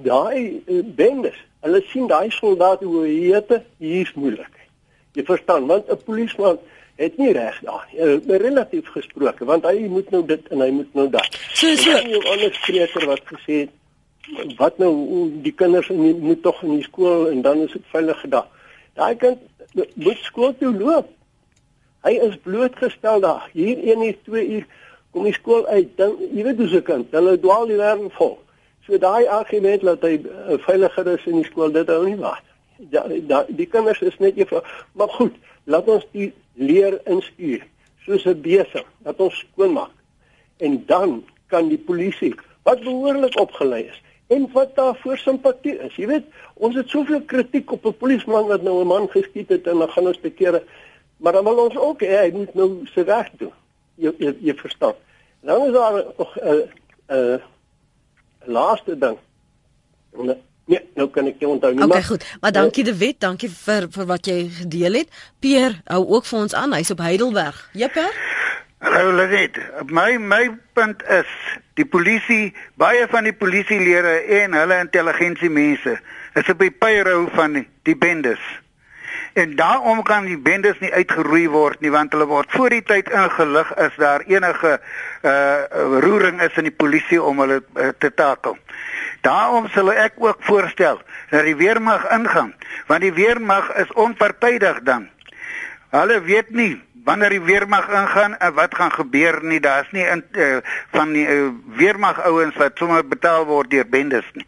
daai 0.04 0.64
bendes 0.96 1.38
hulle 1.62 1.82
sien 1.82 2.08
daai 2.08 2.30
soldaat 2.32 2.82
hoe 2.82 3.04
hy 3.06 3.34
het 3.34 3.62
hier's 3.78 4.14
moeilik 4.14 4.56
jy 5.18 5.24
verstaan 5.26 5.68
want 5.68 5.90
'n 5.90 6.04
polisieman 6.06 6.58
het 6.98 7.18
nie 7.18 7.32
reg 7.34 7.60
daar 7.66 7.88
nie. 7.92 8.38
Relatief 8.38 8.90
gesproke, 8.94 9.46
want 9.46 9.66
hy 9.70 9.88
moet 9.90 10.10
nou 10.14 10.24
dit 10.26 10.48
en 10.54 10.64
hy 10.66 10.70
moet 10.80 10.94
nou 10.98 11.10
dat. 11.14 11.38
So 11.54 11.76
so 11.76 11.92
'n 11.92 12.24
ander 12.34 12.54
spreker 12.54 13.06
wat 13.06 13.22
gesê 13.34 13.60
het 13.66 13.74
wat 14.58 14.78
nou 14.78 14.94
die 15.42 15.54
kinders 15.56 15.90
in 15.90 16.02
die, 16.02 16.14
moet 16.14 16.42
tog 16.44 16.62
in 16.64 16.76
die 16.76 16.84
skool 16.84 17.30
en 17.32 17.42
dan 17.42 17.62
is 17.64 17.72
dit 17.72 17.86
veilig 17.94 18.20
gedag. 18.20 18.48
Daai 18.94 19.16
kind 19.16 19.38
moet 19.94 20.18
skool 20.26 20.56
toe 20.58 20.74
loop. 20.74 21.10
Hy 22.06 22.12
is 22.12 22.38
blootgestel 22.44 23.20
daar. 23.20 23.50
Hier 23.54 23.78
1 23.78 24.04
uur, 24.06 24.18
2 24.24 24.48
uur 24.48 24.66
kom 25.12 25.24
die 25.24 25.34
skool 25.34 25.68
uit. 25.68 25.90
Dan 25.96 26.18
jy 26.34 26.44
weet 26.44 26.58
hoe 26.58 26.68
se 26.68 26.82
kind, 26.82 27.12
hulle 27.12 27.40
dwaal 27.40 27.70
die 27.70 27.80
wêreld 27.80 28.14
vol. 28.20 28.38
So 28.88 28.98
daai 28.98 29.28
argument 29.28 29.84
dat 29.84 30.04
hy 30.08 30.18
uh, 30.24 30.58
veiliger 30.64 31.08
is 31.14 31.26
in 31.28 31.42
die 31.42 31.48
skool, 31.50 31.74
dit 31.76 31.90
hou 31.92 32.04
nie 32.06 32.20
waar. 32.20 32.44
Ja, 32.94 33.04
die 33.50 33.66
kinders 33.66 34.02
is 34.06 34.18
net 34.22 34.38
effe, 34.38 34.62
maar 34.94 35.10
goed, 35.18 35.34
laat 35.66 35.88
ons 35.90 36.06
die 36.14 36.30
leer 36.58 37.00
instuur 37.06 37.66
soos 38.06 38.26
'n 38.26 38.42
besig 38.42 38.86
dat 39.04 39.20
ons 39.20 39.38
skoonmaak. 39.38 39.96
En 40.58 40.84
dan 40.86 41.24
kan 41.48 41.68
die 41.68 41.78
polisie 41.78 42.36
wat 42.64 42.84
behoorlik 42.84 43.40
opgelei 43.40 43.84
is 43.84 44.02
en 44.28 44.50
wat 44.52 44.76
daar 44.76 44.96
voor 44.96 45.18
simpatie 45.18 45.80
is. 45.80 45.96
Jy 45.96 46.08
weet 46.08 46.26
ons 46.54 46.76
het 46.76 46.90
soveel 46.90 47.22
kritiek 47.22 47.72
op 47.72 47.86
'n 47.86 47.98
polisieman 47.98 48.48
wat 48.48 48.62
nou 48.62 48.82
'n 48.82 48.88
man 48.88 49.10
geskiet 49.10 49.50
het 49.50 49.68
en 49.68 49.78
dan 49.78 49.90
gaan 49.90 50.08
ons 50.08 50.20
te 50.22 50.30
kere 50.30 50.64
maar 51.18 51.34
dan 51.34 51.44
wil 51.44 51.64
ons 51.64 51.78
ook 51.78 52.02
hê 52.02 52.18
hy 52.22 52.32
moet 52.32 52.54
nou 52.54 52.86
sy 52.86 53.02
reg 53.02 53.30
doen. 53.38 53.54
Jy 53.96 54.14
jy, 54.18 54.36
jy 54.40 54.54
verstaan. 54.54 54.94
Dan 55.40 55.66
is 55.66 55.74
daar 55.74 56.04
nog 56.18 56.36
'n 56.36 56.48
uh, 56.48 57.34
uh, 57.34 57.42
laaste 58.46 58.98
ding 58.98 59.18
Nee, 60.68 60.82
nou 61.00 61.08
kan 61.16 61.30
ek 61.30 61.40
jou 61.40 61.54
onthou 61.54 61.72
nie. 61.74 61.84
Okay, 61.86 62.04
goed. 62.04 62.26
Maar 62.42 62.52
dankie 62.52 62.84
De 62.84 62.94
Wet, 63.00 63.20
dankie 63.24 63.50
vir 63.50 63.88
vir 63.92 64.08
wat 64.10 64.28
jy 64.28 64.50
gedeel 64.60 65.00
het. 65.00 65.22
Pier 65.40 65.78
hou 65.88 66.02
ook 66.18 66.28
vir 66.28 66.40
ons 66.40 66.56
aan. 66.60 66.76
Hy's 66.76 66.92
op 66.92 67.00
Heidelberg. 67.00 67.62
Jepper. 67.72 68.12
Hallo 68.84 69.16
Lenet. 69.16 69.56
My 69.90 70.18
my 70.20 70.52
punt 70.78 71.02
is 71.10 71.32
die 71.80 71.86
polisie, 71.86 72.52
baie 72.76 73.08
van 73.10 73.26
die 73.26 73.34
polisielede 73.34 74.20
en 74.42 74.54
hulle 74.54 74.78
intelligensiemense 74.84 75.96
is 76.38 76.52
op 76.52 76.60
die 76.62 76.72
pyro 76.72 77.24
van 77.34 77.56
die, 77.58 77.64
die 77.88 77.96
bendes. 77.98 78.44
En 79.34 79.56
daarom 79.56 80.04
kan 80.04 80.28
die 80.30 80.38
bendes 80.38 80.78
nie 80.84 80.92
uitgeroei 80.94 81.48
word 81.50 81.82
nie 81.82 81.94
want 81.94 82.14
hulle 82.14 82.28
word 82.30 82.54
voor 82.54 82.76
die 82.76 82.84
tyd 82.86 83.10
ingelig 83.10 83.74
as 83.78 83.98
daar 84.02 84.26
enige 84.28 84.78
uh 85.24 85.98
roering 86.04 86.42
is 86.46 86.58
in 86.60 86.70
die 86.70 86.78
polisie 86.84 87.22
om 87.22 87.40
hulle 87.46 87.64
uh, 87.64 87.90
te 87.98 88.14
takel. 88.14 88.60
Daarom 89.28 89.68
sal 89.76 89.92
ek 89.92 90.16
ook 90.24 90.40
voorstel 90.48 91.02
dat 91.30 91.44
die 91.44 91.58
weermag 91.60 92.06
ingaan, 92.16 92.54
want 92.88 93.04
die 93.04 93.14
weermag 93.14 93.74
is 93.76 93.92
onpartydig 93.94 94.84
dan. 94.88 95.10
Hulle 95.92 96.22
weet 96.24 96.54
nie 96.56 96.76
wanneer 97.08 97.32
die 97.38 97.44
weermag 97.44 97.88
ingaan 97.88 98.38
en 98.38 98.54
wat 98.54 98.76
gaan 98.76 98.92
gebeur 98.92 99.40
nie. 99.44 99.60
Daar's 99.64 99.92
nie 99.96 100.04
in 100.04 100.24
uh, 100.32 100.58
van 100.92 101.14
die 101.16 101.24
uh, 101.24 101.50
weermag 101.80 102.20
ouens 102.28 102.56
wat 102.60 102.80
sommer 102.80 103.06
betaal 103.08 103.48
word 103.48 103.72
deur 103.72 103.88
bendes 103.88 104.28
nie. 104.36 104.48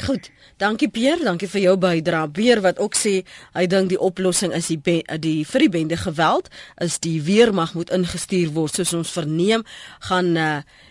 Goed. 0.00 0.30
Dankie 0.56 0.88
Pierre, 0.88 1.24
dankie 1.24 1.48
vir 1.50 1.60
jou 1.60 1.74
bydrae. 1.80 2.30
Beer 2.32 2.62
wat 2.64 2.78
ook 2.80 2.96
sê 2.96 3.12
hy 3.56 3.66
dink 3.68 3.90
die 3.92 4.00
oplossing 4.00 4.54
is 4.56 4.70
die 4.72 4.78
be, 4.78 5.00
die 5.20 5.42
vir 5.48 5.66
die 5.66 5.72
bende 5.74 5.98
geweld 6.00 6.48
is 6.80 6.96
die 7.02 7.18
weermag 7.24 7.74
moet 7.76 7.92
ingestuur 7.92 8.52
word 8.56 8.78
soos 8.78 8.94
ons 8.96 9.12
verneem 9.12 9.66
gaan 10.08 10.32
uh, 10.36 10.50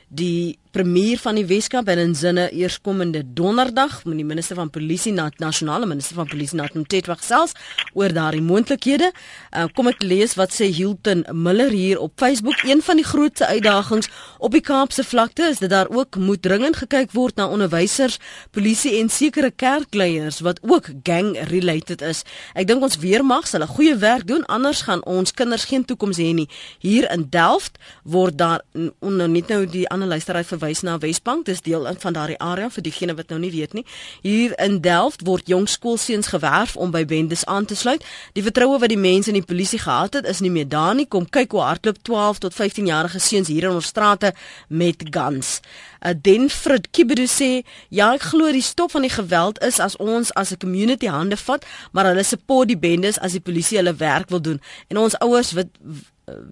die 0.09 0.60
premier 0.71 1.19
van 1.19 1.35
die 1.35 1.45
Weskaap 1.45 1.89
en 1.91 1.99
in 1.99 2.13
sinne 2.15 2.45
eerskomende 2.55 3.21
donderdag 3.35 4.03
met 4.05 4.15
die 4.21 4.25
minister 4.25 4.55
van 4.55 4.69
polisie 4.71 5.11
na 5.13 5.27
nasionale 5.43 5.85
minister 5.85 6.15
van 6.15 6.27
polisie 6.31 6.57
na 6.57 6.69
Mtetwag 6.73 7.23
selfs 7.23 7.55
oor 7.93 8.13
daardie 8.15 8.41
moontlikhede. 8.41 9.11
Uh, 9.51 9.65
kom 9.75 9.91
ek 9.91 10.03
lees 10.03 10.37
wat 10.39 10.55
sê 10.55 10.69
Hilton 10.71 11.25
Miller 11.35 11.73
hier 11.75 11.99
op 11.99 12.13
Facebook. 12.15 12.63
Een 12.63 12.81
van 12.81 13.01
die 13.01 13.05
grootste 13.05 13.47
uitdagings 13.47 14.07
op 14.39 14.55
die 14.55 14.63
Kaapse 14.63 15.03
vlakte 15.03 15.49
is 15.51 15.59
dat 15.59 15.73
daar 15.73 15.91
ook 15.91 16.15
moet 16.15 16.41
dringend 16.41 16.79
gekyk 16.79 17.11
word 17.11 17.35
na 17.35 17.49
onderwysers, 17.51 18.19
polisie 18.55 18.95
en 19.01 19.11
sekere 19.11 19.51
kerkleiers 19.51 20.39
wat 20.39 20.63
ook 20.63 20.87
gang 21.03 21.35
related 21.51 22.01
is. 22.01 22.23
Ek 22.55 22.69
dink 22.71 22.83
ons 22.83 22.99
weermag 23.03 23.47
sal 23.47 23.63
'n 23.67 23.75
goeie 23.75 23.95
werk 23.95 24.27
doen 24.27 24.45
anders 24.45 24.81
gaan 24.87 25.03
ons 25.05 25.33
kinders 25.33 25.65
geen 25.65 25.85
toekoms 25.85 26.17
hê 26.17 26.31
nie. 26.33 26.49
Hier 26.79 27.11
in 27.11 27.27
Delft 27.29 27.77
word 28.03 28.37
daar 28.37 28.61
onder 28.99 29.29
net 29.29 29.47
nou 29.47 29.65
die 29.65 29.87
ander 29.89 30.07
luisteraar 30.07 30.45
verwys 30.61 30.81
na 30.85 30.97
Wesbank. 31.01 31.45
Dis 31.45 31.61
deel 31.61 31.87
van 31.99 32.13
daardie 32.13 32.37
area 32.39 32.69
vir 32.69 32.83
diegene 32.85 33.15
wat 33.17 33.29
nou 33.33 33.39
nie 33.41 33.51
weet 33.51 33.73
nie. 33.73 33.85
Hier 34.21 34.53
in 34.61 34.79
Delft 34.81 35.25
word 35.25 35.49
jong 35.49 35.67
skoolseuns 35.69 36.29
gewerf 36.31 36.75
om 36.75 36.91
by 36.93 37.03
bendes 37.05 37.45
aan 37.45 37.65
te 37.65 37.75
sluit. 37.75 38.05
Die 38.37 38.43
vertroue 38.45 38.79
wat 38.79 38.89
die 38.93 38.99
mense 38.99 39.31
in 39.31 39.39
die 39.39 39.45
polisie 39.45 39.79
gehad 39.81 40.13
het, 40.19 40.25
is 40.29 40.41
nie 40.41 40.51
meer 40.51 40.69
daar 40.69 40.95
nie. 40.95 41.07
Kom 41.07 41.25
kyk 41.29 41.51
hoe 41.51 41.63
hardloop 41.65 42.01
12 42.03 42.43
tot 42.45 42.53
15 42.57 42.85
jarige 42.91 43.19
seuns 43.19 43.49
hier 43.49 43.69
in 43.69 43.79
ons 43.79 43.89
strate 43.89 44.33
met 44.67 45.01
guns. 45.09 45.59
Uh, 46.01 46.13
Denfrid 46.17 46.89
Kibedu 46.91 47.27
sê, 47.29 47.63
"Ja, 47.89 48.13
ek 48.13 48.21
glo 48.21 48.51
die 48.51 48.61
stop 48.61 48.91
van 48.91 49.01
die 49.01 49.13
geweld 49.13 49.61
is 49.61 49.79
as 49.79 49.97
ons 49.97 50.33
as 50.33 50.51
'n 50.51 50.57
community 50.57 51.07
hande 51.07 51.37
vat, 51.37 51.65
maar 51.91 52.05
hulle 52.05 52.23
support 52.23 52.67
die 52.67 52.77
bendes 52.77 53.19
as 53.19 53.31
die 53.31 53.41
polisie 53.41 53.77
hulle 53.77 53.95
werk 53.95 54.29
wil 54.29 54.41
doen 54.41 54.61
en 54.87 54.97
ons 54.97 55.17
ouers 55.19 55.51
wat 55.51 55.67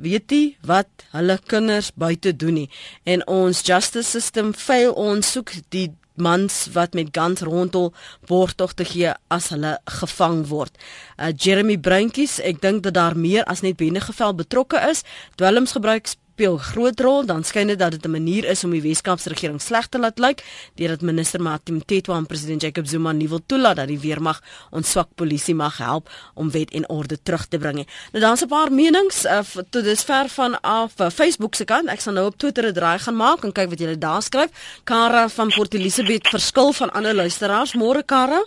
weet 0.01 0.32
jy 0.32 0.43
wat 0.67 0.89
hulle 1.13 1.39
kinders 1.45 1.91
buite 1.95 2.36
doen 2.36 2.61
nie 2.63 2.69
en 3.03 3.25
ons 3.27 3.63
justice 3.65 4.09
system 4.09 4.53
fail 4.53 4.93
ons 4.93 5.34
soek 5.36 5.53
die 5.75 5.89
mans 6.19 6.67
wat 6.75 6.93
met 6.93 7.11
guns 7.15 7.41
rondel 7.47 7.93
word 8.27 8.57
tog 8.59 8.73
te 8.75 8.86
gee 8.86 9.13
as 9.32 9.49
hulle 9.53 9.77
gevang 9.99 10.41
word. 10.51 10.75
Uh, 11.17 11.32
Jeremy 11.32 11.77
Bruintjies, 11.80 12.39
ek 12.43 12.61
dink 12.63 12.84
dat 12.84 12.97
daar 12.97 13.17
meer 13.17 13.45
as 13.47 13.63
net 13.65 13.80
bende 13.80 14.03
geval 14.03 14.36
betrokke 14.36 14.82
is. 14.89 15.05
Dwelms 15.39 15.75
gebruik 15.77 16.11
speel 16.40 16.56
groot 16.58 17.02
rol, 17.04 17.26
dan 17.28 17.44
skyn 17.44 17.68
dit 17.68 17.80
dat 17.80 17.92
dit 17.92 18.06
'n 18.06 18.12
manier 18.12 18.46
is 18.46 18.64
om 18.64 18.72
die 18.72 18.82
Weskaapse 18.82 19.30
regering 19.30 19.62
sleg 19.62 19.88
te 19.90 20.00
laat 20.00 20.20
lyk, 20.20 20.44
deurdat 20.76 21.02
minister 21.02 21.42
Martin 21.42 21.82
Tetwa 21.86 22.16
en 22.16 22.26
president 22.26 22.62
Jacob 22.62 22.88
Zuma 22.88 23.12
nie 23.12 23.28
wil 23.28 23.42
toelaat 23.46 23.76
dat 23.76 23.88
die 23.88 24.00
weermag 24.00 24.42
ons 24.72 24.90
swak 24.90 25.08
polisie 25.16 25.56
mag 25.56 25.78
help 25.78 26.10
om 26.36 26.52
wet 26.52 26.72
en 26.72 26.90
orde 26.90 27.18
terug 27.24 27.46
te 27.48 27.58
bring 27.58 27.76
nie. 27.76 27.88
Nou 28.14 28.24
daar's 28.24 28.42
'n 28.42 28.48
paar 28.48 28.72
menings 28.72 29.26
uh, 29.26 29.42
tot 29.70 29.84
dusver 29.84 30.30
van 30.30 30.62
af 30.62 30.94
uh, 31.00 31.10
Facebook 31.10 31.56
se 31.56 31.66
kant. 31.66 31.90
Ek 31.90 32.00
sal 32.00 32.14
nou 32.14 32.26
op 32.26 32.38
Twitter 32.38 32.68
'n 32.68 32.74
draai 32.74 33.00
gaan 33.00 33.16
maak 33.16 33.44
en 33.44 33.52
kyk 33.52 33.70
wat 33.70 33.80
julle 33.80 33.98
daar 33.98 34.22
skryf. 34.22 34.50
Kara 34.84 35.30
van 35.30 35.50
Port 35.50 35.74
Elizabeth 35.74 36.28
verskil 36.28 36.74
van 36.74 36.92
ander 36.92 37.16
luisteraars. 37.16 37.74
Môre 37.74 38.06
Kara? 38.06 38.46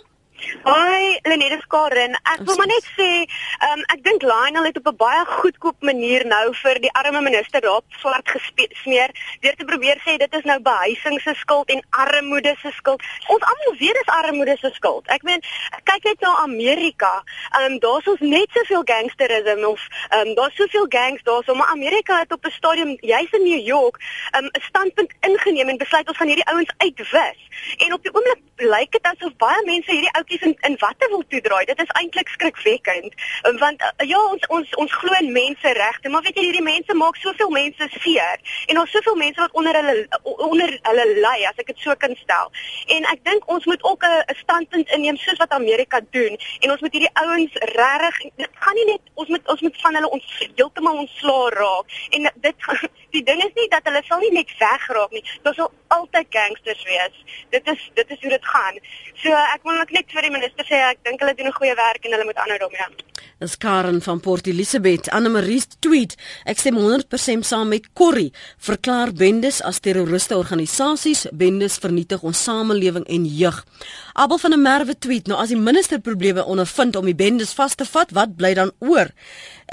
Hoi, 0.63 1.19
Lenette 1.27 1.59
Skarin. 1.63 2.15
Ek 2.23 2.41
wil 2.47 2.57
maar 2.59 2.67
net 2.67 2.85
sê, 2.95 3.09
um, 3.67 3.81
ek 3.93 4.03
dink 4.05 4.23
Lionel 4.27 4.67
het 4.69 4.77
op 4.79 4.87
'n 4.91 4.95
baie 4.95 5.23
goedkoop 5.25 5.81
manier 5.81 6.25
nou 6.25 6.53
vir 6.61 6.79
die 6.79 6.91
arme 6.99 7.21
minister 7.21 7.61
raap 7.61 7.83
swart 8.01 8.27
gesmeer 8.27 9.11
deur 9.41 9.55
te 9.55 9.65
probeer 9.65 9.99
sê 10.05 10.17
dit 10.17 10.33
is 10.33 10.43
nou 10.43 10.59
behuising 10.59 11.19
se 11.21 11.33
skuld 11.33 11.69
en 11.69 11.81
armoede 11.89 12.55
se 12.61 12.71
skuld. 12.71 13.01
Ons 13.27 13.43
almal 13.43 13.77
weet 13.79 13.93
dis 13.93 14.15
armoede 14.15 14.57
se 14.59 14.69
skuld. 14.73 15.07
Ek 15.07 15.23
meen, 15.23 15.41
kyk 15.83 16.03
net 16.03 16.21
na 16.21 16.35
Amerika. 16.43 17.23
Ehm 17.55 17.71
um, 17.71 17.79
daar's 17.79 18.07
ons 18.07 18.19
net 18.19 18.49
soveel 18.51 18.83
gangsterisme 18.85 19.67
of 19.67 19.81
ehm 20.09 20.27
um, 20.27 20.35
daar's 20.35 20.55
soveel 20.55 20.85
gangs 20.89 21.23
daar, 21.23 21.43
so 21.43 21.55
maar 21.55 21.67
Amerika 21.67 22.19
het 22.19 22.31
op 22.31 22.45
'n 22.45 22.51
stadium, 22.51 22.97
jy's 23.01 23.31
in 23.31 23.43
New 23.43 23.65
York, 23.65 23.95
ehm, 24.31 24.43
'n 24.43 24.55
um, 24.55 24.61
standpunt 24.61 25.11
ingeneem 25.19 25.69
en 25.69 25.77
besluit 25.77 26.07
ons 26.07 26.17
gaan 26.17 26.27
hierdie 26.27 26.51
ouens 26.51 26.73
uitwis. 26.77 27.39
En 27.77 27.93
op 27.93 28.03
die 28.03 28.13
oomblik 28.13 28.41
lyk 28.55 28.91
dit 28.91 29.03
asof 29.03 29.35
baie 29.37 29.61
mense 29.65 29.91
hierdie 29.91 30.13
ou 30.17 30.23
outjies 30.33 30.41
in 30.41 30.57
in 30.61 30.75
watte 30.79 31.07
wil 31.09 31.23
toedraai. 31.27 31.65
Dit 31.65 31.81
is 31.81 31.91
eintlik 31.99 32.27
skrikwekkend. 32.27 33.13
Want 33.59 33.81
uh, 33.81 34.07
ja, 34.07 34.19
ons 34.29 34.47
ons 34.47 34.75
ons 34.75 34.93
glo 34.93 35.13
in 35.19 35.31
menseregte, 35.31 36.09
maar 36.09 36.21
weet 36.21 36.37
jy 36.37 36.45
hierdie 36.47 36.65
mense 36.65 36.93
maak 36.93 37.15
soveel 37.15 37.49
mense 37.49 37.87
seer 37.99 38.39
en 38.67 38.75
daar's 38.75 38.91
soveel 38.91 39.15
mense 39.15 39.39
wat 39.39 39.51
onder 39.51 39.75
hulle 39.75 40.07
onder 40.23 40.79
hulle 40.81 41.05
ly 41.19 41.37
as 41.49 41.59
ek 41.61 41.71
dit 41.73 41.83
so 41.83 41.95
kan 41.95 42.15
stel. 42.21 42.51
En 42.95 43.07
ek 43.11 43.23
dink 43.23 43.47
ons 43.47 43.65
moet 43.65 43.83
ook 43.83 44.03
'n 44.05 44.35
standpunt 44.41 44.89
inneem 44.89 45.17
soos 45.17 45.37
wat 45.37 45.51
Amerika 45.51 45.99
doen 46.11 46.37
en 46.59 46.71
ons 46.71 46.81
moet 46.81 46.93
hierdie 46.93 47.15
ouens 47.25 47.53
regtig 47.77 48.21
gaan 48.63 48.75
nie 48.75 48.85
net 48.85 49.01
ons 49.13 49.27
moet 49.27 49.47
ons 49.49 49.61
moet 49.61 49.81
van 49.81 49.95
hulle 49.95 50.09
ons 50.09 50.25
heeltemal 50.55 50.97
ontslaa 50.97 51.49
raak. 51.49 51.85
En 52.09 52.31
dit 52.35 52.55
die 53.15 53.23
ding 53.23 53.41
is 53.45 53.55
nie 53.59 53.69
dat 53.69 53.85
hulle 53.89 54.01
sal 54.07 54.21
nie 54.23 54.33
net 54.33 54.51
wegraak 54.59 55.15
nie. 55.15 55.23
Daar 55.45 55.57
sal 55.57 55.71
altyd 55.97 56.29
gangsters 56.29 56.83
wees. 56.89 57.23
Dit 57.55 57.67
is 57.73 57.89
dit 57.93 58.13
is 58.15 58.21
hoe 58.21 58.35
dit 58.35 58.51
gaan. 58.55 58.79
So 59.23 59.41
ek 59.55 59.65
wil 59.67 59.81
net 59.97 60.15
vir 60.17 60.29
die 60.29 60.35
minister 60.37 60.69
sê 60.69 60.81
ek 60.91 61.03
dink 61.07 61.21
hulle 61.21 61.35
doen 61.37 61.51
'n 61.51 61.59
goeie 61.59 61.75
werk 61.75 62.05
en 62.05 62.15
hulle 62.17 62.29
moet 62.29 62.41
aanhou 62.41 62.59
daarmee. 62.65 63.12
Dis 63.39 63.57
Karen 63.57 64.01
van 64.01 64.19
Port 64.19 64.47
Elizabeth. 64.47 65.09
Anne 65.09 65.29
Marie 65.29 65.63
tweet: 65.79 66.15
Ek 66.45 66.59
stem 66.59 66.77
100% 66.79 67.43
saam 67.47 67.67
met 67.67 67.89
Corrie. 67.93 68.31
Verklaar 68.57 69.11
bendes 69.11 69.61
as 69.61 69.79
terroriste 69.79 70.37
organisasies. 70.37 71.25
Bendes 71.31 71.77
vernietig 71.77 72.21
ons 72.23 72.43
samelewing 72.43 73.05
en 73.05 73.25
jeug. 73.25 73.65
Abel 74.13 74.37
van 74.37 74.55
der 74.55 74.59
Merwe 74.59 74.97
tweet: 74.99 75.27
Nou 75.27 75.39
as 75.41 75.49
die 75.49 75.59
minister 75.59 75.99
probleme 75.99 76.45
ondervind 76.45 76.95
om 76.95 77.05
die 77.09 77.15
bendes 77.17 77.53
vas 77.57 77.75
te 77.75 77.85
vat, 77.85 78.11
wat 78.11 78.35
bly 78.37 78.53
dan 78.53 78.71
oor? 78.79 79.09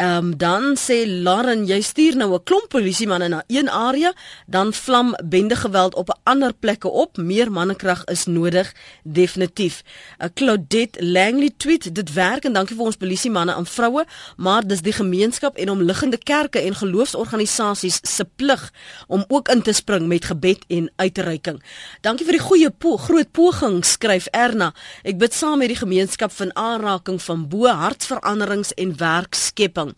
Ehm 0.01 0.16
um, 0.16 0.36
dan 0.38 0.76
sê 0.80 1.03
Lauren, 1.07 1.66
jy 1.66 1.80
stuur 1.82 2.16
nou 2.16 2.32
'n 2.34 2.42
klomp 2.42 2.68
polisiemanne 2.68 3.28
na 3.28 3.42
een 3.46 3.68
area, 3.70 4.12
dan 4.46 4.72
vlam 4.72 5.14
bende 5.24 5.57
geweld 5.57 5.94
op 5.94 6.09
'n 6.09 6.20
ander 6.22 6.53
plekke 6.55 6.88
op. 6.88 7.16
Meer 7.16 7.53
mannekrag 7.53 8.05
is 8.05 8.24
nodig, 8.24 8.74
definitief. 9.03 9.82
'n 10.18 10.24
uh, 10.24 10.28
Claudette 10.34 11.05
Langley 11.05 11.51
tweet: 11.57 11.94
Dit 11.94 12.12
werk 12.12 12.44
en 12.44 12.53
dankie 12.53 12.76
vir 12.76 12.84
ons 12.84 12.96
polisiemanne 12.96 13.39
en 13.49 13.66
vroue, 13.66 14.05
maar 14.36 14.66
dis 14.66 14.82
die 14.82 14.93
gemeenskap 14.93 15.57
en 15.57 15.70
omliggende 15.70 16.18
kerke 16.18 16.61
en 16.61 16.74
geloofsorganisasies 16.74 18.01
se 18.03 18.24
plig 18.36 18.72
om 19.07 19.24
ook 19.28 19.49
in 19.49 19.62
te 19.62 19.72
spring 19.72 20.07
met 20.07 20.24
gebed 20.24 20.64
en 20.68 20.91
uitreiking. 20.97 21.62
Dankie 22.01 22.26
vir 22.26 22.38
die 22.38 22.47
goeie 22.47 22.70
po 22.70 22.97
groot 22.97 23.32
poging, 23.32 23.84
skryf 23.84 24.26
Erna. 24.32 24.72
Ek 25.03 25.18
bid 25.18 25.34
saam 25.34 25.59
met 25.59 25.68
die 25.68 25.80
gemeenskap 25.80 26.32
van 26.32 26.51
aanraking 26.57 27.22
van 27.22 27.49
bo 27.49 27.66
hartsveranderings 27.66 28.74
en 28.74 28.97
werkskepping. 28.97 29.95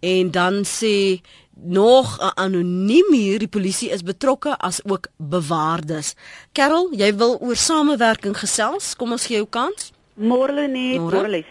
En 0.00 0.30
dan 0.30 0.64
sê 0.64 1.22
nog 1.54 2.18
'n 2.18 2.32
anoniem 2.34 3.12
hier 3.12 3.38
die 3.38 3.48
polisie 3.48 3.90
is 3.90 4.02
betrokke 4.02 4.56
as 4.58 4.80
ook 4.84 5.06
bewaardes. 5.16 6.14
Karel, 6.52 6.88
jy 6.92 7.16
wil 7.16 7.38
oor 7.40 7.56
samewerking 7.56 8.38
gesels? 8.38 8.96
Kom 8.96 9.10
ons 9.12 9.26
gee 9.26 9.36
jou 9.36 9.48
kans. 9.48 9.92
Môre 10.14 10.68
net, 10.68 10.98
môre 10.98 11.28
les. 11.28 11.44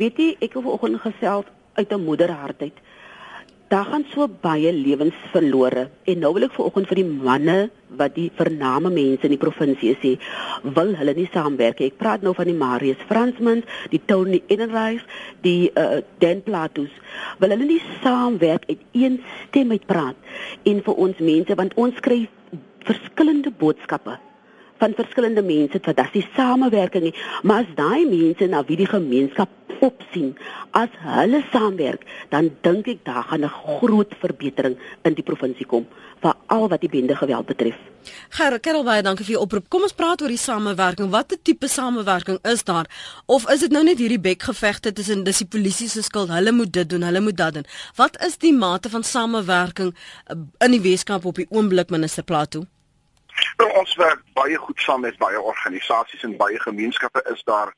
Weet 0.00 0.16
jy, 0.16 0.30
ek 0.40 0.54
het 0.56 0.64
vanoggend 0.64 0.96
gesels 1.02 1.48
uit 1.76 1.90
'n 1.92 2.04
moederhart 2.04 2.60
uit. 2.62 2.78
Daar 3.68 3.84
gaan 3.84 4.04
so 4.12 4.28
baie 4.28 4.72
lewens 4.72 5.14
verlore 5.32 5.90
en 6.04 6.18
nou 6.18 6.32
wil 6.32 6.42
ek 6.42 6.52
vanoggend 6.52 6.86
vir 6.88 6.96
die 6.96 7.04
manne 7.04 7.70
wat 7.98 8.14
die 8.14 8.30
vername 8.34 8.90
mense 8.90 9.28
in 9.28 9.34
die 9.36 9.44
provinsie 9.44 9.92
sê 10.02 10.18
wil 10.62 10.96
hulle 10.96 11.14
nie 11.14 11.28
saamwerk 11.32 11.80
ek 11.80 11.98
praat 11.98 12.22
nou 12.22 12.34
van 12.34 12.46
die 12.46 12.56
Marius 12.56 13.04
Fransmans 13.08 13.64
die 13.90 14.00
Tony 14.06 14.42
Enright 14.48 15.04
die 15.42 15.70
uh, 15.74 16.00
Dan 16.18 16.42
Platus. 16.42 16.90
Wil 17.38 17.50
hulle 17.50 17.64
nie 17.64 17.82
saamwerk 18.02 18.64
uit 18.68 18.80
een 18.92 19.20
stem 19.48 19.70
uitpraat 19.70 20.16
en 20.64 20.82
vir 20.82 20.94
ons 20.94 21.18
mense 21.18 21.54
want 21.54 21.74
ons 21.74 22.00
kry 22.00 22.28
verskillende 22.88 23.50
boodskappe 23.50 24.18
van 24.80 24.96
verskillende 24.96 25.42
mense 25.42 25.78
wat 25.84 25.96
dat 25.96 26.12
die 26.12 26.26
samewerking 26.34 27.02
nie. 27.02 27.14
Maar 27.42 27.64
as 27.64 27.74
daai 27.76 28.06
mense 28.08 28.46
na 28.48 28.64
wie 28.64 28.80
die 28.80 28.88
gemeenskap 28.88 29.48
opsien 29.80 30.34
as 30.76 30.92
hulle 31.04 31.42
saamwerk, 31.52 32.04
dan 32.30 32.50
dink 32.64 32.88
ek 32.88 33.04
daar 33.04 33.24
gaan 33.30 33.44
'n 33.44 33.52
groot 33.80 34.12
verbetering 34.20 34.76
in 35.04 35.14
die 35.14 35.22
provinsie 35.22 35.66
kom 35.66 35.86
vir 36.22 36.34
al 36.46 36.68
wat 36.68 36.80
die 36.80 36.88
bende 36.88 37.16
geweld 37.16 37.46
betref. 37.46 37.76
Gerard, 38.28 38.62
Karel 38.62 38.84
baie 38.84 39.02
dankie 39.02 39.24
vir 39.24 39.34
u 39.34 39.38
oproep. 39.44 39.68
Kom 39.68 39.82
ons 39.82 39.92
praat 39.96 40.22
oor 40.22 40.32
die 40.32 40.40
samewerking. 40.40 41.10
Watter 41.10 41.38
tipe 41.42 41.68
samewerking 41.68 42.38
is 42.42 42.64
daar? 42.64 42.88
Of 43.26 43.48
is 43.50 43.60
dit 43.60 43.70
nou 43.70 43.82
net 43.84 43.98
hierdie 43.98 44.20
bekgevegte 44.20 44.92
tussen 44.92 45.24
dis 45.24 45.38
die 45.38 45.46
polisie 45.46 45.88
se 45.88 46.02
skuld, 46.02 46.32
hulle 46.32 46.52
moet 46.52 46.72
dit 46.72 46.88
doen, 46.88 47.02
hulle 47.02 47.20
moet 47.20 47.36
dat 47.36 47.54
doen. 47.54 47.66
Wat 47.96 48.20
is 48.24 48.38
die 48.38 48.52
mate 48.52 48.90
van 48.90 49.02
samewerking 49.02 49.94
eh, 50.26 50.36
in 50.64 50.70
die 50.70 50.80
Weskaap 50.80 51.24
op 51.24 51.34
die 51.34 51.46
oomblik 51.50 51.90
minister 51.90 52.24
Plato? 52.24 52.64
Nou, 53.56 53.68
ons 53.78 53.94
werk 53.96 54.22
baie 54.34 54.56
goed 54.56 54.80
saam 54.80 55.00
met 55.00 55.18
baie 55.18 55.40
organisasies 55.40 56.22
en 56.22 56.36
baie 56.36 56.60
gemeenskappe 56.60 57.22
is 57.32 57.42
daar 57.44 57.72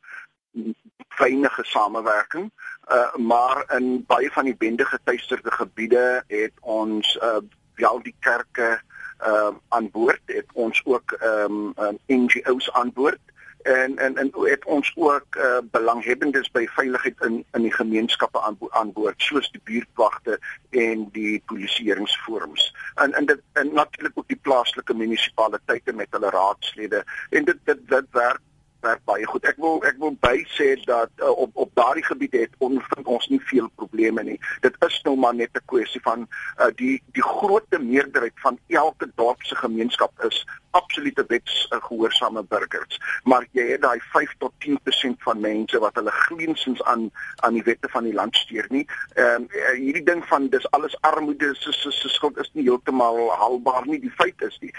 fynige 1.08 1.64
samewerking. 1.64 2.50
Uh 2.90 3.14
maar 3.16 3.64
in 3.76 4.04
baie 4.06 4.30
van 4.32 4.44
die 4.44 4.56
bende 4.56 4.84
getuisterde 4.84 5.50
gebiede 5.50 6.24
het 6.26 6.52
ons 6.60 7.18
uh 7.22 7.36
wel 7.74 8.02
die 8.02 8.14
kerke 8.20 8.80
uh 9.26 9.50
aan 9.68 9.90
boord, 9.90 10.22
het 10.26 10.46
ons 10.52 10.82
ook 10.84 11.12
ehm 11.12 11.52
um, 11.52 11.72
um, 11.78 11.98
NGO's 12.06 12.72
aan 12.72 12.92
boord 12.92 13.20
en 13.62 13.98
en 13.98 14.16
en 14.16 14.30
het 14.34 14.64
ons 14.64 14.92
ook 14.94 15.36
uh, 15.36 15.56
belanghebbendes 15.70 16.50
by 16.50 16.66
veiligheid 16.66 17.20
in 17.20 17.44
in 17.52 17.62
die 17.62 17.72
gemeenskappe 17.72 18.40
aan 18.40 18.56
aan 18.70 18.92
boord 18.92 19.22
soos 19.22 19.50
die 19.50 19.60
buurtwagte 19.64 20.38
en 20.70 21.08
die 21.12 21.42
polisieeringsforums 21.46 22.74
en 22.94 23.12
en 23.12 23.26
dit 23.26 23.40
en 23.52 23.74
natuurlik 23.74 24.18
ook 24.18 24.28
die 24.28 24.40
plaaslike 24.42 24.94
munisipaliteite 24.94 25.92
met 25.92 26.10
hulle 26.10 26.30
raadslede 26.30 27.04
en 27.30 27.44
dit 27.44 27.58
dit 27.64 27.88
dit 27.88 28.10
werk 28.10 28.40
werk 28.82 29.04
baie 29.08 29.26
goed. 29.26 29.44
Ek 29.48 29.58
wil 29.62 29.82
ek 29.88 29.98
wil 30.02 30.14
by 30.24 30.36
sê 30.56 30.74
dat 30.84 31.10
uh, 31.22 31.30
op 31.44 31.50
op 31.64 31.70
daardie 31.78 32.04
gebied 32.04 32.34
het 32.36 32.56
on, 32.58 32.80
ons 33.04 33.28
nie 33.32 33.40
veel 33.50 33.68
probleme 33.80 34.24
nie. 34.26 34.38
Dit 34.64 34.76
is 34.86 34.98
nou 35.06 35.16
maar 35.16 35.34
net 35.34 35.50
'n 35.54 35.66
kwessie 35.72 36.02
van 36.02 36.26
uh, 36.26 36.70
die 36.76 37.02
die 37.16 37.22
grootte 37.22 37.78
meerderheid 37.78 38.38
van 38.42 38.58
elke 38.68 39.10
dorp 39.14 39.42
se 39.42 39.56
gemeenskap 39.56 40.12
is 40.28 40.44
absolute 40.72 41.24
wetsgehoorsame 41.28 42.42
burgers. 42.42 43.00
Maar 43.24 43.46
jy 43.52 43.66
het 43.72 43.82
daai 43.82 44.00
5 44.12 44.34
tot 44.38 44.52
10% 44.64 45.24
van 45.26 45.40
mense 45.40 45.78
wat 45.78 45.94
hulle 46.00 46.12
geensins 46.26 46.82
aan 46.82 47.10
aan 47.44 47.54
die 47.54 47.62
wette 47.62 47.88
van 47.92 48.04
die 48.04 48.14
land 48.14 48.36
steur 48.36 48.66
nie. 48.68 48.86
Ehm 49.14 49.42
um, 49.42 49.48
hierdie 49.76 50.04
ding 50.04 50.24
van 50.26 50.48
dis 50.48 50.70
alles 50.70 50.96
armoede 51.00 51.54
se 51.58 51.72
se 51.72 52.08
skuld 52.08 52.38
is 52.38 52.50
nie 52.52 52.64
heeltemal 52.64 53.30
haalbaar 53.38 53.86
nie. 53.86 54.00
Die 54.00 54.14
feit 54.16 54.42
is 54.42 54.58
die 54.58 54.74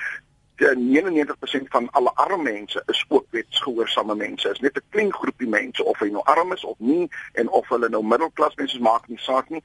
99% 0.56 1.70
van 1.70 1.90
alle 1.92 2.12
arme 2.16 2.44
mense 2.44 2.84
is 2.86 3.06
ook 3.08 3.26
wetsgehoorsame 3.30 4.16
mense. 4.16 4.50
Is 4.50 4.60
net 4.60 4.78
'n 4.78 4.90
klein 4.90 5.14
groepie 5.14 5.48
mense 5.48 5.84
of 5.84 6.00
hy 6.00 6.10
nou 6.10 6.24
arm 6.24 6.52
is 6.52 6.64
of 6.64 6.80
nie 6.80 7.10
en 7.34 7.50
of 7.50 7.68
hulle 7.70 7.90
nou 7.90 8.04
middelklas 8.04 8.56
mense 8.56 8.80
maak 8.80 9.08
nie 9.08 9.18
saak 9.18 9.50
nie. 9.50 9.64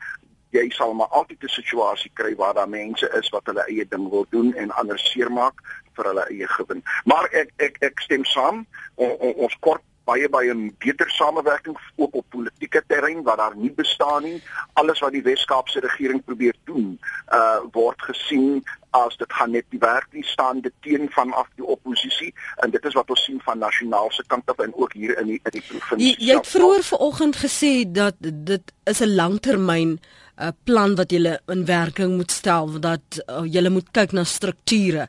Jy 0.51 0.70
sal 0.70 0.95
maar 0.95 1.07
altyd 1.07 1.43
'n 1.43 1.49
situasie 1.49 2.11
kry 2.14 2.34
waar 2.36 2.55
daar 2.55 2.68
mense 2.68 3.11
is 3.20 3.28
wat 3.28 3.47
hulle 3.47 3.64
eie 3.66 3.89
ding 3.89 4.11
wil 4.11 4.26
doen 4.30 4.55
en 4.55 4.70
ander 4.70 4.99
seermaak 4.99 5.61
vir 5.93 6.05
hulle 6.05 6.26
eie 6.28 6.49
gewin. 6.49 6.82
Maar 7.05 7.28
ek 7.30 7.53
ek 7.57 7.76
ek 7.80 8.01
stem 8.01 8.24
saam. 8.24 8.66
O, 8.95 9.05
o, 9.05 9.28
ons 9.30 9.57
kort 9.61 9.82
baie 10.09 10.28
baie 10.32 10.54
beter 10.84 11.11
samewerking 11.11 11.76
ook 11.96 12.14
op 12.20 12.26
politieke 12.34 12.82
terrein 12.86 13.22
wat 13.26 13.40
daar 13.42 13.56
nie 13.56 13.72
bestaan 13.72 14.22
nie. 14.22 14.42
Alles 14.80 15.02
wat 15.04 15.12
die 15.12 15.22
Wes-Kaapse 15.22 15.80
regering 15.84 16.24
probeer 16.24 16.56
doen, 16.64 16.96
uh 17.32 17.61
word 17.72 18.02
gesien 18.11 18.62
as 18.96 19.16
dit 19.20 19.32
gaan 19.32 19.52
net 19.52 19.66
die 19.74 19.80
werk 19.82 20.06
nie 20.16 20.24
staan 20.24 20.62
dit 20.64 20.72
teen 20.86 21.09
vanaf 21.12 21.48
die 21.61 21.66
oppositie 21.74 22.30
en 22.64 22.72
dit 22.72 22.84
is 22.88 22.96
wat 22.96 23.11
ons 23.12 23.24
sien 23.28 23.40
van 23.44 23.61
nasionaal 23.61 24.09
se 24.16 24.24
kant 24.32 24.48
af 24.50 24.62
en 24.64 24.72
ook 24.74 24.94
hier 24.96 25.18
in 25.20 25.34
die 25.34 25.40
in 25.42 25.56
die 25.59 25.64
provinsie. 25.66 26.14
Jy, 26.14 26.30
jy 26.30 26.38
het 26.38 26.52
vroeër 26.54 26.86
vanoggend 26.92 27.42
gesê 27.42 27.72
dat 28.00 28.16
dit 28.20 28.72
is 28.84 29.02
'n 29.04 29.14
langtermyn 29.20 29.98
'n 30.38 30.44
uh, 30.44 30.54
plan 30.64 30.94
wat 30.94 31.11
jy 31.11 31.36
in 31.46 31.64
werking 31.66 32.16
moet 32.16 32.30
stel 32.30 32.80
dat 32.80 33.20
uh, 33.26 33.42
jy 33.44 33.68
moet 33.68 33.90
kyk 33.92 34.12
na 34.12 34.24
strukture 34.24 35.09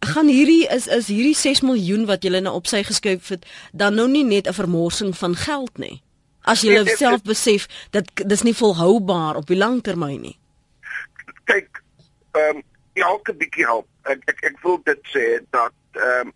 gaan 0.00 0.26
hierdie 0.26 0.66
is 0.68 0.86
is 0.86 1.08
hierdie 1.08 1.34
6 1.34 1.60
miljoen 1.60 2.06
wat 2.06 2.22
julle 2.22 2.40
nou 2.40 2.54
op 2.54 2.66
sy 2.66 2.82
geskuif 2.86 3.28
het 3.28 3.46
dan 3.72 3.94
nou 3.94 4.08
nie 4.08 4.24
net 4.24 4.46
'n 4.46 4.52
vermorsing 4.52 5.16
van 5.16 5.34
geld 5.34 5.78
nie. 5.78 6.02
As 6.42 6.62
jy 6.62 6.84
self 6.84 7.22
besef 7.22 7.66
dat 7.90 8.10
dis 8.14 8.42
nie 8.42 8.54
volhoubaar 8.54 9.36
op 9.36 9.46
die 9.46 9.56
lang 9.56 9.82
termyn 9.82 10.20
nie. 10.20 10.38
Kyk, 11.44 11.82
ehm 12.32 12.56
um, 12.56 12.62
elke 12.92 13.34
bietjie 13.34 13.64
help. 13.64 13.86
Ek 14.02 14.22
ek 14.26 14.42
ek 14.42 14.60
wil 14.62 14.80
dit 14.84 15.00
sê 15.14 15.40
dat 15.50 15.74
ehm 15.92 16.28
um, 16.28 16.32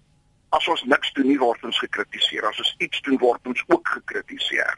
as 0.52 0.68
ons 0.68 0.82
niks 0.84 1.12
doen 1.12 1.26
nie 1.26 1.38
word 1.38 1.64
ons 1.64 1.78
gekritiseer. 1.78 2.44
As 2.44 2.58
ons 2.58 2.74
iets 2.78 3.00
doen 3.00 3.18
word 3.18 3.46
ons 3.46 3.62
ook 3.66 3.88
gekritiseer. 3.88 4.76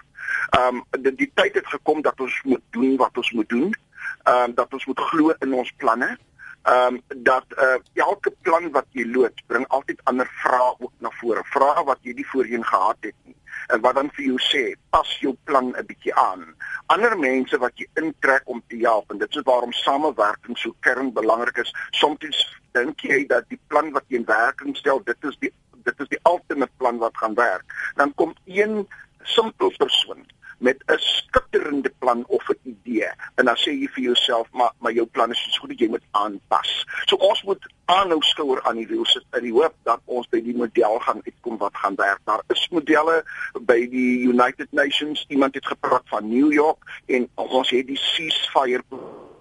Ehm 0.58 0.76
um, 0.76 1.02
die, 1.02 1.14
die 1.14 1.30
tyd 1.34 1.54
het 1.54 1.66
gekom 1.66 2.02
dat 2.02 2.20
ons 2.20 2.42
moet 2.44 2.62
doen 2.70 2.96
wat 2.96 3.16
ons 3.16 3.30
moet 3.30 3.48
doen. 3.48 3.74
Ehm 4.22 4.50
um, 4.50 4.54
dat 4.54 4.72
ons 4.72 4.86
moet 4.86 5.00
glo 5.00 5.34
in 5.40 5.54
ons 5.54 5.72
planne 5.76 6.18
ehm 6.64 6.94
um, 6.94 7.00
dat 7.16 7.44
uh, 7.58 7.76
elke 7.94 8.30
plan 8.40 8.70
wat 8.72 8.86
jy 8.96 9.04
loods 9.04 9.42
bring 9.46 9.66
altyd 9.68 10.00
ander 10.04 10.28
vrae 10.40 10.74
ook 10.78 10.92
na 10.98 11.10
vore. 11.20 11.42
Vrae 11.52 11.84
wat 11.84 11.98
jy 12.02 12.14
nie 12.16 12.26
voorheen 12.26 12.64
gehad 12.64 12.96
het 13.00 13.16
nie. 13.24 13.36
En 13.66 13.80
wat 13.80 13.94
dan 13.94 14.08
vir 14.16 14.24
jou 14.24 14.38
sê, 14.40 14.62
pas 14.90 15.10
jou 15.20 15.34
plan 15.44 15.72
'n 15.76 15.86
bietjie 15.86 16.14
aan. 16.14 16.46
Ander 16.86 17.18
mense 17.18 17.58
wat 17.58 17.76
jy 17.76 17.86
intrek 18.00 18.48
om 18.48 18.62
te 18.68 18.76
help 18.76 19.10
en 19.10 19.18
dit 19.18 19.36
is 19.36 19.44
waarom 19.44 19.72
samewerking 19.72 20.58
so 20.58 20.74
kernbelangrik 20.80 21.56
is. 21.56 21.74
Soms 21.90 22.58
dink 22.72 23.00
jy 23.00 23.26
dat 23.26 23.44
die 23.48 23.60
plan 23.66 23.92
wat 23.92 24.04
jy 24.08 24.16
in 24.16 24.24
werking 24.24 24.76
stel, 24.76 25.02
dit 25.04 25.24
is 25.24 25.36
die 25.38 25.52
dit 25.84 26.00
is 26.00 26.08
die 26.08 26.20
ultimate 26.24 26.72
plan 26.76 26.98
wat 26.98 27.16
gaan 27.16 27.34
werk. 27.34 27.92
Dan 27.94 28.14
kom 28.14 28.34
een 28.44 28.88
simpel 29.22 29.72
persoon 29.76 30.24
met 30.58 30.82
'n 30.86 30.98
skitterende 30.98 31.92
plan 31.98 32.24
of 32.26 32.48
'n 32.48 32.58
idee 32.62 33.10
en 33.34 33.44
dan 33.44 33.56
sê 33.56 33.70
jy 33.70 33.88
vir 33.94 34.02
jouself 34.02 34.48
maar 34.52 34.72
maar 34.78 34.92
jou 34.92 35.06
plan 35.06 35.30
is 35.30 35.46
so 35.50 35.60
goed 35.60 35.68
dat 35.68 35.78
jy 35.78 35.88
moet 35.88 36.06
aanpas. 36.10 36.86
So 37.06 37.16
ons 37.16 37.42
moet 37.42 37.66
aanhou 37.84 38.22
skouer 38.22 38.62
aan 38.62 38.76
die 38.76 38.86
wiel 38.86 39.04
sit 39.04 39.24
in 39.32 39.42
die 39.42 39.52
hoop 39.52 39.74
dat 39.82 40.00
ons 40.04 40.28
by 40.28 40.40
die 40.40 40.56
model 40.56 40.98
gaan 40.98 41.20
uitkom 41.24 41.58
wat 41.58 41.76
gaan 41.76 41.94
werk. 41.94 42.20
Daar 42.24 42.42
is 42.48 42.68
modelle 42.70 43.24
by 43.60 43.88
die 43.88 44.28
United 44.28 44.72
Nations. 44.72 45.24
Iemand 45.28 45.54
het 45.54 45.66
gepraat 45.66 46.02
van 46.04 46.28
New 46.28 46.52
York 46.52 47.02
en 47.06 47.28
ons 47.34 47.70
het 47.70 47.86
die 47.86 47.98
ceasefire 47.98 48.82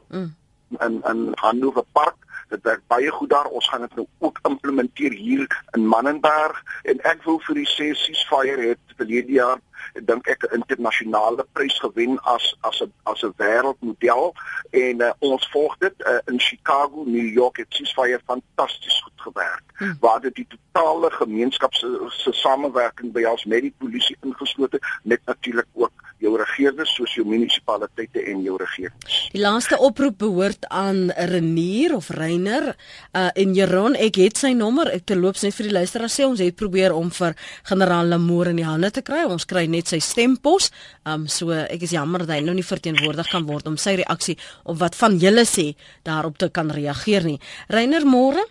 mm. 0.07 0.36
in 0.80 1.01
in 1.03 1.32
Hanover 1.36 1.84
Park 1.91 2.16
dit 2.53 2.64
werk 2.64 2.82
baie 2.88 3.11
goed 3.11 3.30
daar. 3.30 3.45
Ons 3.45 3.70
gaan 3.70 3.82
dit 3.82 3.95
nou 3.95 4.07
ook 4.18 4.39
implementeer 4.47 5.11
hier 5.11 5.47
in 5.72 5.88
Mannenberg 5.88 6.64
en 6.84 7.01
ek 7.09 7.24
wil 7.28 7.39
vir 7.47 7.61
die 7.61 7.70
ceasefire 7.70 8.74
het 8.74 8.97
verlede 8.97 9.39
jaar 9.39 9.61
dink 10.03 10.28
ek 10.28 10.43
'n 10.43 10.55
internasionale 10.55 11.45
prys 11.53 11.80
gewen 11.80 12.19
as 12.24 12.55
as 12.61 12.82
'n 12.82 12.91
as 13.03 13.24
'n 13.24 13.34
wêreldmodel 13.38 14.34
en 14.71 15.01
uh, 15.01 15.11
ons 15.19 15.49
volg 15.51 15.78
dit 15.78 15.93
uh, 15.97 16.19
in 16.26 16.39
Chicago, 16.39 17.03
New 17.05 17.30
York 17.34 17.57
het 17.57 17.69
ceasefire 17.69 18.21
fantasties 18.26 19.01
goed 19.03 19.21
gewerk. 19.21 19.63
Hmm. 19.76 19.97
Waar 19.99 20.21
dit 20.21 20.36
die 20.36 20.47
totale 20.47 21.11
gemeenskap 21.11 21.74
se 21.74 21.88
se 22.09 22.32
samewerking 22.32 23.11
by 23.11 23.24
ons 23.24 23.45
met 23.45 23.61
die 23.61 23.76
polisie 23.78 24.17
ingeslote 24.21 24.80
net 25.03 25.21
natuurlik 25.26 25.67
ook 25.74 25.91
jou 26.24 26.34
regerders 26.39 26.93
soos 26.95 27.13
jou 27.17 27.26
munisipaliteite 27.28 28.24
en 28.32 28.43
jou 28.45 28.55
regering. 28.59 28.93
Die 29.34 29.41
laaste 29.41 29.78
oproep 29.84 30.17
behoort 30.24 30.67
aan 30.71 31.09
Renier 31.30 31.95
of 31.97 32.09
Reiner 32.13 32.69
uh, 32.71 33.30
en 33.36 33.55
Jeron, 33.57 33.97
ek 33.99 34.19
het 34.21 34.39
sy 34.39 34.53
nommer. 34.57 34.91
Ek 34.93 35.05
terloops 35.09 35.43
net 35.45 35.57
vir 35.57 35.69
die 35.69 35.76
luisteraars 35.76 36.17
sê 36.19 36.28
ons 36.28 36.43
het 36.43 36.55
probeer 36.59 36.95
om 36.95 37.11
vir 37.13 37.36
generaal 37.69 38.13
Lamoore 38.13 38.53
in 38.53 38.61
die 38.61 38.67
hande 38.67 38.91
te 38.93 39.03
kry. 39.05 39.24
Ons 39.28 39.47
kry 39.49 39.65
net 39.74 39.91
sy 39.91 39.99
stempos. 40.03 40.69
Um 41.09 41.28
so 41.28 41.51
ek 41.51 41.84
is 41.84 41.95
jammer 41.95 42.24
dat 42.24 42.38
hy 42.38 42.41
nou 42.45 42.55
nie 42.55 42.65
verteenwoordig 42.65 43.30
kan 43.34 43.47
word 43.49 43.67
om 43.67 43.78
sy 43.82 43.97
reaksie 44.01 44.38
op 44.63 44.80
wat 44.82 44.97
van 44.99 45.17
julle 45.21 45.45
sê 45.49 45.74
daarop 46.07 46.38
te 46.38 46.49
kan 46.53 46.71
reageer 46.71 47.26
nie. 47.28 47.39
Reiner 47.74 48.05
Moore? 48.05 48.45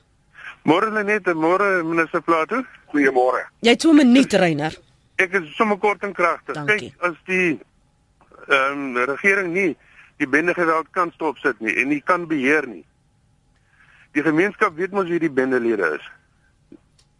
Môre 0.69 0.93
net, 1.03 1.27
môre 1.35 1.83
minister 1.83 2.23
Plato. 2.23 2.63
Goeiemôre. 2.93 3.49
Jy 3.63 3.71
het 3.71 3.83
so 3.83 3.91
'n 3.91 3.97
minuut 3.97 4.33
Reiner. 4.35 4.75
Ek 5.19 5.33
is 5.33 5.57
sommer 5.57 5.79
kort 5.79 6.03
en 6.05 6.13
kragtig. 6.13 6.55
Kyk, 6.55 6.95
as 7.01 7.17
die 7.27 7.59
ehm 8.49 8.97
um, 8.97 8.97
regering 8.97 9.53
nie 9.53 9.77
die 10.17 10.29
bende 10.29 10.55
geweld 10.55 10.91
kan 10.91 11.11
stopsit 11.15 11.61
nie 11.61 11.75
en 11.81 11.89
nie 11.89 12.01
kan 12.01 12.27
beheer 12.27 12.67
nie. 12.67 12.85
Die 14.13 14.23
gemeenskap 14.23 14.77
weet 14.77 14.93
mos 14.93 15.09
wie 15.09 15.19
die 15.23 15.31
bendelede 15.31 15.97
is. 15.99 16.05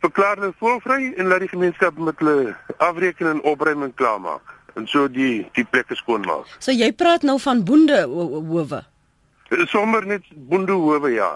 Verklaar 0.03 0.41
hulle 0.41 0.55
voorvry 0.59 1.13
en 1.17 1.31
laat 1.31 1.45
die 1.45 1.53
gemeenskap 1.53 1.99
met 1.99 2.19
hulle 2.19 2.57
afrekening 2.83 3.39
en 3.39 3.45
opruiming 3.53 3.95
klaarmaak 3.95 4.55
en 4.75 4.87
so 4.91 5.09
die 5.11 5.45
die 5.57 5.65
plekke 5.65 5.95
skoon 5.99 6.25
maak. 6.27 6.49
So 6.65 6.75
jy 6.75 6.91
praat 6.97 7.23
nou 7.29 7.39
van 7.43 7.63
boende 7.65 8.01
howe. 8.11 8.83
Sommer 9.71 10.07
net 10.09 10.27
boende 10.49 10.75
howe 10.75 11.13
ja. 11.13 11.31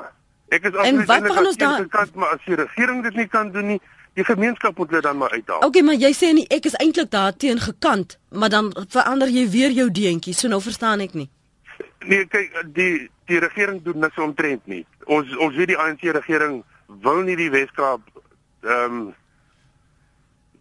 Ek 0.50 0.66
is 0.70 0.74
absoluut 0.74 1.62
aan 1.62 1.84
die 1.84 1.92
kant 1.92 2.14
maar 2.14 2.34
as 2.34 2.42
die 2.46 2.58
regering 2.58 3.04
dit 3.06 3.18
nie 3.18 3.28
kan 3.30 3.52
doen 3.54 3.74
nie, 3.74 3.80
die 4.16 4.24
gemeenskap 4.24 4.78
moet 4.78 4.90
dit 4.96 5.02
dan 5.02 5.18
maar 5.20 5.30
uithaal. 5.30 5.62
Okay, 5.66 5.82
maar 5.86 5.98
jy 6.00 6.12
sê 6.16 6.32
nie 6.34 6.46
ek 6.50 6.66
is 6.70 6.76
eintlik 6.80 7.10
daarteen 7.12 7.60
gekant, 7.60 8.18
maar 8.30 8.50
dan 8.50 8.72
verander 8.88 9.28
jy 9.28 9.44
weer 9.52 9.74
jou 9.76 9.90
deentjie. 9.90 10.34
So 10.34 10.48
nou 10.48 10.62
verstaan 10.64 11.04
ek 11.04 11.14
nie. 11.18 11.28
Nee, 12.06 12.24
kyk, 12.30 12.54
die 12.74 13.08
die 13.26 13.40
regering 13.42 13.82
doen 13.82 13.98
niks 14.00 14.18
omtrent 14.22 14.66
nie. 14.70 14.84
Ons 15.06 15.30
ons 15.42 15.54
weet 15.58 15.74
die 15.74 15.78
ANC 15.78 16.06
regering 16.16 16.62
wil 17.02 17.22
nie 17.26 17.36
die 17.36 17.50
Weskaap 17.50 18.02
ehm 18.66 18.98
um, 18.98 19.14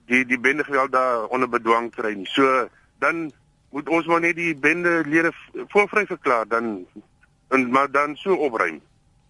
die 0.05 0.25
die 0.25 0.39
bende 0.39 0.63
geweld 0.63 0.91
daar 0.91 1.25
onder 1.33 1.49
bedwang 1.49 1.89
kry 1.91 2.13
nie. 2.13 2.27
So 2.29 2.67
dan 2.99 3.31
moet 3.69 3.89
ons 3.89 4.05
maar 4.05 4.21
net 4.21 4.35
die 4.35 4.55
bende 4.55 5.01
lede 5.05 5.31
voorvry 5.73 6.05
verklaar 6.05 6.47
dan 6.47 6.85
en 7.47 7.69
maar 7.69 7.91
dan 7.91 8.15
so 8.15 8.35
opruim. 8.35 8.81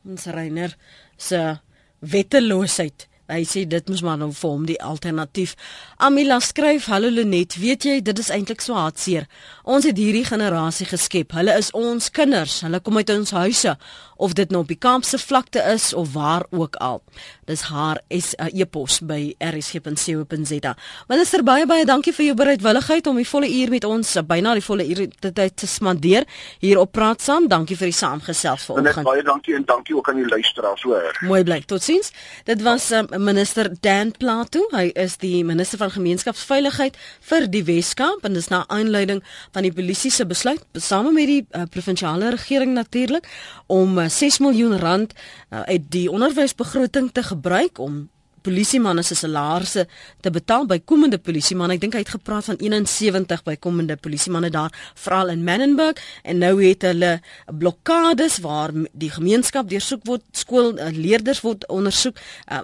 Ons 0.04 0.26
Reiner 0.26 0.76
se 1.18 1.60
wetteloosheid 2.00 3.08
Hy 3.26 3.42
sê 3.50 3.64
dit 3.66 3.88
moes 3.90 4.04
maar 4.06 4.20
nou 4.22 4.28
vir 4.38 4.52
hom 4.54 4.66
die 4.70 4.78
alternatief. 4.86 5.56
Amila 5.98 6.38
skryf: 6.40 6.86
"Hallo 6.86 7.10
Lenet, 7.10 7.56
weet 7.58 7.84
jy, 7.84 7.96
dit 8.02 8.20
is 8.22 8.30
eintlik 8.30 8.62
so 8.62 8.78
hartseer. 8.78 9.26
Ons 9.64 9.88
het 9.90 9.98
hierdie 9.98 10.26
generasie 10.26 10.86
geskep. 10.86 11.34
Hulle 11.34 11.58
is 11.58 11.72
ons 11.74 12.12
kinders. 12.12 12.62
Hulle 12.62 12.80
kom 12.80 12.98
uit 12.98 13.10
ons 13.10 13.32
huise 13.32 13.78
of 14.16 14.34
dit 14.34 14.50
nou 14.50 14.62
op 14.62 14.68
die 14.68 14.80
kampse 14.80 15.18
vlakte 15.20 15.60
is 15.74 15.94
of 15.94 16.14
waar 16.14 16.46
ook 16.50 16.76
al." 16.76 17.02
Dis 17.46 17.62
haar 17.62 18.02
uh, 18.10 18.60
e-pos 18.60 19.00
by 19.06 19.36
rsg.co.za. 19.38 20.76
Minister 21.08 21.44
baie 21.44 21.66
baie 21.66 21.86
dankie 21.86 22.14
vir 22.14 22.26
jou 22.26 22.36
bereidwilligheid 22.36 23.08
om 23.08 23.16
die 23.16 23.28
volle 23.28 23.50
uur 23.50 23.70
met 23.70 23.84
ons, 23.84 24.16
uh, 24.16 24.24
byna 24.26 24.54
die 24.54 24.66
volle 24.66 24.88
uur 24.88 25.06
te 25.20 25.32
tyd 25.34 25.56
te 25.56 25.68
spandeer 25.68 26.26
hier 26.60 26.80
op 26.82 26.92
Praat 26.92 27.22
saam. 27.22 27.48
Dankie 27.48 27.78
vir 27.78 27.92
die 27.92 27.98
saamgesels 27.98 28.66
vanoggend. 28.70 29.06
Baie 29.06 29.24
dankie 29.24 29.56
en 29.56 29.66
dankie 29.66 29.96
ook 29.96 30.10
aan 30.10 30.22
die 30.22 30.28
luisteraars 30.30 30.82
hoor. 30.88 31.20
Mooi 31.22 31.44
bly. 31.44 31.62
Totsiens. 31.66 32.12
Dit 32.46 32.62
was 32.66 32.92
um, 32.92 33.08
minister 33.24 33.70
Dan 33.82 34.12
Plato. 34.18 34.66
Hy 34.72 34.90
is 34.94 35.18
die 35.22 35.44
minister 35.46 35.80
van 35.82 35.94
gemeenskapsveiligheid 35.94 36.98
vir 37.30 37.48
die 37.52 37.64
Weskaap 37.68 38.26
en 38.28 38.38
dis 38.38 38.50
na 38.52 38.64
aanleiding 38.74 39.22
van 39.56 39.66
die 39.68 39.74
polisie 39.74 40.12
se 40.14 40.26
besluit 40.26 40.64
besame 40.76 41.14
met 41.16 41.30
die 41.30 41.42
uh, 41.44 41.66
provinsiale 41.72 42.34
regering 42.36 42.74
natuurlik 42.76 43.30
om 43.72 43.98
uh, 44.00 44.05
6 44.10 44.40
miljoen 44.40 44.78
rand 44.80 45.14
uh, 45.14 45.62
uit 45.62 45.88
die 45.90 46.12
onderwysbegroting 46.12 47.12
te 47.12 47.24
gebruik 47.24 47.80
om 47.80 48.10
polisiemanne 48.46 49.04
se 49.06 49.18
salarisse 49.18 49.86
te 50.24 50.32
betaal 50.34 50.68
by 50.70 50.78
komende 50.92 51.20
polisiemanne. 51.22 51.78
Ek 51.78 51.84
dink 51.84 51.98
hy 51.98 52.04
het 52.04 52.14
gepraat 52.14 52.50
van 52.52 52.60
71 52.62 53.44
by 53.48 53.56
komende 53.62 53.98
polisiemanne 54.02 54.52
daar 54.54 54.74
veral 54.94 55.34
in 55.34 55.46
Menenberg 55.48 56.02
en 56.24 56.42
nou 56.44 56.54
het 56.62 56.86
hulle 56.86 57.16
blokkades 57.50 58.40
waar 58.46 58.74
die 58.94 59.12
gemeenskap 59.14 59.70
deursoek 59.72 60.06
word, 60.10 60.26
skoolleerders 60.38 61.42
word 61.46 61.66
ondersoek 61.74 62.20
uh, 62.52 62.62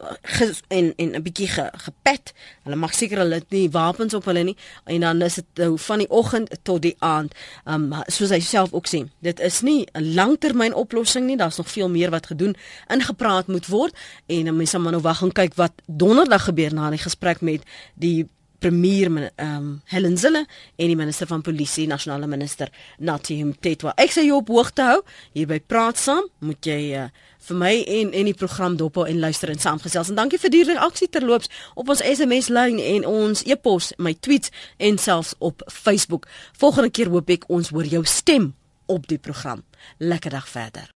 en 0.69 0.93
en 1.01 1.15
'n 1.17 1.23
bietjie 1.25 1.49
ge, 1.49 1.69
gepet. 1.87 2.33
Hulle 2.63 2.75
mag 2.75 2.93
seker 2.93 3.23
hulle 3.23 3.39
het 3.41 3.49
nie 3.49 3.69
wapens 3.73 4.13
op 4.13 4.25
hulle 4.29 4.43
nie 4.43 4.57
en 4.85 5.05
dan 5.05 5.21
is 5.25 5.39
dit 5.39 5.63
uh, 5.65 5.71
van 5.77 6.03
die 6.03 6.09
oggend 6.09 6.51
tot 6.63 6.81
die 6.81 6.95
aand. 6.99 7.33
Um 7.65 7.89
soos 8.07 8.33
hy 8.33 8.39
self 8.45 8.73
ook 8.73 8.89
sê, 8.89 9.03
dit 9.19 9.39
is 9.39 9.61
nie 9.61 9.85
'n 9.93 10.13
langtermyn 10.13 10.73
oplossing 10.73 11.25
nie. 11.25 11.37
Daar's 11.37 11.57
nog 11.57 11.69
veel 11.69 11.89
meer 11.89 12.09
wat 12.09 12.25
gedoen 12.25 12.55
ingepraat 12.87 13.47
moet 13.47 13.67
word 13.67 13.95
en 14.27 14.55
mense 14.55 14.79
moet 14.79 14.91
nou 14.91 15.01
wag 15.01 15.21
en 15.21 15.31
kyk 15.31 15.55
wat 15.55 15.73
donderdag 15.85 16.43
gebeur 16.43 16.73
na 16.73 16.89
die 16.89 17.01
gesprek 17.01 17.41
met 17.41 17.61
die 17.95 18.27
premier 18.61 19.31
ehm 19.35 19.55
um, 19.57 19.81
Helen 19.85 20.17
Zille 20.17 20.45
en 20.75 20.87
die 20.87 20.95
minister 20.95 21.27
van 21.27 21.41
polisie 21.41 21.87
nasionale 21.87 22.27
minister 22.27 22.69
Natim 22.97 23.55
Tetwa. 23.59 23.93
Ek 23.97 24.13
sê 24.13 24.25
jy 24.27 24.35
op 24.37 24.51
hoogte 24.53 24.85
hou 24.85 24.99
hier 25.33 25.49
by 25.49 25.57
Praat 25.65 25.97
Saam, 25.97 26.27
moet 26.45 26.69
jy 26.69 26.79
uh, 26.99 27.07
vir 27.47 27.57
my 27.57 27.73
en 27.97 28.13
en 28.13 28.29
die 28.29 28.37
program 28.37 28.77
dop 28.77 29.01
en 29.01 29.19
luister 29.19 29.49
en 29.49 29.59
saamgesels. 29.59 30.11
En 30.11 30.19
dankie 30.19 30.39
vir 30.41 30.53
die 30.53 30.63
reaksie 30.67 31.09
terloops 31.09 31.49
op 31.75 31.89
ons 31.89 32.03
SMS 32.05 32.51
lyn 32.53 32.79
en 32.79 33.07
ons 33.09 33.43
e-pos, 33.47 33.91
my 33.97 34.13
tweets 34.19 34.53
en 34.77 34.97
selfs 35.01 35.35
op 35.39 35.65
Facebook. 35.67 36.27
Volgende 36.57 36.93
keer 36.93 37.11
hoop 37.13 37.29
ek 37.29 37.49
ons 37.49 37.73
hoor 37.73 37.87
jou 37.87 38.05
stem 38.05 38.53
op 38.91 39.07
die 39.07 39.19
program. 39.19 39.63
Lekker 39.97 40.37
dag 40.37 40.49
verder. 40.49 40.91